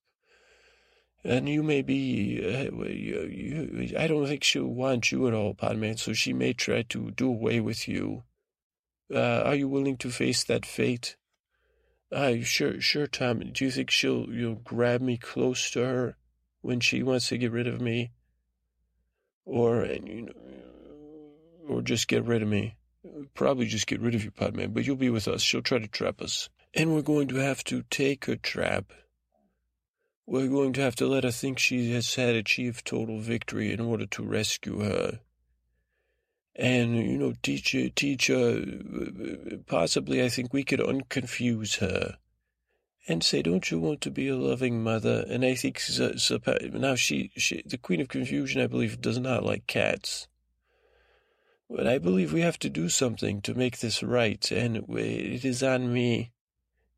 [1.24, 6.12] and you may be, uh, I don't think she'll want you at all, Podman, so
[6.12, 8.24] she may try to do away with you.
[9.12, 11.16] Uh, are you willing to face that fate?
[12.12, 13.40] Uh, sure, sure, Tom.
[13.52, 16.16] Do you think she'll, you'll grab me close to her
[16.60, 18.12] when she wants to get rid of me?
[19.44, 20.32] or and you know,
[21.68, 22.76] or just get rid of me?
[23.34, 25.42] Probably just get rid of you, Podman, but you'll be with us.
[25.42, 26.48] She'll try to trap us.
[26.72, 28.92] And we're going to have to take her trap
[30.26, 33.80] We're going to have to let her think she has had achieved total victory in
[33.80, 35.20] order to rescue her.
[36.56, 38.64] And, you know, teacher, teacher,
[39.66, 42.16] possibly I think we could unconfuse her
[43.06, 45.26] and say, don't you want to be a loving mother?
[45.28, 45.82] And I think,
[46.72, 50.26] now she, she, the Queen of Confusion, I believe, does not like cats.
[51.68, 55.62] But I believe we have to do something to make this right, and it is
[55.62, 56.30] on me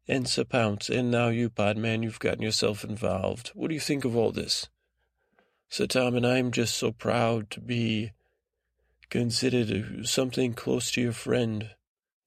[0.09, 3.49] and Sir Pounce, and now you, Podman, you've gotten yourself involved.
[3.55, 4.69] What do you think of all this?
[5.69, 8.13] Sir Tommen I'm just so proud to be
[9.11, 11.71] considered something close to your friend.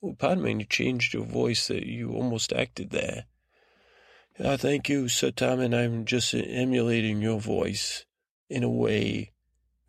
[0.04, 1.68] Oh, Podman, you changed your voice.
[1.68, 3.26] That you almost acted there.
[4.38, 8.06] Uh, thank you, Sir Tommen I'm just emulating your voice
[8.50, 9.32] in a way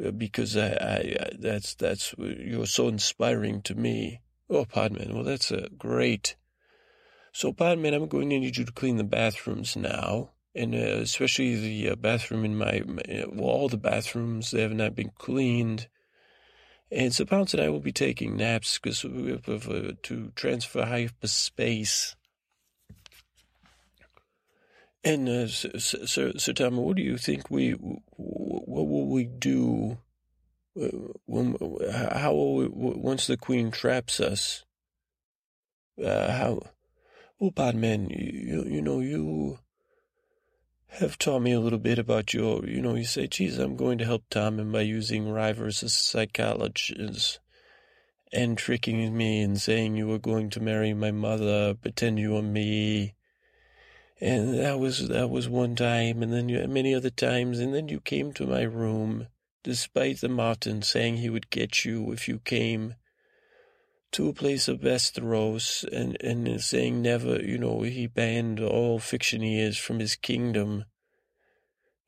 [0.04, 4.20] uh, because I, I, I that's that's you're so inspiring to me.
[4.48, 6.36] Oh, Podman, well that's a great.
[7.32, 11.56] So, Podman, I'm going to need you to clean the bathrooms now, and uh, especially
[11.56, 15.88] the uh, bathroom in my, my well, all the bathrooms they have not been cleaned.
[16.90, 22.16] And so, Pounce and I will be taking naps because we uh, to transfer hyperspace
[25.02, 29.98] and uh, Sir, Sir, Tom, what do you think we, what will we do
[30.80, 30.88] uh,
[31.24, 31.56] when,
[31.90, 34.64] how will we, once the Queen traps us?
[36.02, 36.60] Uh, how,
[37.40, 39.58] well, Podman, you, you know, you
[40.88, 43.96] have taught me a little bit about your, you know, you say, geez, I'm going
[43.96, 47.40] to help Tom and by using Rivers as psychologist
[48.30, 52.42] and tricking me and saying you were going to marry my mother, pretend you were
[52.42, 53.14] me.
[54.20, 57.88] And that was that was one time, and then you, many other times, and then
[57.88, 59.28] you came to my room,
[59.64, 62.96] despite the Martin saying he would get you if you came
[64.12, 69.78] to a place of Westeros, and and saying never, you know, he banned all fictioneers
[69.78, 70.84] from his kingdom.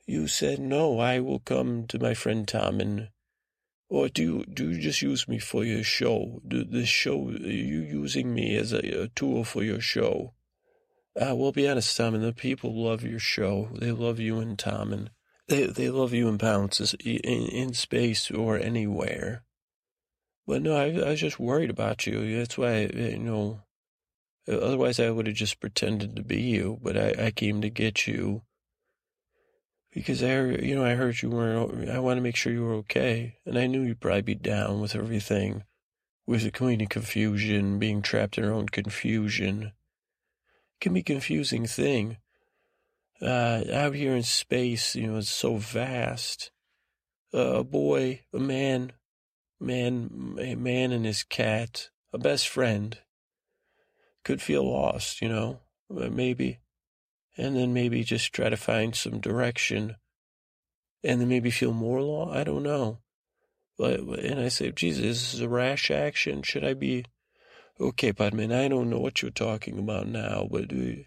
[0.06, 3.08] You said no, I will come to my friend Tommen.
[3.88, 6.40] Or do you, do you just use me for your show?
[6.48, 10.32] Do this show, are you using me as a, a tool for your show?
[11.14, 13.68] Uh, we'll be honest, Tom, and the people love your show.
[13.74, 15.10] They love you and Tom, and
[15.46, 19.44] they they love you and Pounces in, in space or anywhere.
[20.47, 22.36] But no, I, I was just worried about you.
[22.39, 23.60] That's why, you know,
[24.48, 26.78] otherwise I would have just pretended to be you.
[26.82, 28.43] But I, I came to get you
[29.93, 31.86] because I, you know, I heard you were.
[31.90, 34.81] I want to make sure you were okay, and I knew you'd probably be down
[34.81, 35.64] with everything,
[36.27, 41.05] with the queen of confusion, being trapped in her own confusion It can be a
[41.05, 42.16] confusing thing.
[43.20, 46.51] Uh, out here in space, you know, it's so vast.
[47.32, 48.93] Uh, a boy, a man,
[49.62, 52.98] man, a man and his cat, a best friend,
[54.24, 55.60] could feel lost, you know,
[55.90, 56.60] uh, maybe,
[57.36, 59.97] and then maybe just try to find some direction,
[61.02, 62.36] and then maybe feel more lost.
[62.36, 62.98] I don't know.
[63.78, 66.43] But and I say, Jesus, this is a rash action.
[66.43, 67.06] Should I be
[67.82, 71.02] Okay, Podman, I don't know what you're talking about now, but uh,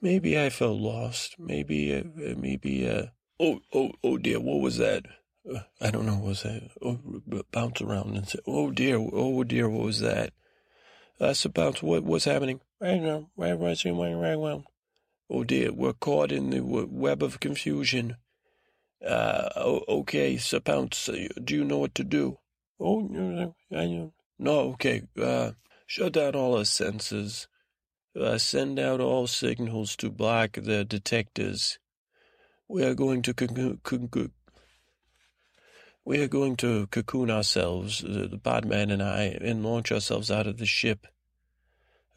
[0.00, 1.36] maybe I felt lost.
[1.38, 2.02] Maybe, uh,
[2.36, 3.06] maybe, uh,
[3.38, 5.04] oh, oh, oh dear, what was that?
[5.80, 6.70] I don't know, what was that?
[6.80, 6.98] Oh,
[7.50, 10.32] bounce around and say, oh dear, oh dear, what was that?
[11.18, 12.60] That's bounce, what, what's happening?
[15.30, 18.16] Oh dear, we're caught in the web of confusion.
[19.04, 19.48] Uh,
[19.88, 22.38] okay, so Pounce, uh, do you know what to do?
[22.78, 23.00] Oh.
[24.38, 25.02] No, okay.
[25.20, 25.52] Uh,
[25.86, 27.48] shut down all our senses.
[28.18, 31.78] Uh, send out all signals to block the detectors.
[32.68, 33.80] We are going to con-
[36.04, 40.46] we are going to cocoon ourselves, uh, the Podman and I, and launch ourselves out
[40.46, 41.06] of the ship.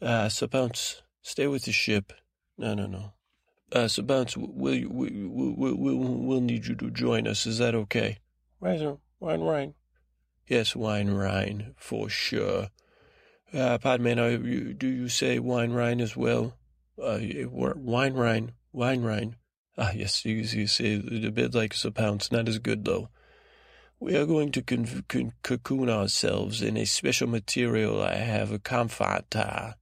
[0.02, 2.12] Uh, Sir Pounce, stay with the ship.
[2.58, 3.12] No, no, no.
[3.72, 7.46] Uh, Sir Pounce, we'll, we, we, we, we'll, we'll need you to join us.
[7.46, 8.18] Is that okay?
[8.60, 8.96] Right, sir.
[9.20, 9.72] Right, right.
[10.46, 12.68] Yes, wine Rhine, for sure.
[13.52, 16.56] Uh, Podman, uh, you, do you say wine Rhine as well?
[17.02, 17.18] Uh,
[17.50, 19.36] wine Rhine, wine Rhine.
[19.78, 23.08] Ah, yes, you, you say it a bit like a pounce, not as good though.
[24.06, 28.60] We are going to con- con- cocoon ourselves in a special material I have, a
[28.60, 29.74] comforter,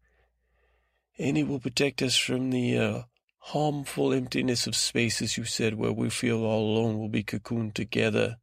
[1.19, 3.03] and it will protect us from the uh,
[3.41, 6.99] harmful emptiness of space, as you said, where we feel all alone.
[6.99, 8.39] We'll be cocooned together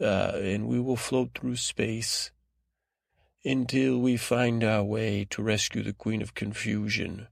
[0.00, 2.30] uh, and we will float through space
[3.44, 7.26] until we find our way to rescue the Queen of Confusion.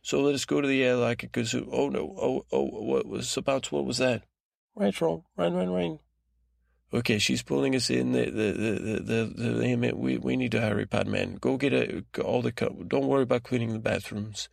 [0.00, 1.68] So let us go to the air like a kazoo.
[1.70, 2.16] Oh no!
[2.18, 2.64] Oh oh!
[2.64, 3.70] What was about?
[3.70, 4.22] What was that?
[4.74, 4.98] Right.
[5.02, 5.98] Run, run, run.
[6.94, 8.12] Okay, she's pulling us in.
[8.12, 11.40] The the the the, the, the we we need to hurry, Podman.
[11.40, 12.52] Go get a, all the.
[12.52, 14.48] Don't worry about cleaning the bathrooms.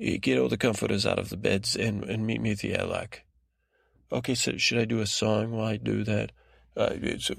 [0.00, 2.74] eh, get all the comforters out of the beds and, and meet me at the
[2.74, 3.20] airlock.
[4.10, 6.32] Okay, so should I do a song while I do that?
[6.76, 7.34] Uh, it's, uh,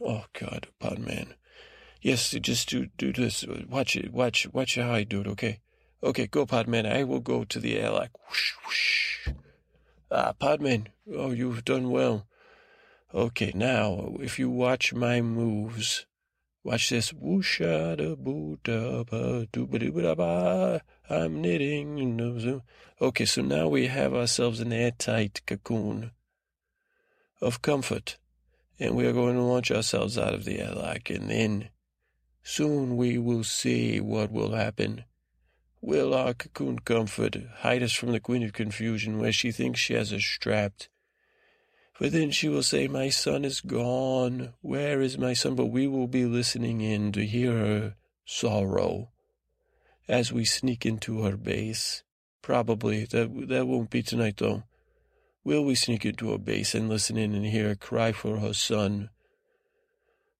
[0.00, 1.34] oh, God, pardon, man.
[2.00, 3.44] Yes, just do do this.
[3.68, 4.12] Watch it.
[4.12, 5.26] Watch watch how I do it.
[5.28, 5.60] Okay.
[6.02, 6.26] Okay.
[6.28, 6.86] Go, Podman.
[6.90, 8.10] I will go to the airlock.
[8.28, 9.28] whoosh whoosh.
[10.10, 10.88] Ah, Podman.
[11.12, 12.26] Oh, you've done well.
[13.14, 13.52] Okay.
[13.54, 16.06] Now, if you watch my moves,
[16.64, 17.12] watch this.
[17.12, 20.82] Whoosha da boo da ba doo ba doo ba.
[21.10, 22.62] I'm knitting.
[23.00, 23.24] Okay.
[23.24, 26.12] So now we have ourselves an airtight cocoon
[27.40, 28.18] of comfort,
[28.78, 31.68] and we are going to launch ourselves out of the airlock, and then.
[32.44, 35.04] Soon we will see what will happen.
[35.80, 39.94] Will our cocoon comfort hide us from the Queen of Confusion where she thinks she
[39.94, 40.88] has us trapped?
[42.02, 44.54] For then she will say, My son is gone.
[44.60, 45.54] Where is my son?
[45.54, 49.10] But we will be listening in to hear her sorrow
[50.08, 52.02] as we sneak into her base.
[52.42, 53.04] Probably.
[53.04, 54.64] That, that won't be tonight, though.
[55.44, 58.52] Will we sneak into her base and listen in and hear her cry for her
[58.52, 59.10] son?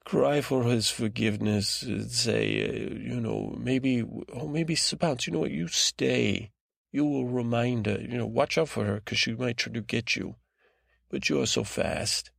[0.05, 5.53] cry for his forgiveness say, uh, you know, maybe, oh, maybe Sabouts, you know what,
[5.53, 6.51] you stay.
[6.91, 9.81] You will remind her, you know, watch out for her because she might try to
[9.81, 10.35] get you.
[11.13, 12.31] But you are so fast.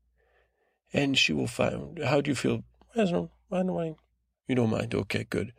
[0.92, 2.64] And she will find, how do you feel?
[2.96, 3.96] Ezra, mind mind?
[4.48, 4.94] You don't mind?
[4.94, 5.54] Okay, good.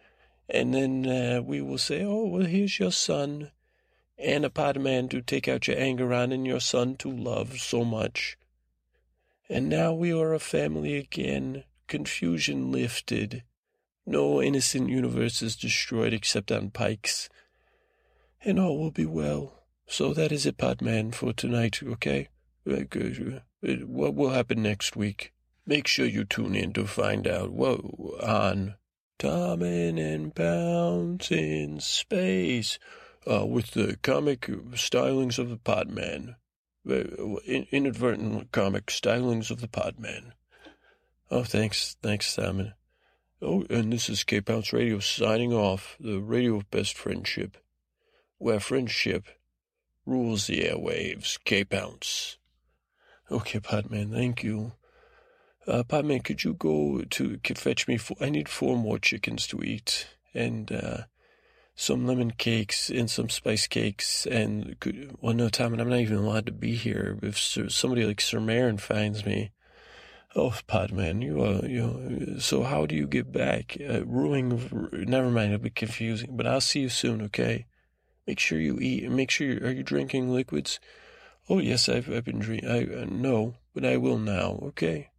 [0.51, 3.53] And then uh, we will say, oh, well, here's your son.
[4.19, 7.59] And a pot man to take out your anger on and your son to love
[7.59, 8.37] so much.
[9.49, 13.45] And now we are a family again confusion lifted.
[14.07, 17.29] No innocent universe is destroyed except on Pikes.
[18.45, 19.63] And all will be well.
[19.87, 22.29] So that is it, Podman, for tonight, okay?
[22.67, 25.33] What will happen next week?
[25.67, 27.81] Make sure you tune in to find out what
[28.23, 28.77] on
[29.19, 32.79] Tommen and Pounce in Space
[33.31, 34.43] uh, with the comic
[34.73, 36.37] stylings of the Podman.
[36.87, 40.33] Inadvertent comic stylings of the Podman.
[41.31, 41.97] Oh, thanks.
[42.03, 42.75] Thanks, Simon.
[43.41, 47.57] Oh, and this is K Pounce Radio signing off, the radio of best friendship,
[48.39, 49.25] where friendship
[50.07, 51.39] rules the airwaves.
[51.45, 52.39] Cape Bounce.
[53.31, 54.73] Okay, Podman, thank you.
[55.67, 57.97] Uh, Podman, could you go to fetch me?
[57.97, 60.99] Four, I need four more chickens to eat, and uh,
[61.75, 64.27] some lemon cakes and some spice cakes.
[64.27, 67.19] And could, well, no, Tom, I'm not even allowed to be here.
[67.23, 69.53] If somebody like Sir Meryn finds me,
[70.37, 72.41] Oh, Podman, you are, you.
[72.41, 73.77] So how do you get back?
[73.81, 74.89] Uh, ruining.
[74.93, 75.53] Never mind.
[75.53, 76.37] It'll be confusing.
[76.37, 77.23] But I'll see you soon.
[77.23, 77.67] Okay.
[78.27, 79.05] Make sure you eat.
[79.05, 79.47] And make sure.
[79.47, 80.81] You, are you drinking liquids?
[81.49, 82.71] Oh yes, I've I've been drinking.
[82.71, 84.59] I uh, no, but I will now.
[84.63, 85.11] Okay.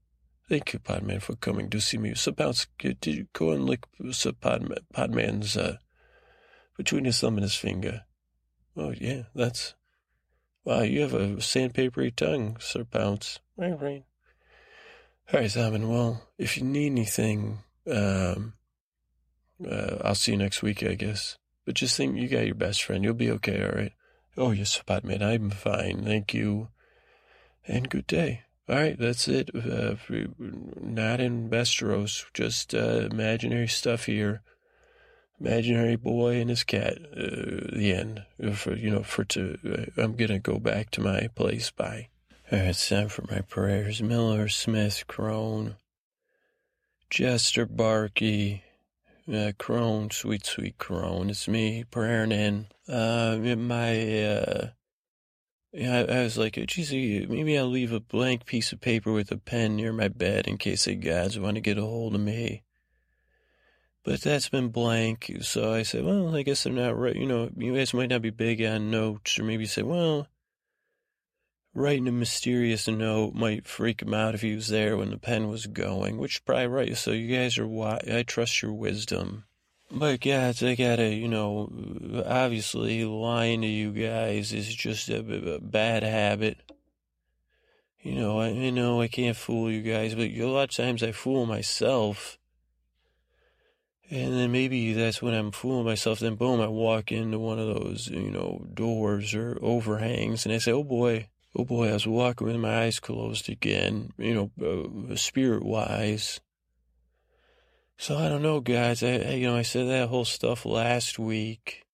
[0.48, 2.14] Thank you, Podman, for coming to see me.
[2.14, 5.78] Suppose did you go and lick Sir Podman, Podman's uh,
[6.78, 8.04] between his thumb and his finger?
[8.78, 9.74] Oh yeah, that's.
[10.64, 13.40] Wow, you have a sandpapery tongue, Sir Pounce.
[13.56, 14.04] Right, right.
[15.32, 15.90] All right, Simon.
[15.90, 18.54] Well, if you need anything, um,
[19.64, 21.38] uh, I'll see you next week, I guess.
[21.66, 23.04] But just think you got your best friend.
[23.04, 23.92] You'll be okay, all right?
[24.38, 25.24] Oh, yes, Batman.
[25.24, 26.04] I'm fine.
[26.04, 26.70] Thank you.
[27.68, 28.42] And good day.
[28.68, 29.52] All right, that's it.
[29.56, 29.96] Uh,
[30.40, 34.42] not in Westeros, just uh, imaginary stuff here.
[35.40, 36.98] Imaginary boy and his cat.
[37.16, 38.24] Uh, the end.
[38.56, 39.58] For you know, for to,
[39.98, 41.70] uh, I'm gonna go back to my place.
[41.70, 42.10] Bye.
[42.52, 44.02] It's time for my prayers.
[44.02, 45.76] Miller, Smith, Crone,
[47.10, 48.62] Jester, Barkey,
[49.32, 51.30] uh, Crone, sweet, sweet Crone.
[51.30, 52.68] It's me praying in.
[52.88, 54.70] Uh, my, uh,
[55.74, 59.38] I, I was like, geez, maybe I'll leave a blank piece of paper with a
[59.38, 62.64] pen near my bed in case the gods want to get a hold of me.
[64.04, 67.16] But that's been blank, so I said, well, I guess they're not right.
[67.16, 70.28] You know, you guys might not be big on notes, or maybe say, well,
[71.76, 75.50] Writing a mysterious note might freak him out if he was there when the pen
[75.50, 76.96] was going, which is probably right.
[76.96, 78.08] So you guys are wise.
[78.10, 79.44] I trust your wisdom.
[79.92, 81.70] But guys, I gotta, you know,
[82.26, 86.60] obviously lying to you guys is just a, a bad habit.
[88.02, 91.04] You know, I, I know I can't fool you guys, but a lot of times
[91.04, 92.38] I fool myself.
[94.10, 96.20] And then maybe that's when I'm fooling myself.
[96.20, 100.60] Then boom, I walk into one of those, you know, doors or overhangs, and I
[100.60, 105.12] say, "Oh boy, Oh boy, I was walking with my eyes closed again, you know,
[105.12, 106.42] uh, spirit wise.
[107.98, 109.02] So I don't know, guys.
[109.02, 111.86] I, I, you know, I said that whole stuff last week,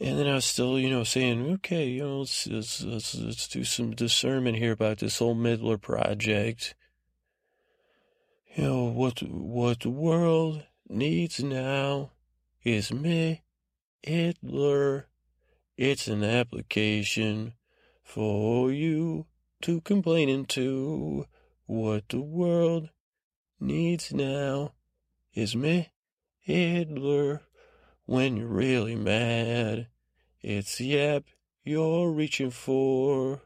[0.00, 3.48] and then I was still, you know, saying, okay, you know, let's let's let's, let's
[3.48, 6.74] do some discernment here about this whole Midler project.
[8.54, 12.12] You know what what the world needs now
[12.64, 13.42] is me
[14.02, 15.08] Hitler.
[15.76, 17.52] It's an application
[18.08, 19.26] for you
[19.60, 21.26] to complain into.
[21.66, 22.88] What the world
[23.60, 24.72] needs now
[25.34, 25.92] is me,
[26.40, 27.42] Hitler.
[28.06, 29.88] When you're really mad,
[30.40, 31.24] it's yep
[31.62, 33.42] you're reaching for.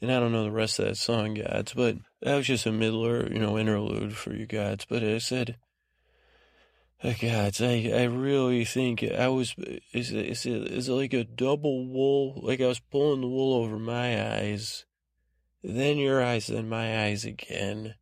[0.00, 2.72] And I don't know the rest of that song, gods, but that was just a
[2.72, 4.86] middler, you know, interlude for you gods.
[4.88, 5.56] But I said,
[7.12, 9.54] gods, I, I really think I was,
[9.92, 12.40] is it, is it, is it like a double wool?
[12.42, 14.86] Like I was pulling the wool over my eyes,
[15.62, 17.96] then your eyes, then my eyes again.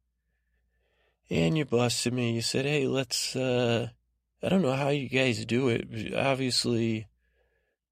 [1.28, 2.32] And you busted me.
[2.32, 3.88] You said, hey, let's, uh,
[4.42, 6.14] I don't know how you guys do it.
[6.14, 7.08] Obviously,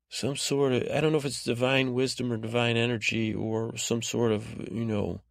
[0.08, 4.02] some sort of, I don't know if it's divine wisdom or divine energy or some
[4.02, 5.22] sort of, you know,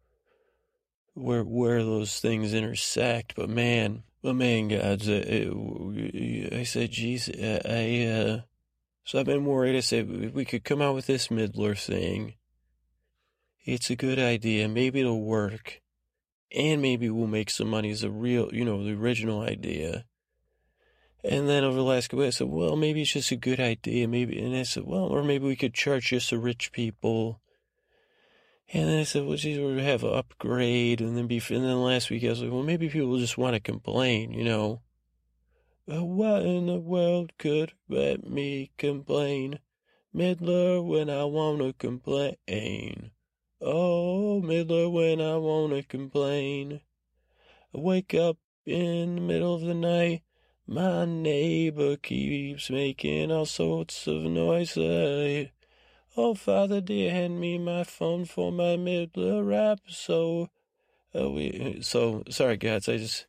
[1.14, 3.34] where, where those things intersect.
[3.36, 8.40] But man, but man, gods, uh, I said, geez, uh, I, uh,
[9.04, 9.76] so I've been worried.
[9.76, 12.34] I said, we could come out with this Midler thing.
[13.64, 14.68] It's a good idea.
[14.68, 15.80] Maybe it'll work.
[16.52, 20.04] And maybe we'll make some money as a real, you know, the original idea.
[21.22, 24.08] And then over the last couple, I said, well, maybe it's just a good idea.
[24.08, 27.40] Maybe, and I said, well, or maybe we could charge just the rich people.
[28.72, 31.00] And then I said, well, geez, we'll have an upgrade.
[31.00, 33.54] And then be, and then last week I was like, well, maybe people just want
[33.54, 34.80] to complain, you know.
[35.86, 39.58] What in the world could let me complain?
[40.14, 43.10] Midler when I want to complain.
[43.60, 46.80] Oh, Midler when I want to complain.
[47.74, 50.22] I wake up in the middle of the night.
[50.66, 54.74] My neighbor keeps making all sorts of noise.
[56.16, 59.78] Oh, Father dear, hand me my phone for my Midler rap.
[59.88, 60.48] So,
[61.14, 62.88] uh, we, so sorry, guys.
[62.88, 63.26] I just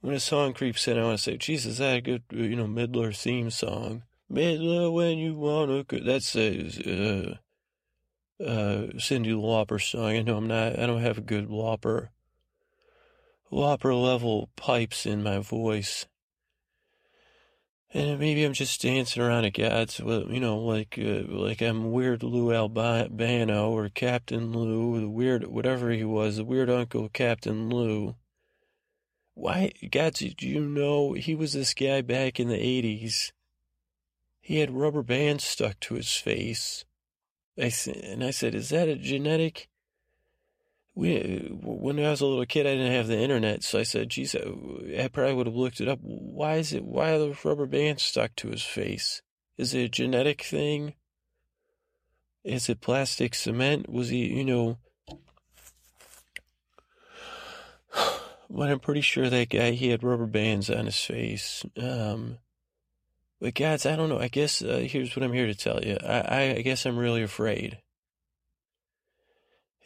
[0.00, 2.66] when a song creeps in, I want to say, Jesus, that a good, you know,
[2.66, 4.02] Midler theme song.
[4.30, 7.34] Midler, when you wanna, that's a uh,
[8.42, 10.06] uh, Cyndi Lauper song.
[10.06, 12.08] I know I'm not, I don't have a good Lauper,
[13.52, 16.06] Lauper level pipes in my voice.
[17.96, 22.22] And maybe I'm just dancing around at God's, you know, like uh, like I'm Weird
[22.22, 28.14] Lou Albano or Captain Lou, the weird, whatever he was, the weird uncle Captain Lou.
[29.32, 33.32] Why, Gods, do you know he was this guy back in the 80s?
[34.42, 36.84] He had rubber bands stuck to his face.
[37.58, 37.72] I
[38.10, 39.70] and I said, is that a genetic?
[40.96, 44.08] We, when I was a little kid, I didn't have the internet, so I said,
[44.08, 45.98] geez, I probably would have looked it up.
[46.00, 49.20] Why is it, why are the rubber bands stuck to his face?
[49.58, 50.94] Is it a genetic thing?
[52.44, 53.90] Is it plastic cement?
[53.90, 54.78] Was he, you know,
[58.48, 61.62] but I'm pretty sure that guy, he had rubber bands on his face.
[61.76, 62.38] Um,
[63.38, 64.18] but gods, I don't know.
[64.18, 65.98] I guess, uh, here's what I'm here to tell you.
[66.02, 67.82] I, I, I guess I'm really afraid.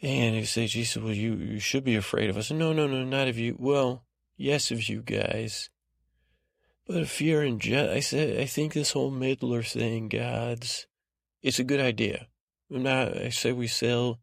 [0.01, 2.49] And you say, Jesus, well, you, you should be afraid of us.
[2.49, 3.55] No, no, no, not of you.
[3.59, 4.03] Well,
[4.35, 5.69] yes, of you guys.
[6.87, 10.87] But if you're in I said, I think this whole Midler thing, gods,
[11.43, 12.27] it's a good idea.
[12.73, 14.19] I'm not, I say we sell,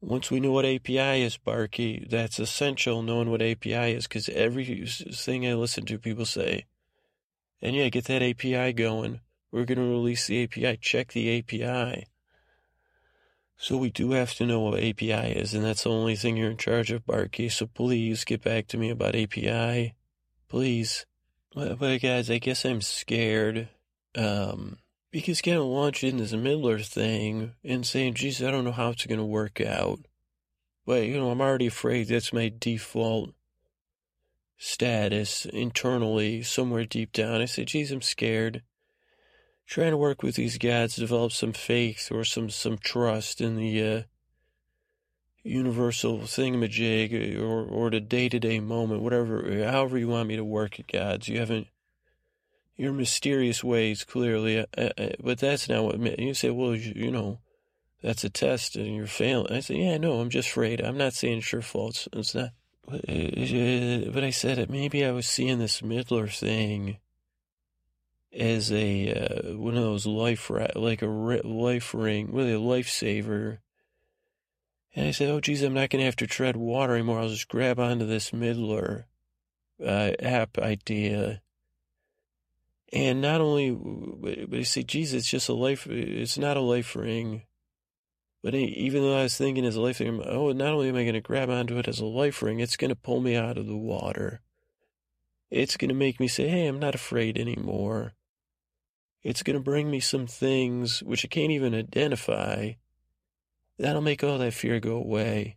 [0.00, 4.86] once we know what API is, Barky, that's essential knowing what API is, because every
[4.86, 6.66] thing I listen to, people say,
[7.60, 9.20] and yeah, get that API going.
[9.50, 10.76] We're going to release the API.
[10.80, 12.06] Check the API.
[13.64, 16.50] So we do have to know what API is, and that's the only thing you're
[16.50, 17.48] in charge of, Barky.
[17.48, 19.94] So please get back to me about API.
[20.50, 21.06] Please.
[21.54, 23.70] But, but guys, I guess I'm scared.
[24.14, 24.76] Um,
[25.10, 29.06] because kind of launching this Midler thing and saying, geez, I don't know how it's
[29.06, 30.00] going to work out.
[30.84, 33.30] But, you know, I'm already afraid that's my default
[34.58, 37.40] status internally, somewhere deep down.
[37.40, 38.62] I say, geez, I'm scared
[39.66, 43.82] trying to work with these gods, develop some faith or some some trust in the
[43.82, 44.02] uh,
[45.42, 50.44] universal thingamajig or or the day to day moment, whatever, however you want me to
[50.44, 51.28] work it, gods.
[51.28, 51.68] You haven't
[52.76, 56.50] your mysterious ways clearly, uh, uh, uh but that's not what you say.
[56.50, 57.38] Well, you, you, know,
[58.02, 59.52] that's a test and you're failing.
[59.52, 60.80] I say, yeah, no, I'm just afraid.
[60.80, 62.08] I'm not saying sure faults.
[62.12, 62.50] It's not.
[62.86, 64.68] But I said it.
[64.68, 66.98] maybe I was seeing this Midler thing
[68.34, 73.58] as a uh, one of those life like a life ring, really a lifesaver.
[74.94, 77.20] And I said, "Oh, geez, I'm not going to have to tread water anymore.
[77.20, 79.04] I'll just grab onto this Midler
[79.84, 81.42] uh, app idea."
[82.92, 85.86] And not only, but I say, "Geez, it's just a life.
[85.88, 87.42] It's not a life ring."
[88.42, 91.04] But even though I was thinking as a life ring, oh, not only am I
[91.04, 93.56] going to grab onto it as a life ring, it's going to pull me out
[93.56, 94.42] of the water.
[95.50, 98.14] It's going to make me say, "Hey, I'm not afraid anymore."
[99.24, 102.72] It's going to bring me some things which I can't even identify.
[103.78, 105.56] That'll make all that fear go away.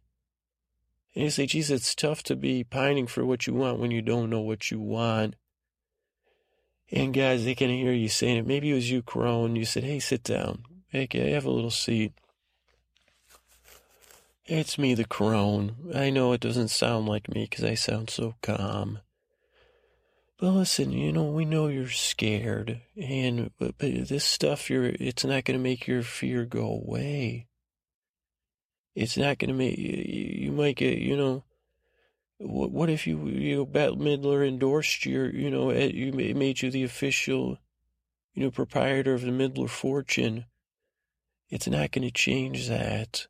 [1.14, 4.02] And you say, geez, it's tough to be pining for what you want when you
[4.02, 5.36] don't know what you want.
[6.90, 8.48] And guys, they can hear you saying it.
[8.48, 9.58] Maybe it was you, Crone.
[9.58, 10.64] You said, hey, sit down.
[10.88, 12.14] Hey, uh, have a little seat.
[14.46, 15.76] It's me, the crone.
[15.94, 19.00] I know it doesn't sound like me because I sound so calm.
[20.40, 25.26] But listen, you know, we know you're scared, and but, but this stuff, you're, it's
[25.26, 27.48] not going to make your fear go away.
[28.94, 30.04] It's not going to make you,
[30.48, 31.44] you might get, you know,
[32.38, 36.62] what, what if you, you know, Bette Midler endorsed your, you know, eh, you made
[36.62, 37.58] you the official,
[38.34, 40.46] you know, proprietor of the Midler fortune.
[41.50, 43.26] It's not going to change that.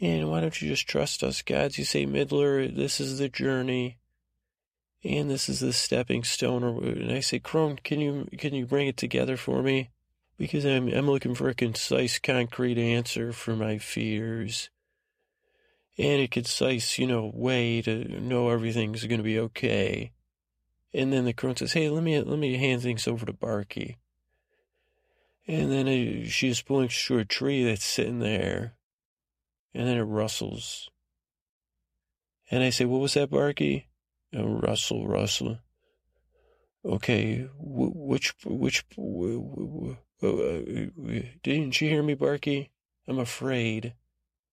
[0.00, 1.78] And why don't you just trust us, guys?
[1.78, 3.98] You say, Midler, this is the journey,
[5.04, 6.64] and this is the stepping stone.
[6.64, 9.90] Or and I say, Crone, can you can you bring it together for me?
[10.36, 14.70] Because I'm I'm looking for a concise, concrete answer for my fears,
[15.96, 20.12] and a concise, you know, way to know everything's going to be okay.
[20.94, 23.98] And then the crone says, "Hey, let me let me hand things over to Barky."
[25.46, 28.74] And then uh, she's pulling to a tree that's sitting there
[29.74, 30.90] and then it rustles.
[32.50, 33.87] And I say, What was that, Barky?
[34.32, 35.58] Rustle, rustle.
[36.84, 40.26] Okay, which, which, uh,
[41.42, 42.70] didn't you hear me, Barky?
[43.06, 43.94] I'm afraid.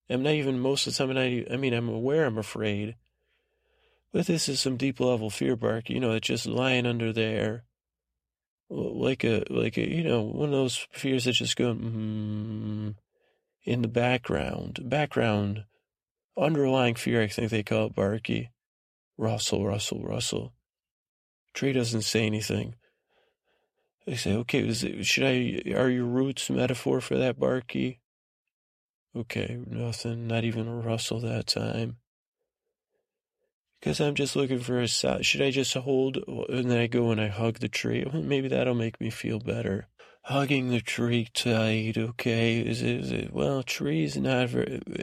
[0.08, 2.96] I'm not even most of the time, I, I mean, I'm aware I'm afraid.
[4.12, 5.94] But this is some deep level fear, Barky.
[5.94, 7.64] You know, it's just lying under there.
[8.68, 12.94] Like a, like a, you know, one of those fears that just go, mm,
[13.64, 15.64] in the background, background,
[16.36, 18.50] underlying fear, I think they call it Barky.
[19.18, 20.52] Rustle, rustle, rustle.
[21.54, 22.74] Tree doesn't say anything.
[24.06, 28.00] They say, okay, it, should I, are your roots metaphor for that, Barky?
[29.16, 31.96] Okay, nothing, not even a rustle that time.
[33.80, 36.18] Because I'm just looking for a, should I just hold,
[36.48, 38.04] and then I go and I hug the tree?
[38.12, 39.88] Maybe that'll make me feel better
[40.26, 42.58] hugging the tree tight, okay?
[42.58, 44.50] Is it, is it well, tree's not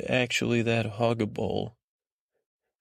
[0.10, 1.76] actually that huggable.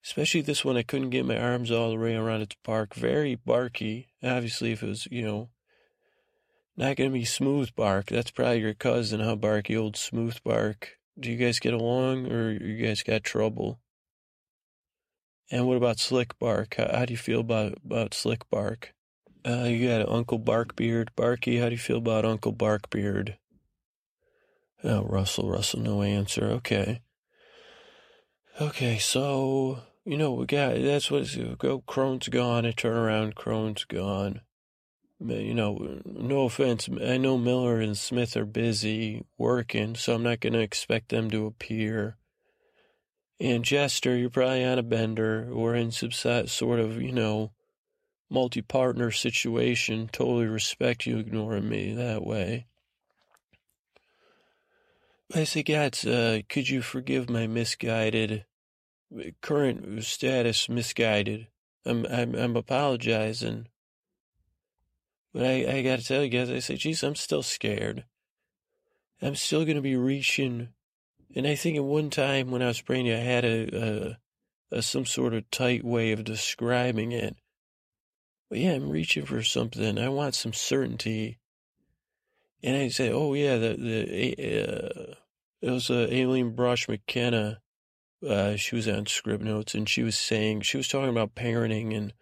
[0.03, 2.93] Especially this one, I couldn't get my arms all the way around its bark.
[2.93, 4.09] Very barky.
[4.21, 5.49] Obviously, if it was, you know,
[6.75, 8.07] not going to be smooth bark.
[8.07, 9.77] That's probably your cousin, huh, Barky?
[9.77, 10.97] Old smooth bark.
[11.17, 13.79] Do you guys get along, or you guys got trouble?
[15.51, 16.75] And what about slick bark?
[16.75, 18.93] How, how do you feel about, about slick bark?
[19.45, 21.09] Uh, you got Uncle Barkbeard.
[21.15, 23.37] Barky, how do you feel about Uncle Barkbeard?
[24.83, 26.45] Oh, rustle, rustle, no answer.
[26.45, 27.01] Okay.
[28.59, 32.65] Okay, so, you know, we got, that's what it's, go, Crone's gone.
[32.65, 34.41] I turn around, Crone's gone.
[35.19, 36.89] You know, no offense.
[37.01, 41.29] I know Miller and Smith are busy working, so I'm not going to expect them
[41.31, 42.17] to appear.
[43.39, 47.51] And Jester, you're probably on a bender or in some sort of, you know,
[48.29, 50.09] multi-partner situation.
[50.11, 52.67] Totally respect you ignoring me that way.
[55.33, 58.45] I say, God, uh, could you forgive my misguided
[59.41, 60.69] current status?
[60.69, 61.47] Misguided.
[61.85, 63.67] I'm I'm I'm apologizing,
[65.33, 66.49] but I I got to tell you guys.
[66.49, 68.05] I say, geez, I'm still scared.
[69.21, 70.69] I'm still to be reaching,
[71.35, 74.17] and I think at one time when I was praying, I had a,
[74.71, 77.35] a, a some sort of tight way of describing it.
[78.49, 79.97] But yeah, I'm reaching for something.
[79.97, 81.39] I want some certainty.
[82.61, 85.15] And I say, oh yeah, the the uh,
[85.61, 87.61] it was uh, Aileen Brosh McKenna.
[88.27, 92.13] Uh, she was on Scriptnotes, and she was saying she was talking about parenting and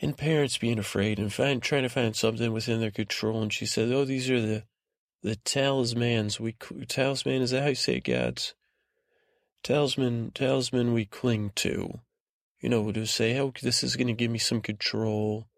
[0.00, 3.42] and parents being afraid and find trying to find something within their control.
[3.42, 4.64] And she said, oh, these are the
[5.22, 6.56] the talismans we
[6.88, 8.54] talisman is that how you say it, Gads?
[9.62, 12.00] Talisman talisman we cling to
[12.62, 15.48] you know, to say, oh, this is going to give me some control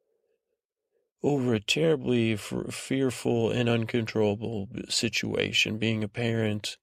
[1.23, 6.79] over a terribly f- fearful and uncontrollable situation, being a parent.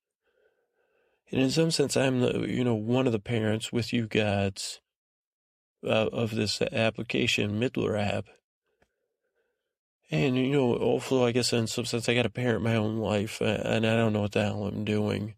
[1.32, 4.82] And in some sense, I'm the, you know, one of the parents with you guys
[5.86, 8.26] uh, of this application, Midler app.
[10.10, 12.98] And, you know, also, I guess in some sense, I got to parent my own
[12.98, 15.36] life, and I don't know what the hell I'm doing.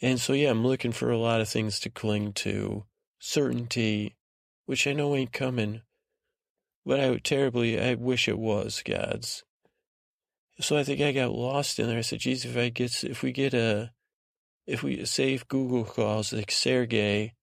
[0.00, 2.86] And so, yeah, I'm looking for a lot of things to cling to
[3.18, 4.16] certainty,
[4.64, 5.82] which I know ain't coming,
[6.86, 9.44] but I terribly, I wish it was God's.
[10.60, 11.98] So I think I got lost in there.
[11.98, 13.92] I said, geez, if I get, if we get a,
[14.70, 17.34] if we say if Google calls like Sergey,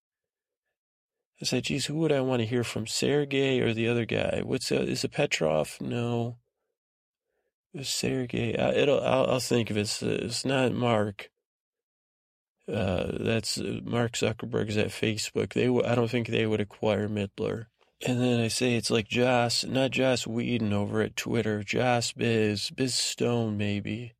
[1.42, 4.42] I said, geez, who would I want to hear from, Sergey or the other guy?
[4.44, 4.90] What's that?
[4.90, 5.78] Is it Petrov?
[5.80, 6.38] No.
[7.82, 8.58] Sergey.
[8.58, 9.02] I, it'll.
[9.02, 9.82] I'll, I'll think of it.
[9.82, 11.30] It's, it's not Mark.
[12.72, 15.54] Uh, that's uh, Mark Zuckerberg's at Facebook.
[15.54, 15.68] They.
[15.68, 17.66] I don't think they would acquire Midler.
[18.06, 22.70] And then I say it's like Joss, not Joss Whedon over at Twitter, Joss Biz,
[22.72, 24.14] Biz Stone maybe.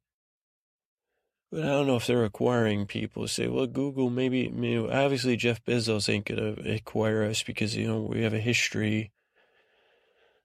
[1.52, 3.28] But I don't know if they're acquiring people.
[3.28, 4.48] Say, well, Google maybe.
[4.92, 9.12] Obviously, Jeff Bezos ain't gonna acquire us because you know we have a history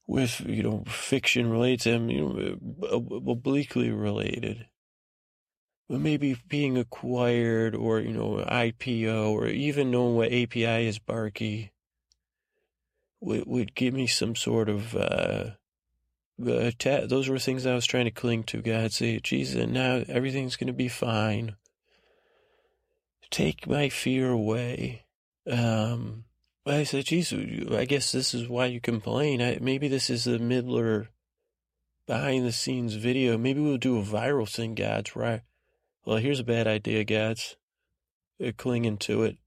[0.06, 4.66] with you know fiction related to him, you know, obliquely related.
[5.88, 11.72] But maybe being acquired or you know IPO or even knowing what API is, Barky
[13.20, 15.50] would, would give me some sort of uh,
[16.40, 16.70] uh
[17.06, 18.62] those were things I was trying to cling to.
[18.62, 21.56] God say, Jesus, now everything's going to be fine.
[23.30, 25.04] Take my fear away.
[25.50, 26.24] Um,
[26.66, 29.40] I said, Jesus, I guess this is why you complain.
[29.42, 31.08] I, maybe this is the Midler
[32.06, 33.38] behind the scenes video.
[33.38, 35.42] Maybe we'll do a viral thing, God's right?
[36.04, 37.56] Well, here's a bad idea, God's
[38.42, 39.38] Uh, clinging to it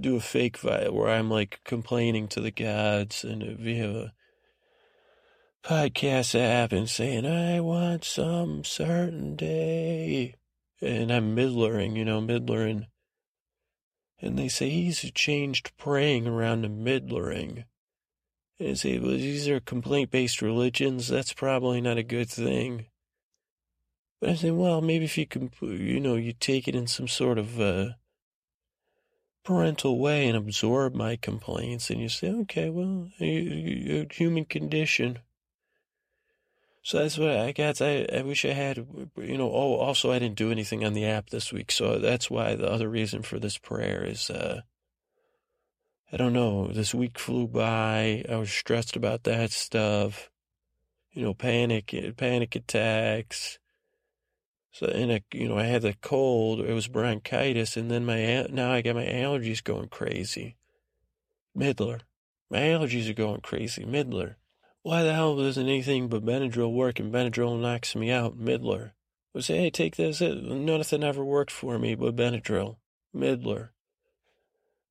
[0.00, 4.12] do a fake vibe where I'm like complaining to the gods and we have a
[5.66, 10.36] podcast app and saying, I want some certain day.
[10.80, 12.86] And I'm midlering, you know, midlering.
[14.20, 17.64] And they say he's changed praying around to midlering.
[18.60, 21.08] And they say, well, these are complaint based religions.
[21.08, 22.86] That's probably not a good thing.
[24.20, 27.08] But I say, well, maybe if you can, you know, you take it in some
[27.08, 27.88] sort of, uh,
[29.44, 35.20] parental way and absorb my complaints, and you say, okay, well, you, human condition.
[36.86, 37.82] So that's what I got.
[37.82, 38.76] I, I wish I had,
[39.16, 41.72] you know, oh, also I didn't do anything on the app this week.
[41.72, 44.60] So that's why the other reason for this prayer is, uh,
[46.12, 48.24] I don't know, this week flew by.
[48.30, 50.30] I was stressed about that stuff,
[51.10, 53.58] you know, panic, panic attacks,
[54.70, 56.60] so, and I, you know, I had the cold.
[56.60, 60.56] It was bronchitis, and then my now I got my allergies going crazy.
[61.56, 62.02] Midler,
[62.48, 63.84] my allergies are going crazy.
[63.84, 64.36] Midler,
[64.86, 67.00] why the hell doesn't anything but Benadryl work?
[67.00, 68.38] And Benadryl knocks me out.
[68.38, 68.92] Midler,
[69.34, 70.20] I say, hey, take this.
[70.20, 72.76] Nothing ever worked for me but Benadryl.
[73.12, 73.70] Midler,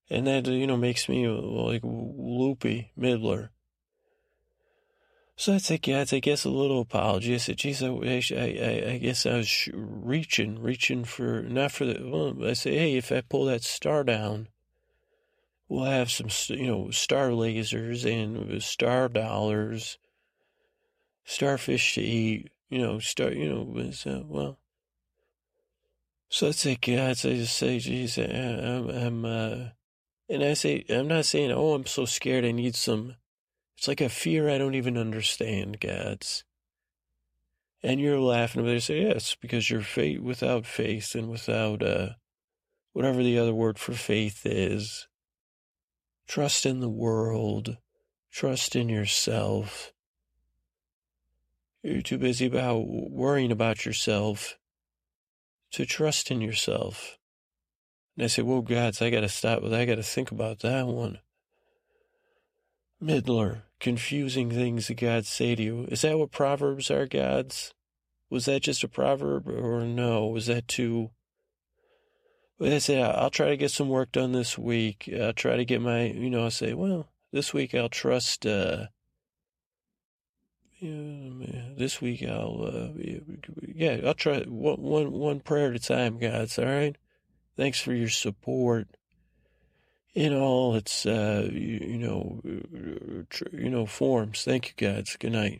[0.10, 2.92] and that uh, you know makes me uh, like loopy.
[3.00, 3.52] Midler.
[5.38, 7.34] So I said, yeah, I guess a little apology.
[7.34, 12.10] I said, geez, I, I, I guess I was reaching, reaching for, not for the,
[12.10, 14.48] well, I say, hey, if I pull that star down,
[15.68, 19.98] we'll have some, you know, star lasers and star dollars,
[21.24, 24.60] starfish to eat, you know, star, you know, so, well.
[26.30, 29.66] So I say, God, I just say, geez, I'm, I'm, uh,
[30.28, 33.16] and I say, I'm not saying, oh, I'm so scared I need some
[33.78, 36.44] it's like a fear I don't even understand, Gads.
[37.84, 42.10] And you're laughing, but they say, yes, because you're faith without faith and without uh,
[42.94, 45.08] whatever the other word for faith is.
[46.28, 47.78] Trust in the world.
[48.32, 49.94] Trust in yourself.
[51.84, 54.58] You're too busy about worrying about yourself
[55.72, 57.18] to trust in yourself.
[58.16, 60.60] And I say, well, gods, I got to stop with, I got to think about
[60.60, 61.20] that one.
[63.02, 65.86] Midler, confusing things that God say to you.
[65.90, 67.74] Is that what Proverbs are, gods?
[68.30, 70.28] Was that just a proverb or no?
[70.28, 71.12] Was that too.
[72.62, 75.10] I say, I'll try to get some work done this week.
[75.20, 78.88] I'll try to get my, you know, I say, well, this week I'll trust, uh,
[80.80, 83.02] yeah, this week I'll, uh,
[83.74, 86.96] yeah, I'll try one, one, one prayer at a time, gods, all right?
[87.58, 88.88] Thanks for your support
[90.16, 94.44] in all its uh, you, you know you know forms.
[94.44, 95.18] Thank you, guys.
[95.20, 95.54] Good night.